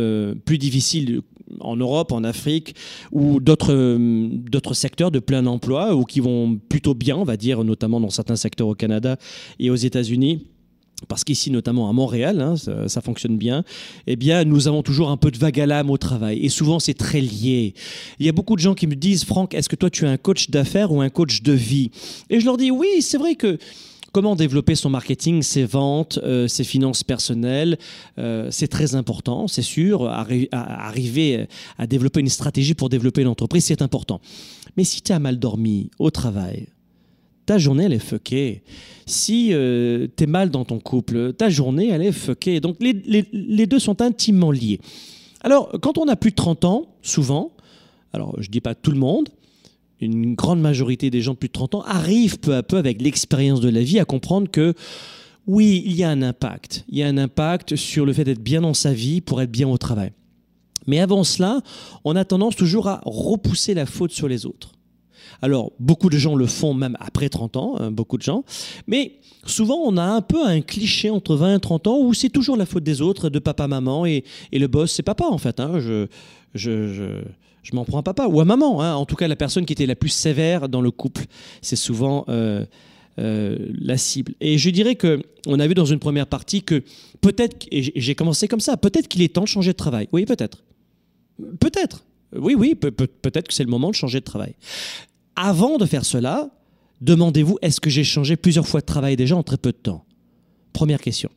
plus 0.44 0.58
difficile 0.58 1.22
en 1.60 1.76
Europe, 1.76 2.12
en 2.12 2.24
Afrique 2.24 2.74
ou 3.10 3.40
d'autres 3.40 4.74
secteurs 4.74 5.10
de 5.10 5.18
plein 5.18 5.46
emploi 5.46 5.94
ou 5.94 6.04
qui 6.04 6.20
vont 6.20 6.58
plutôt 6.68 6.94
bien, 6.94 7.16
on 7.16 7.24
va 7.24 7.36
dire, 7.36 7.64
notamment 7.64 8.00
dans 8.00 8.10
certains 8.10 8.36
secteurs 8.36 8.68
au 8.68 8.74
Canada 8.74 9.16
et 9.58 9.70
aux 9.70 9.76
États-Unis 9.76 10.46
parce 11.08 11.24
qu'ici, 11.24 11.50
notamment 11.50 11.88
à 11.88 11.92
Montréal, 11.92 12.40
hein, 12.40 12.54
ça, 12.86 13.00
fonctionne 13.00 13.36
bien, 13.36 13.64
eh 14.06 14.16
bien, 14.16 14.44
nous 14.44 14.68
avons 14.68 14.82
toujours 14.82 15.10
un 15.10 15.16
peu 15.16 15.30
de 15.30 15.38
vague 15.38 15.60
à 15.60 15.66
l'âme 15.66 15.90
au 15.90 15.98
travail. 15.98 16.38
Et 16.44 16.48
souvent, 16.48 16.78
c'est 16.78 16.94
très 16.94 17.20
lié. 17.20 17.74
Il 18.18 18.26
y 18.26 18.28
a 18.28 18.32
beaucoup 18.32 18.56
de 18.56 18.60
gens 18.60 18.74
qui 18.74 18.86
me 18.86 18.94
disent, 18.94 19.24
Franck, 19.24 19.54
est-ce 19.54 19.68
que 19.68 19.76
toi, 19.76 19.90
tu 19.90 20.04
es 20.04 20.08
un 20.08 20.16
coach 20.16 20.50
d'affaires 20.50 20.92
ou 20.92 21.00
un 21.00 21.10
coach 21.10 21.42
de 21.42 21.52
vie? 21.52 21.90
Et 22.30 22.40
je 22.40 22.44
leur 22.44 22.56
dis, 22.56 22.70
oui, 22.70 23.00
c'est 23.00 23.18
vrai 23.18 23.34
que 23.34 23.58
comment 24.12 24.36
développer 24.36 24.74
son 24.74 24.90
marketing, 24.90 25.42
ses 25.42 25.64
ventes, 25.64 26.18
euh, 26.22 26.46
ses 26.46 26.64
finances 26.64 27.02
personnelles, 27.02 27.78
euh, 28.18 28.48
c'est 28.50 28.68
très 28.68 28.94
important, 28.94 29.48
c'est 29.48 29.62
sûr. 29.62 30.06
Arriver 30.08 31.48
à 31.78 31.86
développer 31.86 32.20
une 32.20 32.28
stratégie 32.28 32.74
pour 32.74 32.88
développer 32.88 33.24
l'entreprise, 33.24 33.64
c'est 33.64 33.82
important. 33.82 34.20
Mais 34.76 34.84
si 34.84 35.02
tu 35.02 35.12
as 35.12 35.18
mal 35.18 35.38
dormi 35.38 35.90
au 35.98 36.10
travail, 36.10 36.68
ta 37.46 37.58
journée, 37.58 37.84
elle 37.84 37.92
est 37.92 37.98
fuckée. 37.98 38.62
Si 39.06 39.48
tu 39.48 39.54
es 40.24 40.26
mal 40.26 40.50
dans 40.50 40.64
ton 40.64 40.78
couple, 40.78 41.32
ta 41.32 41.48
journée, 41.50 41.88
elle 41.90 42.02
est 42.02 42.12
fuckée. 42.12 42.60
Donc, 42.60 42.76
les, 42.80 42.92
les- 42.92 43.26
les 43.32 43.66
deux 43.66 43.78
sont 43.78 44.00
intimement 44.00 44.50
liés. 44.50 44.80
Alors, 45.40 45.72
quand 45.82 45.98
on 45.98 46.06
a 46.08 46.14
plus 46.16 46.30
de 46.30 46.36
30 46.36 46.64
ans, 46.64 46.86
souvent, 47.02 47.52
alors 48.12 48.36
je 48.40 48.48
dis 48.48 48.60
pas 48.60 48.74
tout 48.76 48.92
le 48.92 48.98
monde, 48.98 49.28
une 50.00 50.34
grande 50.34 50.60
majorité 50.60 51.10
des 51.10 51.20
gens 51.20 51.32
de 51.32 51.38
plus 51.38 51.48
de 51.48 51.52
30 51.52 51.74
ans 51.76 51.82
arrivent 51.82 52.38
peu 52.38 52.54
à 52.54 52.62
peu, 52.62 52.76
avec 52.76 53.00
l'expérience 53.02 53.60
de 53.60 53.68
la 53.68 53.82
vie, 53.82 53.98
à 53.98 54.04
comprendre 54.04 54.48
que 54.50 54.74
oui, 55.48 55.82
il 55.84 55.94
y 55.94 56.04
a 56.04 56.10
un 56.10 56.22
impact. 56.22 56.84
Il 56.88 56.98
y 56.98 57.02
a 57.02 57.08
un 57.08 57.18
impact 57.18 57.74
sur 57.74 58.06
le 58.06 58.12
fait 58.12 58.22
d'être 58.24 58.42
bien 58.42 58.60
dans 58.60 58.74
sa 58.74 58.92
vie 58.92 59.20
pour 59.20 59.42
être 59.42 59.50
bien 59.50 59.68
au 59.68 59.78
travail. 59.78 60.12
Mais 60.86 61.00
avant 61.00 61.24
cela, 61.24 61.60
on 62.04 62.14
a 62.16 62.24
tendance 62.24 62.54
toujours 62.56 62.88
à 62.88 63.00
repousser 63.04 63.74
la 63.74 63.86
faute 63.86 64.12
sur 64.12 64.28
les 64.28 64.46
autres. 64.46 64.72
Alors, 65.42 65.72
beaucoup 65.80 66.08
de 66.10 66.16
gens 66.18 66.34
le 66.34 66.46
font 66.46 66.74
même 66.74 66.96
après 67.00 67.28
30 67.28 67.56
ans, 67.56 67.76
hein, 67.78 67.90
beaucoup 67.90 68.16
de 68.18 68.22
gens. 68.22 68.44
Mais 68.86 69.14
souvent, 69.46 69.76
on 69.84 69.96
a 69.96 70.02
un 70.04 70.20
peu 70.22 70.44
un 70.44 70.60
cliché 70.60 71.10
entre 71.10 71.34
20 71.36 71.56
et 71.56 71.60
30 71.60 71.86
ans 71.86 71.98
où 72.00 72.14
c'est 72.14 72.28
toujours 72.30 72.56
la 72.56 72.66
faute 72.66 72.84
des 72.84 73.00
autres, 73.00 73.28
de 73.28 73.38
papa, 73.38 73.66
maman, 73.68 74.06
et, 74.06 74.24
le 74.52 74.66
boss, 74.66 74.92
c'est 74.92 75.02
papa 75.02 75.24
en 75.24 75.38
fait. 75.38 75.58
hein. 75.60 75.80
Je, 75.80 76.06
je, 76.54 77.20
je, 77.62 77.74
m'en 77.76 77.84
prends 77.84 77.98
à 77.98 78.02
papa 78.02 78.26
ou 78.26 78.40
à 78.40 78.44
maman. 78.44 78.82
hein. 78.82 78.94
En 78.94 79.06
tout 79.06 79.16
cas, 79.16 79.26
la 79.28 79.36
personne 79.36 79.64
qui 79.66 79.72
était 79.72 79.86
la 79.86 79.96
plus 79.96 80.10
sévère 80.10 80.68
dans 80.68 80.80
le 80.80 80.90
couple, 80.90 81.24
c'est 81.60 81.76
souvent 81.76 82.24
euh, 82.28 82.64
euh, 83.18 83.56
la 83.80 83.96
cible. 83.96 84.34
Et 84.40 84.58
je 84.58 84.70
dirais 84.70 84.94
que 84.94 85.20
on 85.46 85.58
a 85.60 85.66
vu 85.66 85.74
dans 85.74 85.84
une 85.84 85.98
première 85.98 86.26
partie 86.26 86.62
que 86.62 86.82
peut-être, 87.20 87.66
et 87.70 87.82
j'ai- 88.00 88.14
commencé 88.14 88.48
comme 88.48 88.60
ça, 88.60 88.76
peut-être 88.76 89.08
qu'il 89.08 89.22
est 89.22 89.32
temps 89.34 89.42
de 89.42 89.48
changer 89.48 89.72
de 89.72 89.76
travail. 89.76 90.08
Oui, 90.12 90.24
peut-être. 90.24 90.62
Peut-être. 91.60 92.04
Oui, 92.36 92.54
oui, 92.54 92.74
peut- 92.74 92.90
peut- 92.90 93.06
peut-être 93.06 93.48
que 93.48 93.54
c'est 93.54 93.64
le 93.64 93.70
moment 93.70 93.90
de 93.90 93.94
changer 93.94 94.20
de 94.20 94.24
travail. 94.24 94.54
Avant 95.36 95.78
de 95.78 95.86
faire 95.86 96.04
cela, 96.04 96.50
demandez-vous 97.00 97.58
est-ce 97.62 97.80
que 97.80 97.90
j'ai 97.90 98.04
changé 98.04 98.36
plusieurs 98.36 98.66
fois 98.66 98.80
de 98.80 98.86
travail 98.86 99.16
déjà 99.16 99.36
en 99.36 99.42
très 99.42 99.56
peu 99.56 99.72
de 99.72 99.76
temps? 99.76 100.04
Première 100.72 101.00
question. 101.00 101.30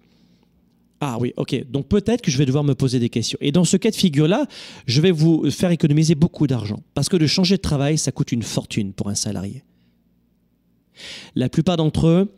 Ah 1.02 1.18
oui, 1.20 1.34
ok. 1.38 1.70
Donc 1.70 1.88
peut-être 1.88 2.22
que 2.22 2.32
je 2.32 2.38
vais 2.38 2.46
devoir 2.46 2.64
me 2.64 2.74
poser 2.74 3.00
des 3.00 3.10
questions. 3.10 3.38
Et 3.42 3.52
dans 3.52 3.66
ce 3.66 3.78
cas 3.78 3.92
de 3.92 3.96
figure-là, 3.96 4.48
je 4.88 5.02
vais 5.02 5.12
vous 5.12 5.50
faire 5.52 5.72
économiser 5.72 6.16
beaucoup 6.16 6.48
d'argent. 6.48 6.82
Parce 6.94 7.10
que 7.10 7.18
de 7.18 7.28
changer 7.28 7.58
de 7.58 7.62
travail, 7.62 7.98
ça 7.98 8.12
coûte 8.12 8.32
une 8.32 8.44
fortune 8.44 8.94
pour 8.94 9.10
un 9.10 9.16
salarié. 9.16 9.64
La 11.36 11.50
plupart 11.50 11.78
d'entre 11.78 12.08
eux 12.08 12.34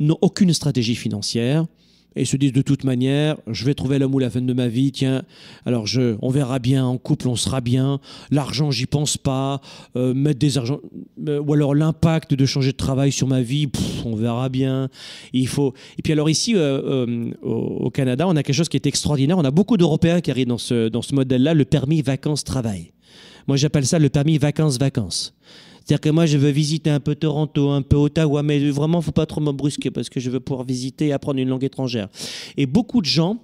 n'ont 0.00 0.18
aucune 0.20 0.52
stratégie 0.52 0.96
financière 0.96 1.66
et 2.16 2.24
se 2.24 2.36
disent 2.36 2.52
de 2.52 2.62
toute 2.62 2.84
manière, 2.84 3.36
je 3.46 3.64
vais 3.64 3.74
trouver 3.74 3.98
l'homme 3.98 4.14
ou 4.14 4.18
la 4.18 4.30
femme 4.30 4.46
de 4.46 4.52
ma 4.52 4.68
vie, 4.68 4.92
tiens, 4.92 5.22
alors 5.66 5.86
je, 5.86 6.16
on 6.22 6.30
verra 6.30 6.58
bien, 6.58 6.84
en 6.84 6.98
couple 6.98 7.28
on 7.28 7.36
sera 7.36 7.60
bien, 7.60 8.00
l'argent 8.30 8.70
j'y 8.70 8.86
pense 8.86 9.16
pas, 9.16 9.60
euh, 9.96 10.14
mettre 10.14 10.38
des 10.38 10.58
argent, 10.58 10.80
euh, 11.28 11.40
ou 11.40 11.54
alors 11.54 11.74
l'impact 11.74 12.34
de 12.34 12.46
changer 12.46 12.72
de 12.72 12.76
travail 12.76 13.12
sur 13.12 13.26
ma 13.26 13.42
vie, 13.42 13.68
on 14.04 14.14
verra 14.14 14.48
bien. 14.48 14.88
Il 15.32 15.48
faut. 15.48 15.74
Et 15.98 16.02
puis 16.02 16.12
alors 16.12 16.30
ici 16.30 16.54
euh, 16.56 17.30
au, 17.42 17.90
Canada, 17.90 18.26
on 18.26 18.36
a 18.36 18.42
quelque 18.42 18.56
chose 18.56 18.68
qui 18.68 18.76
est 18.76 18.86
extraordinaire, 18.86 19.38
on 19.38 19.44
a 19.44 19.50
beaucoup 19.50 19.76
d'Européens 19.76 20.20
qui 20.20 20.30
arrivent 20.30 20.48
dans 20.48 20.58
ce, 20.58 20.88
dans 20.88 21.02
ce 21.02 21.14
modèle-là, 21.14 21.54
le 21.54 21.64
permis 21.64 22.02
vacances-travail. 22.02 22.92
Moi 23.48 23.56
j'appelle 23.56 23.86
ça 23.86 23.98
le 23.98 24.08
permis 24.08 24.38
vacances-vacances. 24.38 25.34
C'est-à-dire 25.84 26.00
que 26.00 26.10
moi, 26.10 26.26
je 26.26 26.38
veux 26.38 26.50
visiter 26.50 26.90
un 26.90 27.00
peu 27.00 27.14
Toronto, 27.14 27.70
un 27.70 27.82
peu 27.82 27.96
Ottawa, 27.96 28.42
mais 28.42 28.70
vraiment, 28.70 29.00
faut 29.00 29.10
pas 29.12 29.26
trop 29.26 29.40
me 29.40 29.52
brusquer 29.52 29.90
parce 29.90 30.08
que 30.08 30.20
je 30.20 30.30
veux 30.30 30.40
pouvoir 30.40 30.64
visiter 30.64 31.08
et 31.08 31.12
apprendre 31.12 31.40
une 31.40 31.48
langue 31.48 31.64
étrangère. 31.64 32.08
Et 32.56 32.66
beaucoup 32.66 33.00
de 33.00 33.06
gens 33.06 33.38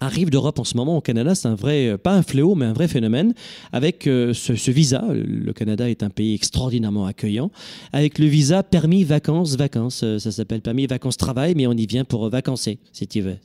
arrivent 0.00 0.30
d'Europe 0.30 0.58
en 0.58 0.64
ce 0.64 0.76
moment 0.76 0.96
au 0.96 1.00
Canada, 1.00 1.34
c'est 1.34 1.48
un 1.48 1.54
vrai, 1.54 1.96
pas 1.96 2.14
un 2.14 2.22
fléau, 2.22 2.54
mais 2.54 2.66
un 2.66 2.72
vrai 2.72 2.88
phénomène, 2.88 3.34
avec 3.72 4.06
euh, 4.06 4.34
ce, 4.34 4.56
ce 4.56 4.70
visa. 4.70 5.04
Le 5.12 5.52
Canada 5.52 5.88
est 5.88 6.02
un 6.02 6.10
pays 6.10 6.34
extraordinairement 6.34 7.06
accueillant, 7.06 7.50
avec 7.92 8.18
le 8.18 8.26
visa 8.26 8.62
permis 8.62 9.04
vacances, 9.04 9.56
vacances. 9.56 10.02
Euh, 10.02 10.18
Ça 10.18 10.32
s'appelle 10.32 10.60
permis 10.60 10.86
vacances 10.86 11.16
travail, 11.16 11.54
mais 11.56 11.66
on 11.66 11.72
y 11.72 11.86
vient 11.86 12.04
pour 12.04 12.28
vacancer, 12.28 12.78
si 12.92 13.06
tu 13.06 13.20
veux. 13.20 13.36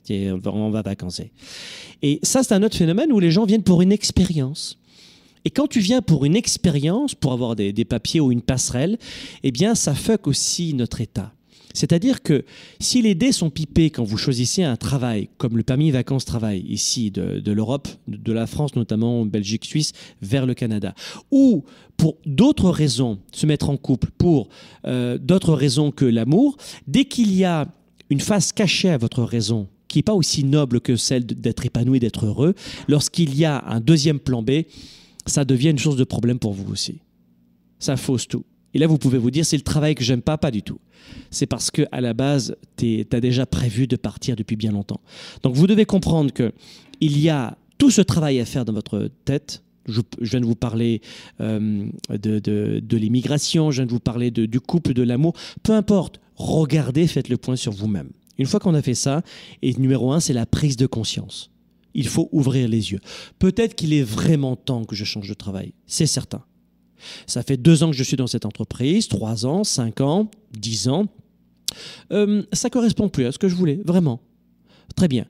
On 0.46 0.70
va 0.70 0.82
vacancer. 0.82 1.30
Et 2.02 2.18
ça, 2.22 2.42
c'est 2.42 2.54
un 2.54 2.62
autre 2.62 2.76
phénomène 2.76 3.12
où 3.12 3.20
les 3.20 3.30
gens 3.30 3.44
viennent 3.44 3.62
pour 3.62 3.82
une 3.82 3.92
expérience. 3.92 4.78
Et 5.48 5.50
quand 5.50 5.66
tu 5.66 5.80
viens 5.80 6.02
pour 6.02 6.26
une 6.26 6.36
expérience, 6.36 7.14
pour 7.14 7.32
avoir 7.32 7.56
des, 7.56 7.72
papiers 7.86 8.20
ou 8.20 8.30
une 8.30 8.42
passerelle, 8.42 8.98
eh 9.42 9.50
bien, 9.50 9.74
ça 9.74 9.94
fuck 9.94 10.26
aussi 10.26 10.74
notre 10.74 11.00
état. 11.00 11.32
C'est-à-dire 11.72 12.22
que 12.22 12.44
si 12.80 13.00
les 13.00 13.14
dés 13.14 13.32
sont 13.32 13.48
pipés 13.48 13.88
quand 13.88 14.04
vous 14.04 14.18
choisissez 14.18 14.62
un 14.62 14.76
travail, 14.76 15.30
comme 15.38 15.56
le 15.56 15.62
permis 15.62 15.90
vacances-travail 15.90 16.66
ici 16.68 17.10
de, 17.10 17.40
de 17.40 17.52
l'Europe, 17.52 17.88
de 18.08 18.30
la 18.30 18.46
France 18.46 18.76
notamment, 18.76 19.24
Belgique, 19.24 19.64
Suisse, 19.64 19.92
vers 20.20 20.44
le 20.44 20.52
Canada, 20.52 20.94
ou 21.30 21.64
pour 21.96 22.18
d'autres 22.26 22.68
raisons, 22.68 23.18
se 23.32 23.46
mettre 23.46 23.70
en 23.70 23.78
couple, 23.78 24.10
pour 24.18 24.50
euh, 24.84 25.16
d'autres 25.16 25.54
raisons 25.54 25.92
que 25.92 26.04
l'amour, 26.04 26.58
dès 26.86 27.06
qu'il 27.06 27.34
y 27.34 27.46
a 27.46 27.68
une 28.10 28.20
face 28.20 28.52
cachée 28.52 28.90
à 28.90 28.98
votre 28.98 29.22
raison, 29.22 29.66
qui 29.88 29.96
n'est 29.96 30.02
pas 30.02 30.12
aussi 30.12 30.44
noble 30.44 30.82
que 30.82 30.96
celle 30.96 31.24
d'être 31.24 31.64
épanoui, 31.64 32.00
d'être 32.00 32.26
heureux, 32.26 32.54
lorsqu'il 32.86 33.34
y 33.34 33.46
a 33.46 33.64
un 33.66 33.80
deuxième 33.80 34.20
plan 34.20 34.42
B, 34.42 34.64
ça 35.28 35.44
devient 35.44 35.70
une 35.70 35.78
source 35.78 35.96
de 35.96 36.04
problème 36.04 36.38
pour 36.38 36.52
vous 36.52 36.72
aussi. 36.72 37.00
Ça 37.78 37.96
fausse 37.96 38.26
tout. 38.26 38.44
Et 38.74 38.78
là, 38.78 38.86
vous 38.86 38.98
pouvez 38.98 39.18
vous 39.18 39.30
dire, 39.30 39.46
c'est 39.46 39.56
le 39.56 39.62
travail 39.62 39.94
que 39.94 40.04
j'aime 40.04 40.22
pas, 40.22 40.36
pas 40.36 40.50
du 40.50 40.62
tout. 40.62 40.78
C'est 41.30 41.46
parce 41.46 41.70
que 41.70 41.82
à 41.90 42.00
la 42.00 42.12
base, 42.12 42.56
tu 42.76 43.06
as 43.10 43.20
déjà 43.20 43.46
prévu 43.46 43.86
de 43.86 43.96
partir 43.96 44.36
depuis 44.36 44.56
bien 44.56 44.72
longtemps. 44.72 45.00
Donc, 45.42 45.54
vous 45.54 45.66
devez 45.66 45.86
comprendre 45.86 46.32
que 46.32 46.52
il 47.00 47.18
y 47.18 47.28
a 47.28 47.56
tout 47.78 47.90
ce 47.90 48.02
travail 48.02 48.40
à 48.40 48.44
faire 48.44 48.64
dans 48.64 48.72
votre 48.72 49.10
tête. 49.24 49.62
Je, 49.86 50.02
viens 50.20 50.40
de 50.40 50.44
vous 50.44 50.54
parler 50.54 51.00
euh, 51.40 51.86
de, 52.10 52.38
de, 52.38 52.96
l'immigration, 52.98 53.70
je 53.70 53.76
viens 53.76 53.86
de 53.86 53.90
vous 53.90 54.00
parler 54.00 54.30
du 54.30 54.60
couple, 54.60 54.92
de 54.92 55.02
l'amour. 55.02 55.32
Peu 55.62 55.72
importe, 55.72 56.20
regardez, 56.34 57.06
faites 57.06 57.30
le 57.30 57.38
point 57.38 57.56
sur 57.56 57.72
vous-même. 57.72 58.10
Une 58.36 58.44
fois 58.44 58.60
qu'on 58.60 58.74
a 58.74 58.82
fait 58.82 58.94
ça, 58.94 59.22
et 59.62 59.72
numéro 59.74 60.12
un, 60.12 60.20
c'est 60.20 60.34
la 60.34 60.44
prise 60.44 60.76
de 60.76 60.86
conscience. 60.86 61.50
Il 61.94 62.06
faut 62.06 62.28
ouvrir 62.32 62.68
les 62.68 62.92
yeux. 62.92 63.00
Peut-être 63.38 63.74
qu'il 63.74 63.92
est 63.92 64.02
vraiment 64.02 64.56
temps 64.56 64.84
que 64.84 64.94
je 64.94 65.04
change 65.04 65.28
de 65.28 65.34
travail. 65.34 65.72
C'est 65.86 66.06
certain. 66.06 66.44
Ça 67.26 67.42
fait 67.42 67.56
deux 67.56 67.82
ans 67.82 67.90
que 67.90 67.96
je 67.96 68.02
suis 68.02 68.16
dans 68.16 68.26
cette 68.26 68.44
entreprise, 68.44 69.08
trois 69.08 69.46
ans, 69.46 69.64
cinq 69.64 70.00
ans, 70.00 70.30
dix 70.52 70.88
ans. 70.88 71.06
Euh, 72.12 72.42
ça 72.52 72.70
correspond 72.70 73.08
plus 73.08 73.26
à 73.26 73.32
ce 73.32 73.38
que 73.38 73.48
je 73.48 73.54
voulais, 73.54 73.80
vraiment. 73.84 74.20
Très 74.96 75.08
bien. 75.08 75.26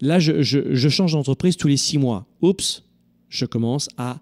Là, 0.00 0.18
je, 0.18 0.88
change 0.88 1.12
d'entreprise 1.12 1.56
tous 1.56 1.68
les 1.68 1.76
six 1.76 1.98
mois. 1.98 2.26
Oups, 2.40 2.82
je 3.28 3.46
commence 3.46 3.88
à 3.96 4.20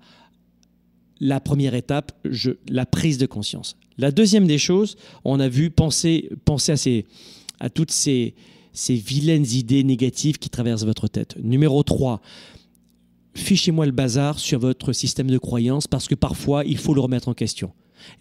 la 1.20 1.40
première 1.40 1.74
étape, 1.74 2.12
je, 2.24 2.52
la 2.68 2.86
prise 2.86 3.18
de 3.18 3.26
conscience. 3.26 3.76
La 3.96 4.10
deuxième 4.10 4.46
des 4.46 4.58
choses, 4.58 4.96
on 5.24 5.40
a 5.40 5.48
vu 5.48 5.70
penser, 5.70 6.30
penser 6.44 7.06
à 7.60 7.70
toutes 7.70 7.90
ces, 7.90 8.34
ces 8.72 8.94
vilaines 8.94 9.46
idées 9.52 9.84
négatives 9.84 10.38
qui 10.38 10.50
traversent 10.50 10.84
votre 10.84 11.08
tête. 11.08 11.36
Numéro 11.42 11.82
3, 11.82 12.20
fichez-moi 13.34 13.86
le 13.86 13.92
bazar 13.92 14.38
sur 14.38 14.58
votre 14.58 14.92
système 14.92 15.30
de 15.30 15.38
croyance 15.38 15.86
parce 15.86 16.08
que 16.08 16.14
parfois, 16.14 16.64
il 16.64 16.78
faut 16.78 16.94
le 16.94 17.00
remettre 17.00 17.28
en 17.28 17.34
question. 17.34 17.72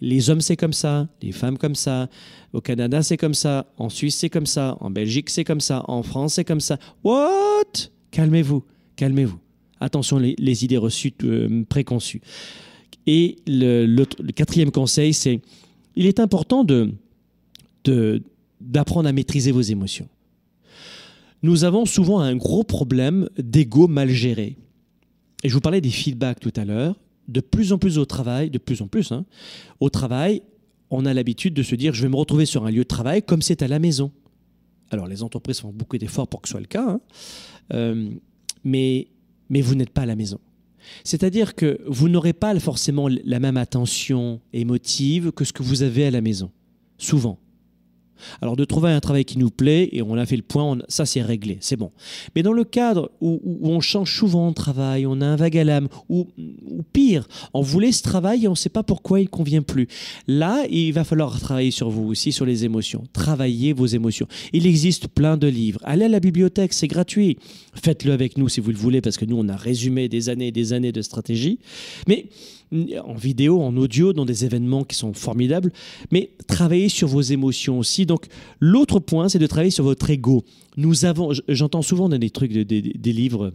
Les 0.02 0.30
hommes, 0.30 0.42
c'est 0.42 0.58
comme 0.58 0.74
ça, 0.74 1.08
les 1.22 1.32
femmes, 1.32 1.58
comme 1.58 1.76
ça. 1.76 2.10
Au 2.54 2.62
Canada, 2.62 3.02
c'est 3.02 3.18
comme 3.18 3.34
ça. 3.34 3.72
En 3.78 3.90
Suisse, 3.90 4.16
c'est 4.16 4.30
comme 4.30 4.46
ça. 4.46 4.78
En 4.82 4.90
Belgique, 4.90 5.30
c'est 5.30 5.44
comme 5.44 5.62
ça. 5.62 5.86
En 5.88 6.04
France, 6.04 6.34
c'est 6.34 6.44
comme 6.44 6.60
ça. 6.60 6.78
What? 7.04 7.90
Calmez-vous, 8.12 8.64
calmez-vous. 8.96 9.40
Attention, 9.80 10.18
les, 10.18 10.64
idées 10.66 10.78
reçues 10.78 11.14
euh, 11.24 11.64
préconçues. 11.70 12.22
Et 13.08 13.38
le, 13.48 13.86
le, 13.86 14.06
quatrième 14.34 14.72
conseil, 14.72 15.14
c'est 15.14 15.40
il 15.96 16.06
est 16.06 16.20
important 16.20 16.64
de, 16.64 16.92
d'apprendre 18.62 19.08
à 19.08 19.14
maîtriser 19.14 19.52
vos 19.52 19.62
émotions. 19.62 20.08
Nous 21.42 21.64
avons 21.64 21.86
souvent 21.86 22.20
un 22.20 22.36
gros 22.36 22.64
problème 22.64 23.30
d'ego 23.38 23.88
mal 23.88 24.10
géré. 24.10 24.58
Et 25.44 25.50
je 25.50 25.54
vous 25.54 25.62
parlais 25.62 25.82
des 25.82 25.90
feedbacks 25.90 26.40
tout 26.40 26.54
à 26.56 26.66
l'heure. 26.66 27.00
De 27.28 27.42
plus 27.42 27.72
en 27.74 27.78
plus 27.78 27.98
au 27.98 28.06
travail, 28.06 28.50
de 28.50 28.58
plus 28.58 28.82
en 28.82 28.88
plus, 28.88 29.12
hein, 29.12 29.24
au 29.80 29.90
travail, 29.90 30.42
on 30.90 31.06
a 31.06 31.14
l'habitude 31.14 31.54
de 31.54 31.62
se 31.62 31.76
dire 31.76 31.94
je 31.94 32.02
vais 32.02 32.10
me 32.10 32.16
retrouver 32.16 32.46
sur 32.46 32.66
un 32.66 32.72
lieu 32.72 32.80
de 32.80 32.84
travail 32.84 33.22
comme 33.22 33.44
c'est 33.44 33.62
à 33.62 33.68
la 33.68 33.78
maison. 33.78 34.12
Alors 34.90 35.08
les 35.08 35.22
entreprises 35.22 35.60
font 35.60 35.72
beaucoup 35.72 35.98
d'efforts 36.00 36.28
pour 36.28 36.42
que 36.42 36.48
ce 36.48 36.54
soit 36.54 36.60
le 36.60 36.66
cas, 36.66 36.90
hein, 36.90 37.02
euh, 37.74 38.10
mais, 38.64 39.10
mais 39.50 39.62
vous 39.62 39.76
n'êtes 39.76 39.92
pas 39.92 40.02
à 40.02 40.06
la 40.08 40.16
maison. 40.16 40.40
C'est-à-dire 41.04 41.54
que 41.54 41.80
vous 41.86 42.10
n'aurez 42.10 42.34
pas 42.34 42.60
forcément 42.60 43.08
la 43.08 43.40
même 43.40 43.58
attention 43.58 44.42
émotive 44.54 45.32
que 45.32 45.46
ce 45.46 45.54
que 45.54 45.62
vous 45.62 45.84
avez 45.84 46.06
à 46.06 46.12
la 46.12 46.22
maison, 46.22 46.52
souvent. 46.98 47.38
Alors 48.42 48.56
de 48.56 48.66
trouver 48.66 48.92
un 48.92 49.00
travail 49.00 49.26
qui 49.26 49.38
nous 49.38 49.50
plaît, 49.50 49.90
et 49.92 50.02
on 50.02 50.16
a 50.16 50.26
fait 50.26 50.36
le 50.36 50.42
point, 50.42 50.78
ça 50.88 51.06
c'est 51.06 51.22
réglé, 51.22 51.58
c'est 51.62 51.76
bon. 51.76 51.92
Mais 52.36 52.44
dans 52.44 52.54
le 52.54 52.64
cadre 52.64 53.12
où, 53.22 53.40
on 53.62 53.80
change 53.80 54.16
souvent 54.16 54.50
de 54.50 54.56
travail, 54.56 55.06
on 55.06 55.22
a 55.22 55.26
un 55.26 55.36
vague 55.36 55.58
à 55.58 55.64
l'âme, 55.64 55.88
ou, 56.10 56.28
ou, 56.38 56.84
pire, 56.94 57.28
on 57.54 57.62
voulait 57.62 57.92
ce 57.92 58.04
travail 58.04 58.46
et 58.46 58.48
on 58.48 58.52
ne 58.52 58.56
sait 58.56 58.70
pas 58.70 58.84
pourquoi 58.84 59.20
il 59.20 59.30
convient 59.30 59.62
plus. 59.62 59.88
Là, 60.28 60.64
il 60.70 60.92
va 60.92 61.04
falloir 61.04 61.40
travailler 61.40 61.72
sur 61.72 61.90
vous 61.90 62.08
aussi, 62.08 62.32
sur 62.32 62.46
les 62.46 62.66
émotions. 62.66 63.04
Travailler 63.14 63.74
vos 63.74 63.86
émotions. 63.86 64.28
Il 64.54 64.66
existe 64.66 65.08
plein 65.08 65.38
de 65.38 65.48
livres. 65.48 65.80
Allez 65.84 66.06
à 66.06 66.10
la 66.10 66.20
bibliothèque, 66.20 66.74
c'est 66.74 66.88
gratuit. 66.88 67.38
Faites-le 67.74 68.12
avec 68.12 68.38
nous 68.38 68.50
si 68.50 68.60
vous 68.60 68.72
le 68.72 68.78
voulez, 68.78 69.02
parce 69.02 69.18
que 69.18 69.26
nous, 69.26 69.38
on 69.38 69.48
a 69.50 69.56
résumé 69.56 70.10
des 70.10 70.30
années 70.30 70.48
et 70.48 70.52
des 70.52 70.74
années 70.74 70.92
de 70.92 71.02
stratégie. 71.02 71.60
Mais 72.08 72.28
en 72.72 73.16
vidéo, 73.16 73.62
en 73.62 73.76
audio, 73.78 74.14
dans 74.14 74.26
des 74.26 74.46
événements 74.46 74.84
qui 74.84 74.96
sont 74.96 75.14
formidables, 75.14 75.72
mais 76.12 76.32
travaillez 76.48 76.90
sur 76.90 77.08
vos 77.08 77.22
émotions 77.22 77.80
aussi. 77.80 78.06
Donc, 78.06 78.28
l'autre 78.60 79.00
point, 79.00 79.30
c'est 79.30 79.40
de 79.40 79.48
travailler 79.48 79.72
sur 79.72 79.84
votre 79.84 80.10
ego. 80.10 80.44
Nous 80.78 81.06
avons, 81.06 81.32
j'entends 81.48 81.82
souvent 81.82 82.10
dans 82.10 82.18
des 82.18 82.30
trucs, 82.30 82.52
des, 82.52 83.14
livres 83.14 83.54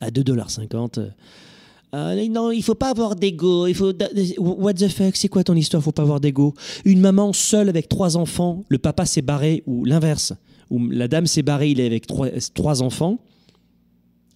à 0.00 0.10
2,50$. 0.10 1.10
Euh, 1.94 2.28
non, 2.28 2.50
il 2.50 2.62
faut 2.62 2.74
pas 2.74 2.90
avoir 2.90 3.16
d'ego. 3.16 3.66
Il 3.66 3.74
faut. 3.74 3.92
What 4.38 4.74
the 4.74 4.88
fuck, 4.88 5.14
c'est 5.14 5.28
quoi 5.28 5.44
ton 5.44 5.54
histoire? 5.54 5.82
Faut 5.82 5.92
pas 5.92 6.02
avoir 6.02 6.20
d'ego. 6.20 6.54
Une 6.84 7.00
maman 7.00 7.32
seule 7.32 7.68
avec 7.68 7.88
trois 7.88 8.16
enfants, 8.16 8.64
le 8.68 8.78
papa 8.78 9.04
s'est 9.04 9.22
barré 9.22 9.62
ou 9.66 9.84
l'inverse, 9.84 10.32
ou 10.70 10.88
la 10.88 11.06
dame 11.06 11.26
s'est 11.26 11.42
barrée, 11.42 11.70
il 11.70 11.80
est 11.80 11.86
avec 11.86 12.06
trois, 12.06 12.28
trois 12.54 12.82
enfants. 12.82 13.18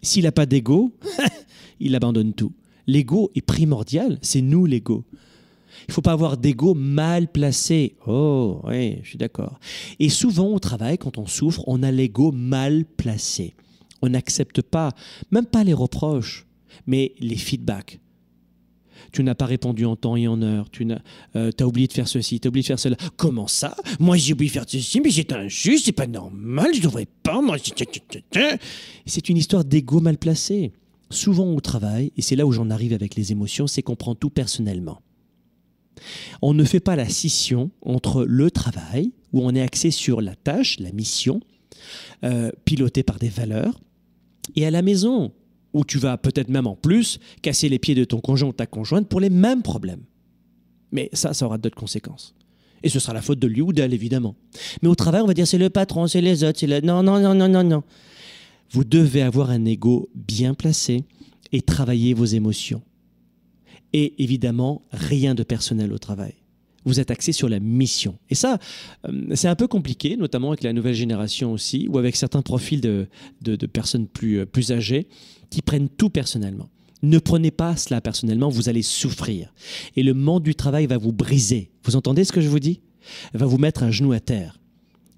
S'il 0.03 0.25
n'a 0.25 0.33
pas 0.33 0.45
d'ego, 0.45 0.93
il 1.81 1.95
abandonne 1.95 2.35
tout. 2.35 2.53
L'ego 2.87 3.30
est 3.34 3.43
primordial, 3.43 4.18
c'est 4.22 4.41
nous 4.41 4.66
l'ego. 4.66 5.05
Il 5.82 5.91
ne 5.91 5.95
faut 5.95 6.03
pas 6.03 6.12
avoir 6.12 6.37
d'ego 6.37 6.74
mal 6.74 7.30
placé. 7.30 7.97
Oh, 8.07 8.61
oui, 8.64 8.99
je 9.03 9.11
suis 9.11 9.18
d'accord. 9.18 9.59
Et 9.99 10.09
souvent 10.09 10.49
au 10.49 10.59
travail, 10.59 10.99
quand 10.99 11.18
on 11.18 11.26
souffre, 11.26 11.62
on 11.66 11.82
a 11.82 11.91
l'ego 11.91 12.32
mal 12.32 12.84
placé. 12.84 13.55
On 14.03 14.09
n'accepte 14.09 14.62
pas, 14.62 14.93
même 15.30 15.47
pas 15.47 15.64
les 15.64 15.74
reproches, 15.74 16.47
mais 16.87 17.12
les 17.20 17.37
feedbacks. 17.37 18.01
Tu 19.12 19.22
n'as 19.22 19.34
pas 19.34 19.47
répondu 19.47 19.84
en 19.84 19.97
temps 19.97 20.16
et 20.16 20.26
en 20.26 20.43
heure. 20.43 20.70
Tu 20.70 20.91
as, 20.91 21.01
euh, 21.37 21.51
oublié 21.64 21.87
de 21.87 21.93
faire 21.93 22.09
ceci, 22.09 22.41
tu 22.41 22.49
as 22.49 22.51
oublié 22.51 22.62
de 22.62 22.66
faire 22.66 22.78
cela. 22.78 22.97
Comment 23.16 23.47
ça? 23.47 23.76
Moi, 24.01 24.16
j'ai 24.16 24.32
oublié 24.32 24.49
de 24.49 24.55
faire 24.55 24.64
ceci, 24.66 25.01
mais 25.01 25.11
c'est 25.11 25.32
injuste, 25.32 25.87
c'est 25.87 25.93
pas 25.93 26.07
normal, 26.07 26.70
je 26.72 26.78
ne 26.78 26.84
devrais 26.84 27.07
pas. 27.22 27.41
C'est 29.07 29.28
une 29.28 29.37
histoire 29.37 29.64
d'ego 29.64 30.01
mal 30.01 30.18
placé 30.18 30.72
souvent 31.11 31.53
au 31.53 31.61
travail, 31.61 32.13
et 32.17 32.23
c'est 32.23 32.37
là 32.37 32.47
où 32.47 32.53
j'en 32.53 32.71
arrive 32.71 32.93
avec 32.93 33.15
les 33.15 33.33
émotions, 33.33 33.67
c'est 33.67 33.83
qu'on 33.83 33.97
prend 33.97 34.15
tout 34.15 34.31
personnellement. 34.31 35.01
On 36.43 36.53
ne 36.53 36.65
fait 36.65 36.81
pas 36.81 36.97
la 36.97 37.09
scission 37.09 37.71
entre 37.83 38.25
le 38.25 38.51
travail, 38.51 39.13
où 39.33 39.43
on 39.43 39.55
est 39.55 39.63
axé 39.63 39.91
sur 39.91 40.21
la 40.21 40.35
tâche, 40.35 40.79
la 40.81 40.93
mission, 40.93 41.41
euh, 42.25 42.51
pilotée 42.65 43.03
par 43.03 43.19
des 43.19 43.29
valeurs, 43.29 43.81
et 44.55 44.67
à 44.67 44.71
la 44.71 44.83
maison, 44.83 45.33
où 45.73 45.85
tu 45.85 45.99
vas 45.99 46.17
peut-être 46.17 46.49
même 46.49 46.67
en 46.67 46.77
plus 46.77 47.19
casser 47.43 47.69
les 47.69 47.79
pieds 47.79 47.95
de 47.95 48.05
ton 48.05 48.21
conjoint 48.21 48.49
ou 48.49 48.53
ta 48.53 48.67
conjointe 48.67 49.09
pour 49.09 49.21
les 49.21 49.31
mêmes 49.31 49.63
problèmes. 49.63 50.03
Mais 50.93 51.11
ça, 51.13 51.35
ça 51.35 51.47
aura 51.47 51.59
d'autres 51.59 51.77
conséquences. 51.77 52.35
Et 52.83 52.89
ce 52.89 52.99
sera 52.99 53.13
la 53.13 53.23
faute 53.23 53.39
de 53.39 53.47
lui 53.47 53.61
ou 53.61 53.73
d'elle, 53.73 53.93
évidemment. 53.93 54.37
Mais 54.81 54.89
au 54.89 54.95
travail, 54.95 55.23
on 55.23 55.27
va 55.27 55.35
dire 55.35 55.47
c'est 55.47 55.59
le 55.59 55.71
patron, 55.71 56.07
c'est 56.07 56.21
les 56.21 56.45
autres, 56.45 56.61
c'est 56.61 56.67
le... 56.67 56.81
Non, 56.81 57.03
non, 57.03 57.19
non, 57.21 57.35
non, 57.35 57.49
non, 57.49 57.65
non. 57.65 57.83
Vous 58.71 58.85
devez 58.85 59.23
avoir 59.23 59.51
un 59.51 59.64
ego 59.64 60.09
bien 60.14 60.55
placé 60.55 61.05
et 61.53 61.62
travailler 61.62 62.14
vos 62.14 62.25
émotions. 62.25 62.83
Et 63.93 64.23
évidemment, 64.23 64.83
rien 64.93 65.35
de 65.35 65.43
personnel 65.43 65.93
au 65.93 65.99
travail. 65.99 66.35
Vous 66.85 67.01
êtes 67.01 67.11
axé 67.11 67.33
sur 67.33 67.49
la 67.49 67.59
mission. 67.59 68.17
Et 68.31 68.35
ça, 68.37 68.59
euh, 69.09 69.35
c'est 69.35 69.49
un 69.49 69.57
peu 69.57 69.67
compliqué, 69.67 70.17
notamment 70.17 70.49
avec 70.49 70.62
la 70.62 70.73
nouvelle 70.73 70.95
génération 70.95 71.53
aussi, 71.53 71.89
ou 71.89 71.99
avec 71.99 72.14
certains 72.14 72.43
profils 72.43 72.81
de, 72.81 73.09
de, 73.41 73.67
personnes 73.67 74.07
plus, 74.07 74.41
euh, 74.41 74.47
plus 74.47 74.71
âgées 74.71 75.09
qui 75.51 75.62
prennent 75.62 75.89
tout 75.89 76.11
personnellement. 76.11 76.69
Ne 77.03 77.19
prenez 77.19 77.51
pas 77.51 77.77
cela 77.77 78.01
personnellement, 78.01 78.49
vous 78.49 78.69
allez 78.69 78.83
souffrir. 78.83 79.53
Et 79.97 80.03
le 80.03 80.14
monde 80.14 80.45
du 80.45 80.55
travail 80.55 80.87
va 80.87 80.97
vous 80.97 81.12
briser. 81.12 81.71
Vous 81.85 81.97
entendez 81.97 82.25
ce 82.25 82.33
que 82.33 82.41
je 82.41 82.49
vous 82.49 82.61
dis? 82.61 82.81
Va 83.35 83.47
vous 83.47 83.59
mettre 83.59 83.83
un 83.83 83.91
genou 83.91 84.12
à 84.12 84.21
terre. 84.21 84.59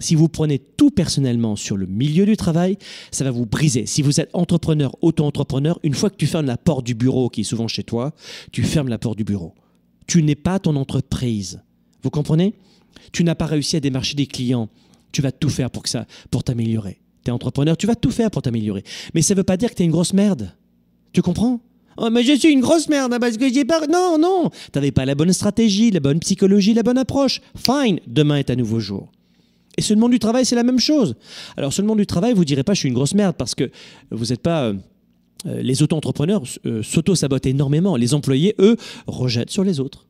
Si 0.01 0.14
vous 0.14 0.28
prenez 0.28 0.59
tout 0.59 0.90
personnellement 0.90 1.57
sur 1.57 1.76
le 1.76 1.86
milieu 1.86 2.24
du 2.24 2.36
travail, 2.36 2.78
ça 3.11 3.24
va 3.24 3.30
vous 3.30 3.46
briser. 3.46 3.86
Si 3.86 4.03
vous 4.03 4.20
êtes 4.20 4.30
entrepreneur, 4.32 4.96
auto-entrepreneur, 5.01 5.78
une 5.82 5.94
fois 5.94 6.11
que 6.11 6.16
tu 6.16 6.26
fermes 6.26 6.46
la 6.46 6.57
porte 6.57 6.86
du 6.86 6.94
bureau 6.94 7.28
qui 7.28 7.40
est 7.40 7.44
souvent 7.44 7.68
chez 7.68 7.82
toi, 7.82 8.14
tu 8.53 8.62
fermes 8.62 8.88
la 8.88 8.99
porte 8.99 9.18
du 9.18 9.24
bureau. 9.24 9.55
Tu 10.07 10.22
n'es 10.22 10.36
pas 10.36 10.59
ton 10.59 10.76
entreprise. 10.76 11.62
Vous 12.03 12.11
comprenez? 12.11 12.55
Tu 13.12 13.24
n'as 13.24 13.34
pas 13.34 13.46
réussi 13.46 13.76
à 13.76 13.80
démarcher 13.80 14.14
des 14.14 14.26
clients. 14.26 14.68
Tu 15.12 15.22
vas 15.22 15.32
tout 15.32 15.49
faire 15.49 15.70
pour 15.70 15.82
que 15.82 15.88
ça 15.88 16.07
pour 16.30 16.44
t'améliorer. 16.44 17.01
Tu 17.24 17.30
es 17.30 17.32
entrepreneur, 17.32 17.76
tu 17.76 17.86
vas 17.86 17.96
tout 17.96 18.11
faire 18.11 18.30
pour 18.30 18.42
t'améliorer. 18.42 18.84
Mais 19.14 19.22
ça 19.22 19.34
ne 19.34 19.38
veut 19.38 19.44
pas 19.44 19.57
dire 19.57 19.70
que 19.70 19.74
tu 19.74 19.82
es 19.82 19.86
une 19.86 19.90
grosse 19.90 20.12
merde. 20.12 20.55
Tu 21.12 21.22
comprends? 21.22 21.61
Oh, 21.96 22.11
mais 22.11 22.22
je 22.22 22.34
suis 22.34 22.51
une 22.51 22.61
grosse 22.61 22.88
merde 22.88 23.12
hein, 23.12 23.18
parce 23.18 23.36
que 23.36 23.53
j'ai 23.53 23.64
pas. 23.64 23.86
Non, 23.88 24.18
non. 24.18 24.51
T'avais 24.70 24.92
pas 24.92 25.05
la 25.05 25.16
bonne 25.16 25.32
stratégie, 25.32 25.90
la 25.90 25.99
bonne 25.99 26.20
psychologie, 26.20 26.72
la 26.72 26.84
bonne 26.84 26.99
approche. 26.99 27.40
Fine. 27.57 27.99
Demain 28.07 28.36
est 28.36 28.51
un 28.51 28.57
nouveau 28.57 28.78
jour. 28.78 29.11
Et 29.78 29.80
ce 29.80 29.94
monde 29.94 30.10
du 30.10 30.18
travail, 30.18 30.44
c'est 30.44 30.56
la 30.56 30.64
même 30.64 30.80
chose. 30.80 31.14
Alors, 31.56 31.72
ce 31.72 31.80
monde 31.82 31.98
du 31.98 32.06
travail, 32.06 32.34
vous 32.34 32.44
direz 32.44 32.64
pas 32.64 32.74
je 32.74 32.80
suis 32.80 32.88
une 32.88 32.94
grosse 32.94 33.14
merde 33.14 33.36
parce 33.38 33.54
que 33.54 33.70
vous 34.10 34.26
n'êtes 34.26 34.42
pas. 34.42 34.64
euh, 34.64 34.74
euh, 35.46 35.62
les 35.62 35.82
auto-entrepreneurs 35.82 36.42
euh, 36.66 36.82
s'auto-sabotent 36.82 37.46
énormément. 37.46 37.96
Les 37.96 38.12
employés, 38.12 38.54
eux, 38.58 38.76
rejettent 39.06 39.50
sur 39.50 39.62
les 39.62 39.78
autres. 39.78 40.06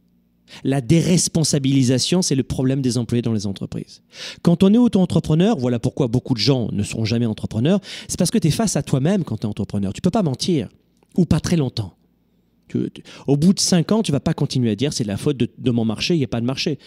La 0.64 0.80
déresponsabilisation, 0.80 2.22
c'est 2.22 2.34
le 2.34 2.42
problème 2.42 2.80
des 2.80 2.96
employés 2.96 3.20
dans 3.20 3.34
les 3.34 3.46
entreprises. 3.46 4.02
Quand 4.40 4.62
on 4.62 4.72
est 4.72 4.78
auto-entrepreneur, 4.78 5.58
voilà 5.58 5.78
pourquoi 5.78 6.08
beaucoup 6.08 6.32
de 6.32 6.38
gens 6.38 6.70
ne 6.72 6.82
seront 6.82 7.04
jamais 7.04 7.26
entrepreneurs, 7.26 7.80
c'est 8.08 8.18
parce 8.18 8.30
que 8.30 8.38
tu 8.38 8.48
es 8.48 8.50
face 8.50 8.74
à 8.76 8.82
toi-même 8.82 9.24
quand 9.24 9.36
tu 9.36 9.42
es 9.42 9.50
entrepreneur. 9.50 9.92
Tu 9.92 10.00
peux 10.00 10.10
pas 10.10 10.22
mentir, 10.22 10.70
ou 11.18 11.26
pas 11.26 11.40
très 11.40 11.56
longtemps. 11.56 11.94
Au 13.26 13.36
bout 13.36 13.52
de 13.52 13.60
cinq 13.60 13.92
ans, 13.92 14.02
tu 14.02 14.12
vas 14.12 14.20
pas 14.20 14.34
continuer 14.34 14.70
à 14.70 14.74
dire 14.74 14.94
c'est 14.94 15.04
la 15.04 15.18
faute 15.18 15.36
de, 15.36 15.50
de 15.58 15.70
mon 15.70 15.84
marché, 15.84 16.14
il 16.14 16.18
n'y 16.18 16.24
a 16.24 16.28
pas 16.28 16.40
de 16.40 16.46
marché. 16.46 16.78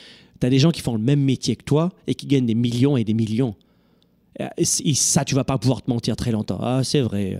Tu 0.41 0.47
as 0.47 0.49
des 0.49 0.59
gens 0.59 0.71
qui 0.71 0.81
font 0.81 0.93
le 0.93 1.01
même 1.01 1.21
métier 1.21 1.55
que 1.55 1.63
toi 1.63 1.91
et 2.07 2.15
qui 2.15 2.25
gagnent 2.25 2.45
des 2.45 2.55
millions 2.55 2.97
et 2.97 3.03
des 3.03 3.13
millions. 3.13 3.55
Et 4.57 4.65
ça, 4.95 5.23
tu 5.23 5.35
vas 5.35 5.43
pas 5.43 5.57
pouvoir 5.57 5.81
te 5.81 5.89
mentir 5.89 6.15
très 6.15 6.31
longtemps. 6.31 6.59
Ah, 6.61 6.81
c'est 6.83 7.01
vrai. 7.01 7.39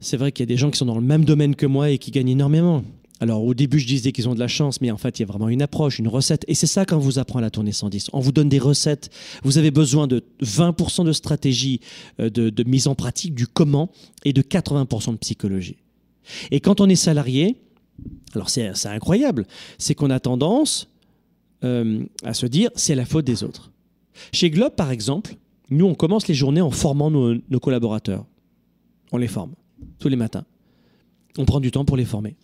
C'est 0.00 0.16
vrai 0.16 0.32
qu'il 0.32 0.42
y 0.42 0.48
a 0.48 0.52
des 0.52 0.56
gens 0.56 0.70
qui 0.70 0.78
sont 0.78 0.86
dans 0.86 0.98
le 0.98 1.06
même 1.06 1.24
domaine 1.24 1.54
que 1.54 1.66
moi 1.66 1.90
et 1.90 1.98
qui 1.98 2.10
gagnent 2.10 2.30
énormément. 2.30 2.82
Alors 3.20 3.44
au 3.44 3.54
début, 3.54 3.78
je 3.78 3.86
disais 3.86 4.10
qu'ils 4.10 4.28
ont 4.28 4.34
de 4.34 4.40
la 4.40 4.48
chance, 4.48 4.80
mais 4.80 4.90
en 4.90 4.96
fait, 4.96 5.20
il 5.20 5.22
y 5.22 5.24
a 5.24 5.26
vraiment 5.26 5.48
une 5.48 5.62
approche, 5.62 6.00
une 6.00 6.08
recette. 6.08 6.44
Et 6.48 6.56
c'est 6.56 6.66
ça 6.66 6.84
qu'on 6.84 6.98
vous 6.98 7.20
apprend 7.20 7.38
à 7.38 7.42
la 7.42 7.50
tournée 7.50 7.70
110. 7.70 8.08
On 8.12 8.18
vous 8.18 8.32
donne 8.32 8.48
des 8.48 8.58
recettes. 8.58 9.10
Vous 9.44 9.58
avez 9.58 9.70
besoin 9.70 10.08
de 10.08 10.24
20% 10.42 11.04
de 11.04 11.12
stratégie, 11.12 11.80
euh, 12.18 12.30
de, 12.30 12.64
mise 12.64 12.88
en 12.88 12.96
pratique, 12.96 13.36
du 13.36 13.46
comment, 13.46 13.90
et 14.24 14.32
de 14.32 14.42
80% 14.42 15.12
de 15.12 15.18
psychologie. 15.18 15.76
Et 16.50 16.58
quand 16.58 16.80
on 16.80 16.88
est 16.88 16.96
salarié, 16.96 17.54
alors 18.34 18.50
c'est 18.50 18.72
incroyable, 18.86 19.46
c'est 19.78 19.94
qu'on 19.94 20.10
a 20.10 20.18
tendance 20.18 20.88
euh, 21.64 22.04
à 22.24 22.34
se 22.34 22.46
dire 22.46 22.70
c'est 22.74 22.94
la 22.94 23.04
faute 23.04 23.24
des 23.24 23.44
autres. 23.44 23.70
Chez 24.32 24.50
Globe, 24.50 24.74
par 24.74 24.90
exemple, 24.90 25.36
nous, 25.70 25.86
on 25.86 25.94
commence 25.94 26.28
les 26.28 26.34
journées 26.34 26.60
en 26.60 26.70
formant 26.70 27.10
nos, 27.10 27.60
collaborateurs. 27.60 28.26
On 29.10 29.16
les 29.16 29.28
forme 29.28 29.52
tous 29.98 30.08
les 30.08 30.16
matins. 30.16 30.44
On 31.38 31.44
prend 31.44 31.60
du 31.60 31.70
temps 31.70 31.84
pour 31.84 31.96
les 31.96 32.04
former. 32.04 32.36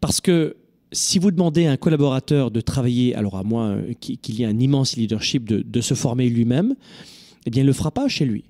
Parce 0.00 0.20
que 0.20 0.56
si 0.90 1.18
vous 1.18 1.30
demandez 1.30 1.66
à 1.66 1.72
un 1.72 1.76
collaborateur 1.76 2.50
de 2.50 2.60
travailler, 2.60 3.14
alors 3.14 3.36
à 3.36 3.42
moins 3.42 3.72
euh, 3.72 3.92
qu'il 4.00 4.34
y 4.34 4.42
ait 4.42 4.46
un 4.46 4.58
immense 4.58 4.96
leadership, 4.96 5.46
de, 5.46 5.60
de 5.60 5.80
se 5.80 5.94
former 5.94 6.30
lui-même, 6.30 6.74
eh 7.44 7.50
bien, 7.50 7.62
il 7.62 7.66
ne 7.66 7.70
le 7.70 7.74
fera 7.74 7.90
pas 7.90 8.08
chez 8.08 8.24
lui. 8.24 8.44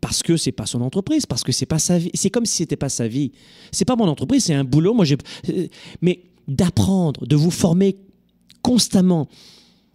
Parce 0.00 0.22
que 0.22 0.36
c'est 0.36 0.52
pas 0.52 0.66
son 0.66 0.82
entreprise, 0.82 1.24
parce 1.24 1.42
que 1.42 1.52
c'est 1.52 1.66
pas 1.66 1.78
sa 1.78 1.98
vie. 1.98 2.10
C'est 2.14 2.28
comme 2.28 2.44
si 2.44 2.56
c'était 2.56 2.76
pas 2.76 2.90
sa 2.90 3.08
vie. 3.08 3.32
C'est 3.72 3.86
pas 3.86 3.96
mon 3.96 4.08
entreprise, 4.08 4.44
c'est 4.44 4.54
un 4.54 4.64
boulot. 4.64 4.92
Moi, 4.92 5.06
j'ai. 5.06 5.16
euh, 5.48 5.66
Mais 6.02 6.20
d'apprendre, 6.48 7.26
de 7.26 7.36
vous 7.36 7.50
former 7.50 7.96
constamment. 8.62 9.28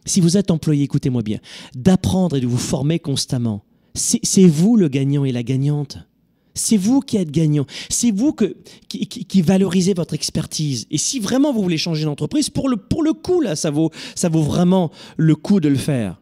Si 0.05 0.21
vous 0.21 0.37
êtes 0.37 0.51
employé, 0.51 0.83
écoutez-moi 0.83 1.21
bien, 1.23 1.39
d'apprendre 1.75 2.35
et 2.35 2.41
de 2.41 2.47
vous 2.47 2.57
former 2.57 2.99
constamment. 2.99 3.63
C'est 3.93 4.45
vous 4.45 4.75
le 4.75 4.87
gagnant 4.87 5.25
et 5.25 5.31
la 5.31 5.41
gagnante. 5.43 5.97
C'est 6.53 6.77
vous 6.77 6.99
qui 7.01 7.17
êtes 7.17 7.31
gagnant. 7.31 7.65
C'est 7.89 8.11
vous 8.11 8.33
qui- 8.33 9.07
qui 9.07 9.41
valorisez 9.41 9.93
votre 9.93 10.13
expertise. 10.13 10.85
Et 10.91 10.97
si 10.97 11.19
vraiment 11.19 11.51
vous 11.51 11.61
voulez 11.61 11.77
changer 11.77 12.05
d'entreprise, 12.05 12.49
pour 12.49 12.69
le, 12.69 12.77
pour 12.77 13.03
le 13.03 13.13
coup, 13.13 13.41
là, 13.41 13.55
ça 13.55 13.71
vaut, 13.71 13.91
ça 14.15 14.29
vaut 14.29 14.41
vraiment 14.41 14.91
le 15.17 15.35
coup 15.35 15.59
de 15.59 15.67
le 15.67 15.75
faire. 15.75 16.21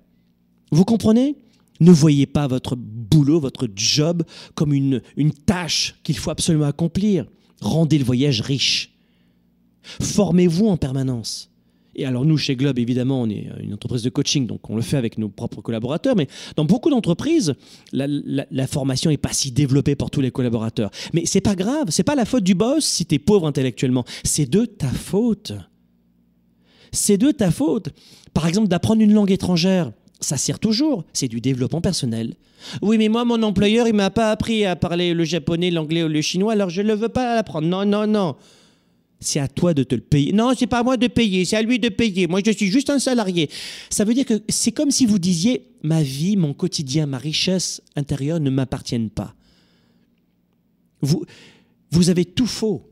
Vous 0.72 0.86
comprenez? 0.86 1.36
Ne 1.80 1.91
voyez 1.91 2.26
pas 2.26 2.48
votre 2.48 2.76
boulot, 2.76 3.39
votre 3.39 3.68
job 3.76 4.24
comme 4.56 4.74
une, 4.74 5.02
une 5.18 5.34
tâche 5.34 5.96
qu'il 6.04 6.18
faut 6.18 6.32
absolument 6.32 6.66
accomplir. 6.66 7.26
Rendez 7.62 7.98
le 7.98 8.06
voyage 8.06 8.41
riche. 8.41 8.94
Formez-vous 9.84 10.68
en 10.68 10.78
permanence. 10.78 11.52
Et 11.96 12.06
alors 12.06 12.26
nous, 12.26 12.38
chez 12.38 12.56
Globe, 12.56 12.80
évidemment, 12.80 13.22
on 13.22 13.30
est 13.30 13.48
une 13.60 13.74
entreprise 13.74 14.02
de 14.02 14.10
coaching, 14.10 14.48
donc 14.48 14.70
on 14.70 14.76
le 14.76 14.82
fait 14.82 14.98
avec 14.98 15.18
nos 15.18 15.30
propres 15.30 15.62
collaborateurs, 15.62 16.16
mais 16.16 16.28
dans 16.56 16.66
beaucoup 16.66 16.89
d'entreprises, 16.89 17.54
la, 17.91 18.68
formation 18.68 19.12
n'est 19.12 19.18
pas 19.18 19.34
si 19.34 19.52
développée 19.52 19.96
pour 19.96 20.10
tous 20.10 20.22
les 20.22 20.32
collaborateurs. 20.32 20.89
Mais 21.14 21.26
c'est 21.26 21.41
pas 21.41 21.56
grave, 21.56 21.86
c'est 21.89 22.04
pas 22.04 22.16
la 22.16 22.26
faute 22.26 22.44
du 22.44 22.56
boss 22.56 22.84
si 22.84 23.06
tu 23.06 23.16
es 23.16 23.20
pauvre 23.20 23.48
intellectuellement, 23.48 24.06
c'est 24.24 24.50
de 24.50 24.66
ta 24.66 24.88
faute. 24.88 25.54
C'est 26.91 27.18
de 27.18 27.32
ta 27.32 27.52
faute. 27.52 27.89
Par 28.34 28.48
exemple, 28.48 28.68
d'apprendre 28.68 29.02
une 29.02 29.14
langue 29.14 29.32
étrangère, 29.32 29.91
ça 30.20 30.38
sert 30.38 30.60
toujours, 30.60 31.04
c'est 31.14 31.28
du 31.28 31.41
développement 31.41 31.82
personnel. 31.82 32.36
Oui, 32.82 32.98
mais 32.98 33.10
moi, 33.10 33.26
mon 33.26 33.44
employeur, 33.44 33.88
il 33.88 33.94
m'a 33.94 34.10
pas 34.10 34.32
appris 34.32 34.66
à 34.66 34.76
parler 34.76 35.14
le 35.14 35.24
japonais, 35.26 35.70
l'anglais 35.70 36.04
ou 36.04 36.08
le 36.08 36.22
chinois, 36.22 36.54
alors 36.54 36.70
je 36.70 36.82
ne 36.82 36.94
veux 36.94 37.10
pas 37.10 37.36
l'apprendre. 37.36 37.68
Non, 37.68 37.86
non, 37.86 38.08
non. 38.08 38.36
C'est 39.24 39.40
à 39.40 39.48
toi 39.48 39.74
de 39.74 39.84
te 39.84 39.96
le 39.96 40.02
payer. 40.02 40.34
Non, 40.34 40.54
c'est 40.58 40.68
pas 40.68 40.80
à 40.80 40.84
moi 40.84 40.98
de 40.98 41.08
payer, 41.08 41.46
c'est 41.46 41.56
à 41.56 41.62
lui 41.62 41.80
de 41.80 41.90
payer. 41.90 42.28
Moi, 42.28 42.42
je 42.46 42.52
suis 42.52 42.68
juste 42.68 42.90
un 42.90 43.00
salarié. 43.00 43.50
Ça 43.90 44.04
veut 44.04 44.14
dire 44.14 44.26
que 44.26 44.42
c'est 44.50 44.72
comme 44.72 44.92
si 44.92 45.06
vous 45.06 45.20
disiez 45.20 45.66
ma 45.82 46.04
vie, 46.04 46.38
mon 46.38 46.54
quotidien, 46.54 47.06
ma 47.06 47.18
richesse 47.18 47.82
intérieure 47.96 48.40
ne 48.40 48.50
m'appartiennent 48.50 49.10
pas. 49.10 49.36
Vous, 51.02 51.26
vous 51.92 52.10
avez 52.10 52.26
tout 52.26 52.48
faux. 52.48 52.90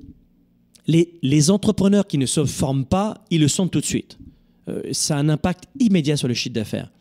Les, 0.87 1.19
les 1.21 1.51
entrepreneurs 1.51 2.07
qui 2.07 2.17
ne 2.17 2.25
se 2.25 2.45
forment 2.45 2.85
pas, 2.85 3.23
ils 3.29 3.39
le 3.39 3.47
sont 3.47 3.67
tout 3.67 3.79
de 3.79 3.85
suite. 3.85 4.17
Euh, 4.67 4.81
ça 4.91 5.15
a 5.15 5.19
un 5.19 5.29
impact 5.29 5.65
immédiat 5.79 6.17
sur 6.17 6.27
le 6.27 6.33
chiffre 6.33 6.55
d'affaires. 6.55 6.91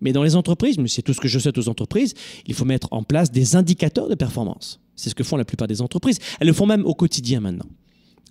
Mais 0.00 0.12
dans 0.12 0.22
les 0.22 0.36
entreprises, 0.36 0.76
c'est 0.88 1.02
tout 1.02 1.14
ce 1.14 1.20
que 1.20 1.28
je 1.28 1.38
souhaite 1.38 1.56
aux 1.56 1.68
entreprises, 1.68 2.14
il 2.46 2.54
faut 2.54 2.64
mettre 2.64 2.88
en 2.90 3.02
place 3.02 3.30
des 3.30 3.56
indicateurs 3.56 4.08
de 4.08 4.14
performance. 4.14 4.80
C'est 4.96 5.10
ce 5.10 5.14
que 5.14 5.24
font 5.24 5.36
la 5.36 5.44
plupart 5.44 5.68
des 5.68 5.80
entreprises. 5.80 6.18
Elles 6.40 6.46
le 6.46 6.52
font 6.52 6.66
même 6.66 6.84
au 6.84 6.94
quotidien 6.94 7.40
maintenant. 7.40 7.66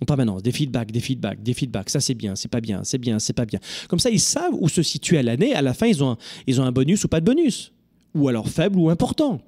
En 0.04 0.06
permanence, 0.06 0.42
des 0.42 0.52
feedbacks, 0.52 0.92
des 0.92 1.00
feedbacks, 1.00 1.42
des 1.42 1.54
feedbacks. 1.54 1.88
Ça, 1.88 1.98
c'est 1.98 2.12
bien, 2.12 2.36
c'est 2.36 2.50
pas 2.50 2.60
bien, 2.60 2.84
c'est 2.84 2.98
bien, 2.98 3.18
c'est 3.18 3.32
pas 3.32 3.46
bien. 3.46 3.58
Comme 3.88 3.98
ça, 3.98 4.10
ils 4.10 4.20
savent 4.20 4.52
où 4.52 4.68
se 4.68 4.82
situer 4.82 5.16
à 5.16 5.22
l'année. 5.22 5.54
À 5.54 5.62
la 5.62 5.72
fin, 5.72 5.86
ils 5.86 6.04
ont, 6.04 6.10
un, 6.10 6.18
ils 6.46 6.60
ont 6.60 6.64
un 6.64 6.72
bonus 6.72 7.04
ou 7.04 7.08
pas 7.08 7.20
de 7.20 7.24
bonus. 7.24 7.72
Ou 8.14 8.28
alors 8.28 8.46
faible 8.50 8.78
ou 8.78 8.90
important. 8.90 9.40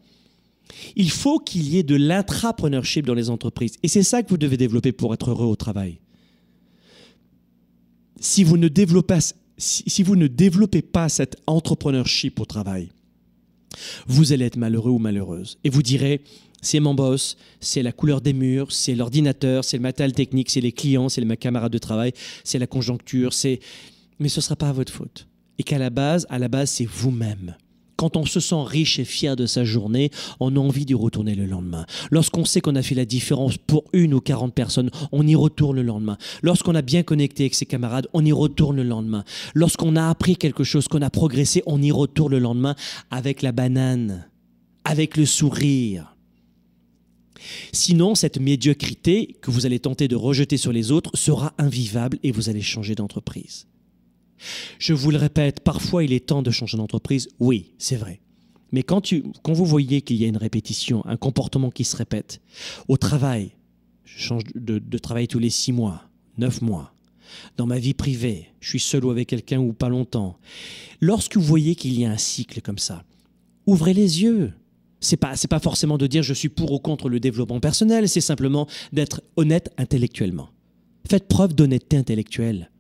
Il 0.97 1.11
faut 1.11 1.39
qu'il 1.39 1.69
y 1.69 1.77
ait 1.77 1.83
de 1.83 1.95
l'intrapreneurship 1.95 3.05
dans 3.05 3.13
les 3.13 3.29
entreprises. 3.29 3.75
Et 3.83 3.89
c'est 3.89 4.03
ça 4.03 4.23
que 4.23 4.31
vous 4.31 4.39
devez 4.39 4.57
développer 4.57 4.93
pour 4.93 5.13
être 5.13 5.31
heureux 5.31 5.47
au 5.47 5.57
travail. 5.57 5.99
Si 8.19 8.43
vous 8.43 8.57
ne 8.57 8.69
développez, 8.69 9.19
si, 9.59 10.03
vous 10.03 10.17
ne 10.17 10.27
développez 10.27 10.81
pas 10.81 11.11
cet 11.11 11.37
entrepreneurship 11.47 12.41
au 12.41 12.47
travail, 12.47 12.89
vous 14.07 14.33
allez 14.33 14.47
être 14.47 14.57
malheureux 14.57 14.91
ou 14.91 14.99
malheureuse. 14.99 15.59
Et 15.65 15.69
vous 15.69 15.83
direz, 15.83 16.23
c'est 16.63 16.81
mon 16.81 16.95
boss, 16.95 17.37
c'est 17.61 17.83
la 17.83 17.93
couleur 17.93 18.21
des 18.21 18.33
murs, 18.33 18.73
c'est 18.73 18.95
l'ordinateur, 18.95 19.65
c'est 19.65 19.77
le 19.77 19.83
matériel 19.83 20.13
technique, 20.13 20.51
c'est 20.51 20.61
les 20.61 20.73
clients, 20.73 21.09
c'est 21.09 21.25
mes 21.25 21.37
camarades 21.37 21.73
de 21.73 21.79
travail, 21.79 22.13
c'est 22.45 22.59
la 22.59 22.67
conjoncture, 22.67 23.33
c'est... 23.33 23.61
Mais 24.19 24.29
ce 24.29 24.41
ne 24.41 24.43
sera 24.43 24.57
pas 24.57 24.71
à 24.71 24.73
votre 24.73 24.93
faute. 24.93 25.29
Et 25.59 25.63
qu'à 25.63 25.79
la 25.79 25.91
base, 25.91 26.27
à 26.31 26.39
la 26.39 26.49
base, 26.49 26.71
c'est 26.71 26.87
vous-même. 26.87 27.55
Quand 27.97 28.17
on 28.17 28.27
se 28.27 28.41
sent 28.41 28.63
riche 28.67 28.99
et 28.99 29.05
fier 29.05 29.37
de 29.37 29.47
sa 29.47 29.65
journée, 29.65 30.11
on 30.39 30.55
a 30.55 30.59
envie 30.59 30.85
d'y 30.85 30.95
retourner 30.95 31.35
le 31.35 31.47
lendemain. 31.47 31.87
Lorsqu'on 32.11 32.45
sait 32.45 32.61
qu'on 32.61 32.77
a 32.77 32.83
fait 32.83 32.95
la 32.95 33.07
différence 33.07 33.57
pour 33.57 33.85
une 33.95 34.13
ou 34.13 34.21
40 34.21 34.55
personnes, 34.55 34.91
on 35.13 35.27
y 35.27 35.35
retourne 35.35 35.77
le 35.77 35.83
lendemain. 35.83 36.19
Lorsqu'on 36.43 36.75
a 36.75 36.83
bien 36.83 37.03
connecté 37.03 37.45
avec 37.45 37.55
ses 37.55 37.65
camarades, 37.65 38.07
on 38.13 38.25
y 38.25 38.33
retourne 38.33 38.77
le 38.77 38.83
lendemain. 38.83 39.25
Lorsqu'on 39.55 39.97
a 39.97 40.09
appris 40.09 40.37
quelque 40.37 40.65
chose, 40.65 40.89
qu'on 40.89 41.03
a 41.03 41.11
progressé, 41.11 41.63
on 41.67 41.81
y 41.81 41.91
retourne 41.91 42.33
le 42.33 42.39
lendemain 42.39 42.75
avec 43.11 43.41
la 43.41 43.53
banane, 43.53 44.29
avec 44.85 45.17
le 45.17 45.25
sourire. 45.25 46.16
Sinon, 47.73 48.15
cette 48.15 48.39
médiocrité 48.39 49.37
que 49.41 49.51
vous 49.51 49.67
allez 49.67 49.79
tenter 49.79 50.09
de 50.09 50.17
rejeter 50.17 50.57
sur 50.57 50.73
les 50.73 50.93
autres 50.93 51.11
sera 51.15 51.55
invivable 51.59 52.19
et 52.23 52.33
vous 52.33 52.49
allez 52.49 52.63
changer 52.63 52.95
d'entreprise. 52.95 53.67
Je 54.79 54.93
vous 54.93 55.11
le 55.11 55.17
répète, 55.17 55.61
parfois 55.61 56.05
il 56.05 56.13
est 56.13 56.27
temps 56.27 56.43
de 56.43 56.51
changer 56.51 56.77
d'entreprise, 56.77 57.29
oui, 57.39 57.73
c'est 57.79 57.97
vrai. 57.97 58.21
Mais 58.73 58.83
quand, 58.83 59.01
tu, 59.01 59.25
quand 59.43 59.53
vous 59.53 59.65
voyez 59.65 60.03
qu'il 60.03 60.17
y 60.17 60.25
a 60.25 60.29
une 60.29 60.37
répétition, 60.37 61.05
un 61.07 61.17
comportement 61.17 61.71
qui 61.71 61.85
se 61.85 61.97
répète, 61.97 62.41
au 62.89 62.97
travail, 62.97 63.53
je 64.05 64.19
change 64.19 64.43
de, 64.55 64.79
de 64.79 64.99
travail 64.99 65.29
tous 65.29 65.39
les 65.39 65.51
six 65.51 65.73
mois, 65.73 66.03
neuf 66.37 66.61
mois, 66.61 66.93
dans 67.57 67.67
ma 67.67 67.79
vie 67.79 67.95
privée, 67.95 68.49
je 68.61 68.69
suis 68.71 68.81
seul 68.81 69.05
ou 69.05 69.11
avec 69.11 69.29
quelqu'un 69.29 69.59
ou 69.59 69.73
pas 69.73 69.89
longtemps. 69.89 70.39
Lorsque 71.01 71.37
vous 71.37 71.43
voyez 71.43 71.75
qu'il 71.75 71.99
y 71.99 72.05
a 72.05 72.11
un 72.11 72.19
cycle 72.19 72.61
comme 72.61 72.79
ça, 72.79 73.05
ouvrez 73.67 73.95
les 73.95 74.23
yeux. 74.23 74.53
C'est 75.01 75.17
pas, 75.17 75.35
pas 75.49 75.59
forcément 75.59 75.99
de 75.99 76.07
dire 76.07 76.23
je 76.23 76.35
suis 76.35 76.49
pour 76.49 76.73
ou 76.73 76.79
contre 76.79 77.09
le 77.09 77.21
développement 77.21 77.61
personnel, 77.61 78.09
c'est 78.09 78.21
simplement 78.21 78.67
d'être 78.93 79.23
honnête 79.37 79.71
intellectuellement. 79.77 80.49
Faites 81.09 81.29
preuve 81.29 81.55
d'honnêteté 81.55 81.97
intellectuelle. 81.97 82.71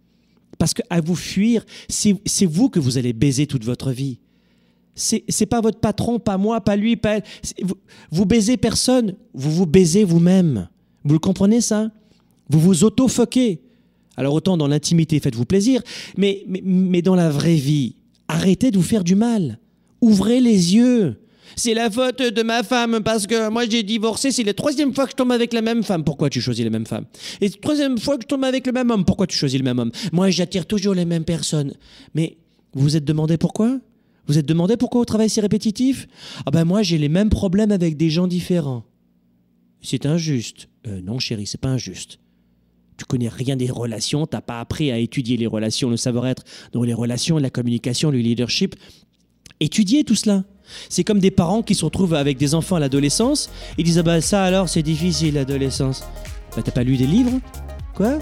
Parce 0.58 0.74
qu'à 0.74 1.00
vous 1.00 1.14
fuir, 1.14 1.64
c'est 1.88 2.46
vous 2.46 2.70
que 2.70 2.80
vous 2.80 2.98
allez 2.98 3.12
baiser 3.12 3.46
toute 3.46 3.64
votre 3.64 3.90
vie. 3.90 4.18
C'est 4.94 5.24
c'est 5.28 5.46
pas 5.46 5.60
votre 5.60 5.78
patron, 5.78 6.18
pas 6.18 6.38
moi, 6.38 6.62
pas 6.62 6.76
lui, 6.76 6.96
pas 6.96 7.16
elle. 7.16 7.22
Vous, 8.10 8.24
baisez 8.24 8.56
personne, 8.56 9.14
vous 9.34 9.50
vous 9.50 9.66
baisez 9.66 10.04
vous-même. 10.04 10.68
Vous 11.04 11.12
le 11.12 11.18
comprenez 11.18 11.60
ça? 11.60 11.90
Vous 12.48 12.58
vous 12.58 12.84
auto-foquez. 12.84 13.60
Alors 14.16 14.32
autant 14.32 14.56
dans 14.56 14.66
l'intimité, 14.66 15.20
faites-vous 15.20 15.44
plaisir, 15.44 15.82
mais, 16.16 16.44
mais, 16.48 16.62
mais 16.64 17.02
dans 17.02 17.14
la 17.14 17.28
vraie 17.28 17.56
vie, 17.56 17.96
arrêtez 18.28 18.70
de 18.70 18.78
vous 18.78 18.82
faire 18.82 19.04
du 19.04 19.14
mal. 19.14 19.58
Ouvrez 20.00 20.40
les 20.40 20.74
yeux. 20.74 21.16
C'est 21.54 21.74
la 21.74 21.90
faute 21.90 22.20
de 22.20 22.42
ma 22.42 22.62
femme 22.62 23.00
parce 23.04 23.26
que 23.26 23.48
moi 23.50 23.66
j'ai 23.68 23.82
divorcé, 23.82 24.32
c'est 24.32 24.42
la 24.42 24.54
troisième 24.54 24.94
fois 24.94 25.04
que 25.04 25.12
je 25.12 25.16
tombe 25.16 25.32
avec 25.32 25.52
la 25.52 25.62
même 25.62 25.82
femme. 25.82 26.02
Pourquoi 26.02 26.28
tu 26.28 26.40
choisis 26.40 26.64
la 26.64 26.70
même 26.70 26.86
femme 26.86 27.04
Et 27.40 27.48
la 27.48 27.56
troisième 27.56 27.98
fois 27.98 28.16
que 28.16 28.22
je 28.22 28.28
tombe 28.28 28.44
avec 28.44 28.66
le 28.66 28.72
même 28.72 28.90
homme. 28.90 29.04
Pourquoi 29.04 29.26
tu 29.26 29.36
choisis 29.36 29.58
le 29.58 29.64
même 29.64 29.78
homme? 29.78 29.92
Moi 30.12 30.30
j'attire 30.30 30.66
toujours 30.66 30.94
les 30.94 31.04
mêmes 31.04 31.24
personnes. 31.24 31.72
Mais 32.14 32.38
vous 32.72 32.82
vous 32.82 32.96
êtes 32.96 33.04
demandé 33.04 33.36
pourquoi? 33.36 33.78
Vous 34.26 34.38
êtes 34.38 34.46
demandé 34.46 34.76
pourquoi 34.76 35.02
au 35.02 35.04
travail 35.04 35.30
c'est 35.30 35.40
répétitif? 35.40 36.08
Ah 36.46 36.50
ben 36.50 36.64
moi 36.64 36.82
j'ai 36.82 36.98
les 36.98 37.08
mêmes 37.08 37.30
problèmes 37.30 37.70
avec 37.70 37.96
des 37.96 38.10
gens 38.10 38.26
différents. 38.26 38.84
C'est 39.82 40.06
injuste. 40.06 40.68
Euh, 40.86 41.00
non 41.00 41.18
chérie, 41.18 41.46
c'est 41.46 41.60
pas 41.60 41.68
injuste. 41.68 42.18
Tu 42.96 43.04
connais 43.04 43.28
rien 43.28 43.56
des 43.56 43.70
relations, 43.70 44.26
t'as 44.26 44.40
pas 44.40 44.60
appris 44.60 44.90
à 44.90 44.98
étudier 44.98 45.36
les 45.36 45.46
relations, 45.46 45.90
le 45.90 45.96
savoir-être, 45.96 46.44
dans 46.72 46.82
les 46.82 46.94
relations, 46.94 47.38
la 47.38 47.50
communication, 47.50 48.10
le 48.10 48.18
leadership. 48.18 48.74
Étudiez 49.60 50.04
tout 50.04 50.14
cela. 50.14 50.44
C'est 50.88 51.04
comme 51.04 51.18
des 51.18 51.30
parents 51.30 51.62
qui 51.62 51.74
se 51.74 51.84
retrouvent 51.84 52.14
avec 52.14 52.38
des 52.38 52.54
enfants 52.54 52.76
à 52.76 52.80
l'adolescence. 52.80 53.50
Ils 53.78 53.84
disent 53.84 53.98
ah 53.98 54.02
bah 54.02 54.20
ça 54.20 54.44
alors 54.44 54.68
c'est 54.68 54.82
difficile 54.82 55.34
l'adolescence. 55.34 56.04
Bah 56.54 56.62
t'as 56.64 56.72
pas 56.72 56.84
lu 56.84 56.96
des 56.96 57.06
livres? 57.06 57.38
Quoi? 57.94 58.18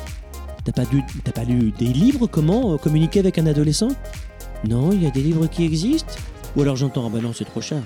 T'as 0.65 0.73
pas, 0.73 1.45
lu, 1.45 1.73
des 1.79 1.85
livres? 1.85 2.27
Comment 2.27 2.79
communiquer 2.79 3.21
avec 3.21 3.37
un 3.37 3.47
adolescent? 3.47 3.89
Non, 4.67 4.93
il 4.93 5.03
y 5.03 5.07
a 5.07 5.11
des 5.11 5.21
livres 5.21 5.47
qui 5.47 5.63
existent. 5.65 6.15
Ou 6.57 6.63
alors 6.63 6.77
j'entends 6.77 7.07
ah 7.07 7.11
bah 7.13 7.21
non 7.21 7.33
c'est 7.35 7.45
trop 7.45 7.61
cher. 7.61 7.83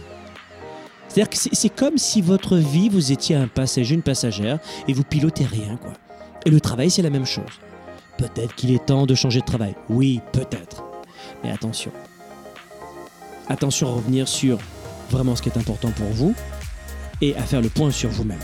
C'est-à-dire 1.08 1.30
que 1.30 1.36
c'est, 1.36 1.54
c'est 1.54 1.70
comme 1.70 1.98
si 1.98 2.20
votre 2.20 2.56
vie 2.56 2.88
vous 2.88 3.12
étiez 3.12 3.34
un 3.34 3.48
passager, 3.48 3.94
une 3.94 4.02
passagère 4.02 4.58
et 4.86 4.92
vous 4.92 5.02
pilotez 5.02 5.44
rien 5.44 5.76
quoi. 5.76 5.92
Et 6.46 6.50
le 6.50 6.60
travail 6.60 6.90
c'est 6.90 7.02
la 7.02 7.10
même 7.10 7.26
chose. 7.26 7.44
Peut-être 8.18 8.54
qu'il 8.54 8.72
est 8.72 8.84
temps 8.84 9.06
de 9.06 9.14
changer 9.14 9.40
de 9.40 9.44
travail. 9.44 9.74
Oui, 9.88 10.20
peut-être. 10.32 10.84
Mais 11.42 11.50
attention, 11.52 11.92
attention 13.48 13.88
à 13.88 13.92
revenir 13.92 14.28
sur 14.28 14.58
vraiment 15.10 15.36
ce 15.36 15.42
qui 15.42 15.48
est 15.48 15.58
important 15.58 15.90
pour 15.90 16.08
vous 16.08 16.34
et 17.20 17.36
à 17.36 17.42
faire 17.42 17.60
le 17.60 17.68
point 17.68 17.90
sur 17.90 18.10
vous-même. 18.10 18.38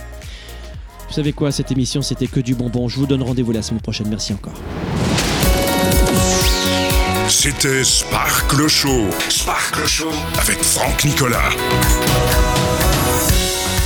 Vous 1.07 1.13
savez 1.13 1.33
quoi, 1.33 1.51
cette 1.51 1.71
émission 1.71 2.01
c'était 2.01 2.27
que 2.27 2.39
du 2.39 2.55
bonbon. 2.55 2.87
Je 2.87 2.97
vous 2.97 3.05
donne 3.05 3.23
rendez-vous 3.23 3.51
la 3.51 3.61
semaine 3.61 3.81
prochaine. 3.81 4.07
Merci 4.09 4.33
encore. 4.33 4.53
C'était 7.27 7.83
Sparkle 7.83 8.67
Show. 8.67 9.05
Sparkle 9.29 9.87
Show 9.87 10.11
avec 10.39 10.61
Franck 10.63 11.05
Nicolas. 11.05 11.49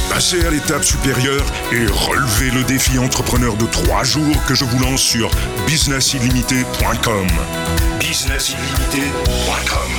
Passez 0.10 0.46
à 0.46 0.50
l'étape 0.50 0.84
supérieure 0.84 1.46
et 1.72 1.86
relevez 1.86 2.52
le 2.52 2.64
défi 2.64 2.98
entrepreneur 2.98 3.56
de 3.56 3.66
trois 3.68 4.04
jours 4.04 4.36
que 4.48 4.56
je 4.56 4.66
vous 4.66 4.80
lance 4.80 5.02
sur 5.02 5.30
businessillimité.com. 5.68 7.28
Businessillimité.com 8.00 9.99